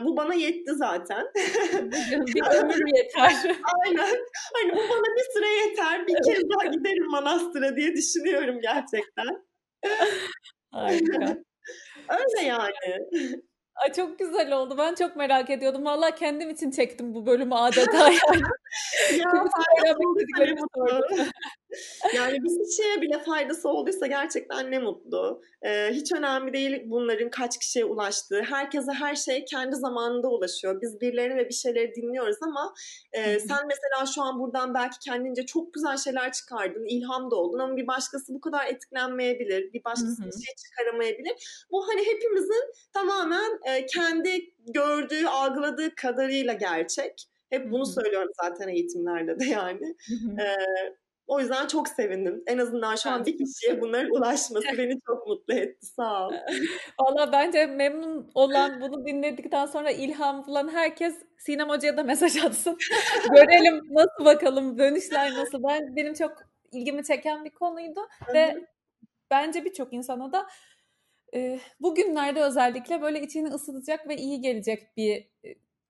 Bu 0.01 0.17
bana 0.17 0.33
yetti 0.33 0.71
zaten. 0.75 1.27
bir 1.33 2.41
ömür 2.57 2.97
yeter. 2.97 3.33
Aynen. 3.85 4.17
Hani 4.53 4.71
bu 4.71 4.77
bana 4.77 5.15
bir 5.17 5.33
süre 5.33 5.47
yeter. 5.47 6.07
Bir 6.07 6.15
kez 6.25 6.49
daha 6.49 6.71
giderim 6.71 7.09
manastıra 7.09 7.75
diye 7.75 7.93
düşünüyorum 7.93 8.61
gerçekten. 8.61 9.45
Harika. 10.71 11.37
Öyle 12.09 12.47
yani. 12.47 12.73
Ay 13.75 13.93
çok 13.93 14.19
güzel 14.19 14.51
oldu. 14.53 14.75
Ben 14.77 14.95
çok 14.95 15.15
merak 15.15 15.49
ediyordum. 15.49 15.85
Vallahi 15.85 16.15
kendim 16.15 16.49
için 16.49 16.71
çektim 16.71 17.13
bu 17.13 17.25
bölümü 17.25 17.55
adeta 17.55 17.97
yani. 18.09 18.41
Ya 19.17 19.45
yani 22.15 22.43
bir 22.43 22.69
kişiye 22.69 23.01
bile 23.01 23.23
faydası 23.23 23.69
olduysa 23.69 24.07
gerçekten 24.07 24.71
ne 24.71 24.79
mutlu. 24.79 25.41
Ee, 25.65 25.89
hiç 25.91 26.11
önemli 26.11 26.53
değil 26.53 26.83
bunların 26.85 27.29
kaç 27.29 27.59
kişiye 27.59 27.85
ulaştığı. 27.85 28.41
Herkese 28.41 28.91
her 28.91 29.15
şey 29.15 29.45
kendi 29.45 29.75
zamanında 29.75 30.27
ulaşıyor. 30.27 30.81
Biz 30.81 31.01
birilerini 31.01 31.35
ve 31.35 31.49
bir 31.49 31.53
şeyleri 31.53 31.95
dinliyoruz 31.95 32.37
ama 32.41 32.73
e, 33.13 33.39
sen 33.39 33.67
mesela 33.67 34.05
şu 34.15 34.21
an 34.21 34.39
buradan 34.39 34.73
belki 34.73 34.99
kendince 34.99 35.45
çok 35.45 35.73
güzel 35.73 35.97
şeyler 35.97 36.31
çıkardın, 36.31 36.85
ilham 36.85 37.31
da 37.31 37.35
oldun 37.35 37.59
ama 37.59 37.77
bir 37.77 37.87
başkası 37.87 38.33
bu 38.33 38.41
kadar 38.41 38.65
etkilenmeyebilir, 38.65 39.73
bir 39.73 39.83
başkası 39.83 40.25
bir 40.25 40.45
şey 40.45 40.55
çıkaramayabilir. 40.55 41.65
Bu 41.71 41.87
hani 41.87 42.01
hepimizin 42.05 42.63
tamamen 42.93 43.59
e, 43.65 43.85
kendi 43.85 44.53
gördüğü, 44.67 45.25
algıladığı 45.25 45.95
kadarıyla 45.95 46.53
gerçek. 46.53 47.30
Hep 47.51 47.71
bunu 47.71 47.85
söylüyorum 47.85 48.31
zaten 48.43 48.67
eğitimlerde 48.67 49.39
de 49.39 49.45
yani. 49.45 49.95
ee, 50.39 50.55
o 51.27 51.39
yüzden 51.39 51.67
çok 51.67 51.87
sevindim. 51.87 52.43
En 52.47 52.57
azından 52.57 52.95
şu 52.95 53.09
an 53.09 53.25
bir 53.25 53.37
kişiye 53.37 53.81
bunların 53.81 54.11
ulaşması 54.11 54.77
beni 54.77 54.99
çok 55.07 55.27
mutlu 55.27 55.53
etti. 55.53 55.85
Sağ 55.85 56.27
ol. 56.27 56.33
Valla 56.99 57.31
bence 57.31 57.65
memnun 57.65 58.31
olan 58.35 58.81
bunu 58.81 59.05
dinledikten 59.05 59.65
sonra 59.65 59.91
ilham 59.91 60.47
bulan 60.47 60.69
herkes 60.69 61.15
Sinem 61.37 61.69
Hoca'ya 61.69 61.97
da 61.97 62.03
mesaj 62.03 62.37
atsın. 62.37 62.77
Görelim 63.35 63.81
nasıl 63.89 64.25
bakalım 64.25 64.77
dönüşler 64.77 65.33
nasıl. 65.33 65.63
Ben 65.63 65.95
benim 65.95 66.13
çok 66.13 66.33
ilgimi 66.71 67.03
çeken 67.03 67.45
bir 67.45 67.49
konuydu 67.49 67.99
ve 68.33 68.55
bence 69.31 69.65
birçok 69.65 69.93
insana 69.93 70.33
da 70.33 70.47
e, 71.33 71.59
bugünlerde 71.79 72.43
özellikle 72.43 73.01
böyle 73.01 73.21
içini 73.21 73.47
ısıtacak 73.47 74.07
ve 74.07 74.15
iyi 74.15 74.41
gelecek 74.41 74.97
bir 74.97 75.27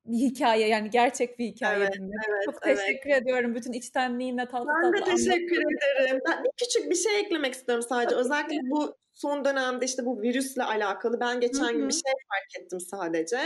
bir 0.05 0.17
hikaye 0.17 0.67
yani 0.67 0.89
gerçek 0.89 1.39
bir 1.39 1.45
hikaye 1.45 1.77
evet, 1.77 1.97
Evet, 1.99 2.45
Çok 2.45 2.61
teşekkür 2.61 3.09
evet. 3.09 3.21
ediyorum 3.21 3.55
bütün 3.55 3.73
içtenliğinle 3.73 4.45
tatlı 4.45 4.67
ben 4.67 4.91
tatlı 4.91 5.05
Ben 5.07 5.15
de 5.15 5.15
teşekkür 5.15 5.57
ederim. 5.57 6.19
Ben 6.29 6.43
bir 6.43 6.49
küçük 6.57 6.91
bir 6.91 6.95
şey 6.95 7.19
eklemek 7.19 7.53
istiyorum 7.53 7.85
sadece. 7.89 8.15
Özellikle 8.15 8.57
bu 8.69 8.95
son 9.13 9.45
dönemde 9.45 9.85
işte 9.85 10.05
bu 10.05 10.21
virüsle 10.21 10.63
alakalı 10.63 11.19
ben 11.19 11.39
geçen 11.39 11.63
Hı-hı. 11.63 11.73
gün 11.73 11.87
bir 11.87 11.93
şey 11.93 12.13
fark 12.29 12.63
ettim 12.63 12.79
sadece. 12.79 13.39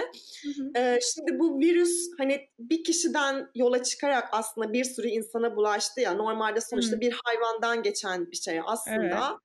Ee, 0.77 0.99
şimdi 1.13 1.39
bu 1.39 1.59
virüs 1.59 2.09
hani 2.17 2.49
bir 2.59 2.83
kişiden 2.83 3.49
yola 3.55 3.83
çıkarak 3.83 4.29
aslında 4.31 4.73
bir 4.73 4.83
sürü 4.83 5.07
insana 5.07 5.55
bulaştı 5.55 6.01
ya. 6.01 6.13
Normalde 6.13 6.61
sonuçta 6.61 6.91
Hı-hı. 6.91 7.01
bir 7.01 7.15
hayvandan 7.23 7.83
geçen 7.83 8.31
bir 8.31 8.37
şey 8.37 8.59
aslında. 8.65 9.29
Evet. 9.29 9.44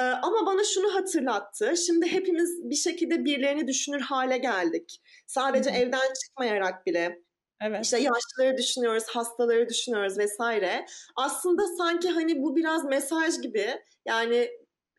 Ee, 0.00 0.02
ama 0.02 0.46
bana 0.46 0.64
şunu 0.64 0.94
hatırlattı. 0.94 1.76
Şimdi 1.76 2.06
hepimiz 2.06 2.70
bir 2.70 2.74
şekilde 2.74 3.24
birilerini 3.24 3.68
düşünür 3.68 4.00
hale 4.00 4.38
geldik. 4.38 5.00
Sadece 5.26 5.70
Hı-hı. 5.70 5.78
evden 5.78 6.12
çıkmayarak 6.24 6.86
bile. 6.86 7.22
Evet. 7.62 7.84
İşte 7.84 7.98
yaşlıları 7.98 8.58
düşünüyoruz, 8.58 9.04
hastaları 9.08 9.68
düşünüyoruz 9.68 10.18
vesaire. 10.18 10.86
Aslında 11.16 11.62
sanki 11.78 12.08
hani 12.08 12.42
bu 12.42 12.56
biraz 12.56 12.84
mesaj 12.84 13.40
gibi. 13.42 13.66
Yani 14.06 14.50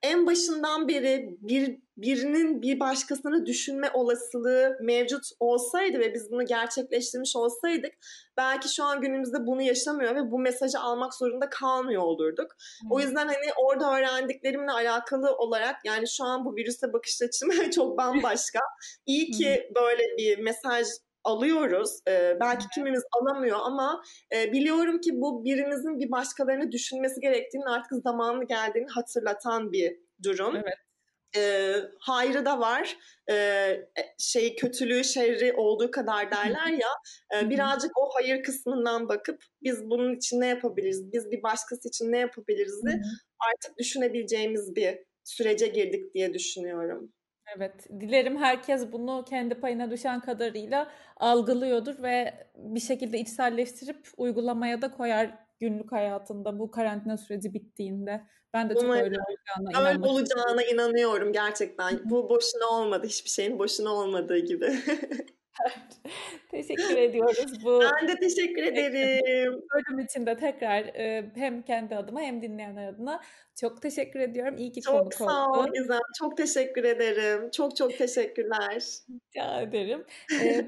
en 0.03 0.27
başından 0.27 0.87
beri 0.87 1.37
bir 1.41 1.79
birinin 2.01 2.61
bir 2.61 2.79
başkasını 2.79 3.45
düşünme 3.45 3.89
olasılığı 3.93 4.77
mevcut 4.81 5.23
olsaydı 5.39 5.99
ve 5.99 6.13
biz 6.13 6.31
bunu 6.31 6.45
gerçekleştirmiş 6.45 7.35
olsaydık 7.35 7.93
belki 8.37 8.69
şu 8.75 8.83
an 8.83 9.01
günümüzde 9.01 9.37
bunu 9.47 9.61
yaşamıyor 9.61 10.15
ve 10.15 10.31
bu 10.31 10.39
mesajı 10.39 10.79
almak 10.79 11.13
zorunda 11.13 11.49
kalmıyor 11.49 12.01
olurduk. 12.01 12.55
Hmm. 12.81 12.91
O 12.91 12.99
yüzden 12.99 13.27
hani 13.27 13.53
orada 13.57 13.97
öğrendiklerimle 13.97 14.71
alakalı 14.71 15.35
olarak 15.35 15.75
yani 15.85 16.07
şu 16.07 16.23
an 16.23 16.45
bu 16.45 16.55
virüse 16.55 16.93
bakış 16.93 17.21
açım 17.21 17.49
çok 17.75 17.97
bambaşka. 17.97 18.59
İyi 19.05 19.31
ki 19.31 19.71
böyle 19.75 20.03
bir 20.17 20.37
mesaj 20.39 20.87
alıyoruz. 21.23 21.99
Ee, 22.07 22.37
belki 22.39 22.65
kimimiz 22.73 23.03
alamıyor 23.21 23.59
ama 23.61 24.03
e, 24.35 24.51
biliyorum 24.51 25.01
ki 25.01 25.21
bu 25.21 25.45
birimizin 25.45 25.99
bir 25.99 26.11
başkalarını 26.11 26.71
düşünmesi 26.71 27.21
gerektiğini 27.21 27.65
artık 27.65 28.03
zamanı 28.03 28.45
geldiğini 28.45 28.89
hatırlatan 28.89 29.71
bir 29.71 29.97
durum. 30.23 30.55
Evet. 30.55 30.90
E, 31.37 31.73
hayrı 31.99 32.45
da 32.45 32.59
var. 32.59 32.97
E, 33.31 33.67
şey 34.17 34.55
kötülüğü, 34.55 35.03
şerri 35.03 35.53
olduğu 35.53 35.91
kadar 35.91 36.31
derler 36.31 36.71
ya. 36.71 36.89
E, 37.35 37.49
birazcık 37.49 37.91
o 37.97 38.09
hayır 38.13 38.43
kısmından 38.43 39.09
bakıp 39.09 39.43
biz 39.63 39.89
bunun 39.89 40.15
için 40.15 40.41
ne 40.41 40.47
yapabiliriz? 40.47 41.13
Biz 41.13 41.31
bir 41.31 41.43
başkası 41.43 41.87
için 41.87 42.11
ne 42.11 42.17
yapabiliriz? 42.17 42.81
artık 43.53 43.77
düşünebileceğimiz 43.77 44.75
bir 44.75 44.97
sürece 45.23 45.67
girdik 45.67 46.13
diye 46.13 46.33
düşünüyorum. 46.33 47.13
Evet, 47.57 47.89
dilerim 48.01 48.37
herkes 48.37 48.91
bunu 48.91 49.25
kendi 49.29 49.55
payına 49.55 49.91
düşen 49.91 50.19
kadarıyla 50.19 50.91
algılıyordur 51.17 52.03
ve 52.03 52.33
bir 52.55 52.79
şekilde 52.79 53.19
içselleştirip 53.19 54.07
uygulamaya 54.17 54.81
da 54.81 54.91
koyar 54.91 55.37
günlük 55.61 55.91
hayatında 55.91 56.59
bu 56.59 56.71
karantina 56.71 57.17
süreci 57.17 57.53
bittiğinde. 57.53 58.21
Ben 58.53 58.69
de 58.69 58.73
çok 58.73 58.83
Umarım. 58.83 59.03
öyle 59.03 59.15
olacağına 59.19 59.89
Öyle 59.89 60.07
olacağına 60.07 60.63
inanıyorum 60.63 61.33
gerçekten. 61.33 62.09
Bu 62.09 62.29
boşuna 62.29 62.65
olmadı. 62.65 63.07
Hiçbir 63.07 63.29
şeyin 63.29 63.59
boşuna 63.59 63.89
olmadığı 63.89 64.37
gibi. 64.37 64.75
teşekkür 66.51 66.97
ediyoruz 66.97 67.65
bu. 67.65 67.81
Ben 67.81 68.07
de 68.07 68.15
teşekkür 68.15 68.63
ederim. 68.63 69.53
Bölüm 69.73 69.99
için 69.99 70.25
de 70.25 70.37
tekrar 70.37 70.85
hem 71.35 71.61
kendi 71.61 71.95
adıma 71.95 72.21
hem 72.21 72.41
dinleyenler 72.41 72.87
adına 72.87 73.21
çok 73.59 73.81
teşekkür 73.81 74.19
ediyorum. 74.19 74.57
İyi 74.57 74.71
ki 74.71 74.81
çok 74.81 74.93
konuk. 74.93 75.11
Çok 75.11 75.31
sağ 75.31 75.47
ol 75.47 75.67
Gizem. 75.73 75.99
Çok 76.19 76.37
teşekkür 76.37 76.83
ederim. 76.83 77.51
Çok 77.51 77.75
çok 77.75 77.97
teşekkürler. 77.97 78.83
Rica 79.09 79.61
ederim. 79.61 80.05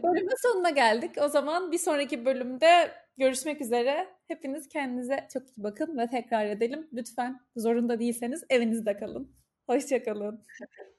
Bölümün 0.03 0.41
sonuna 0.41 0.69
geldik. 0.69 1.11
O 1.21 1.27
zaman 1.27 1.71
bir 1.71 1.77
sonraki 1.77 2.25
bölümde 2.25 2.91
görüşmek 3.17 3.61
üzere. 3.61 4.07
Hepiniz 4.27 4.69
kendinize 4.69 5.27
çok 5.33 5.43
iyi 5.43 5.63
bakın 5.63 5.97
ve 5.97 6.07
tekrar 6.07 6.45
edelim. 6.45 6.87
Lütfen 6.93 7.39
zorunda 7.55 7.99
değilseniz 7.99 8.43
evinizde 8.49 8.97
kalın. 8.97 9.35
Hoşçakalın. 9.67 10.43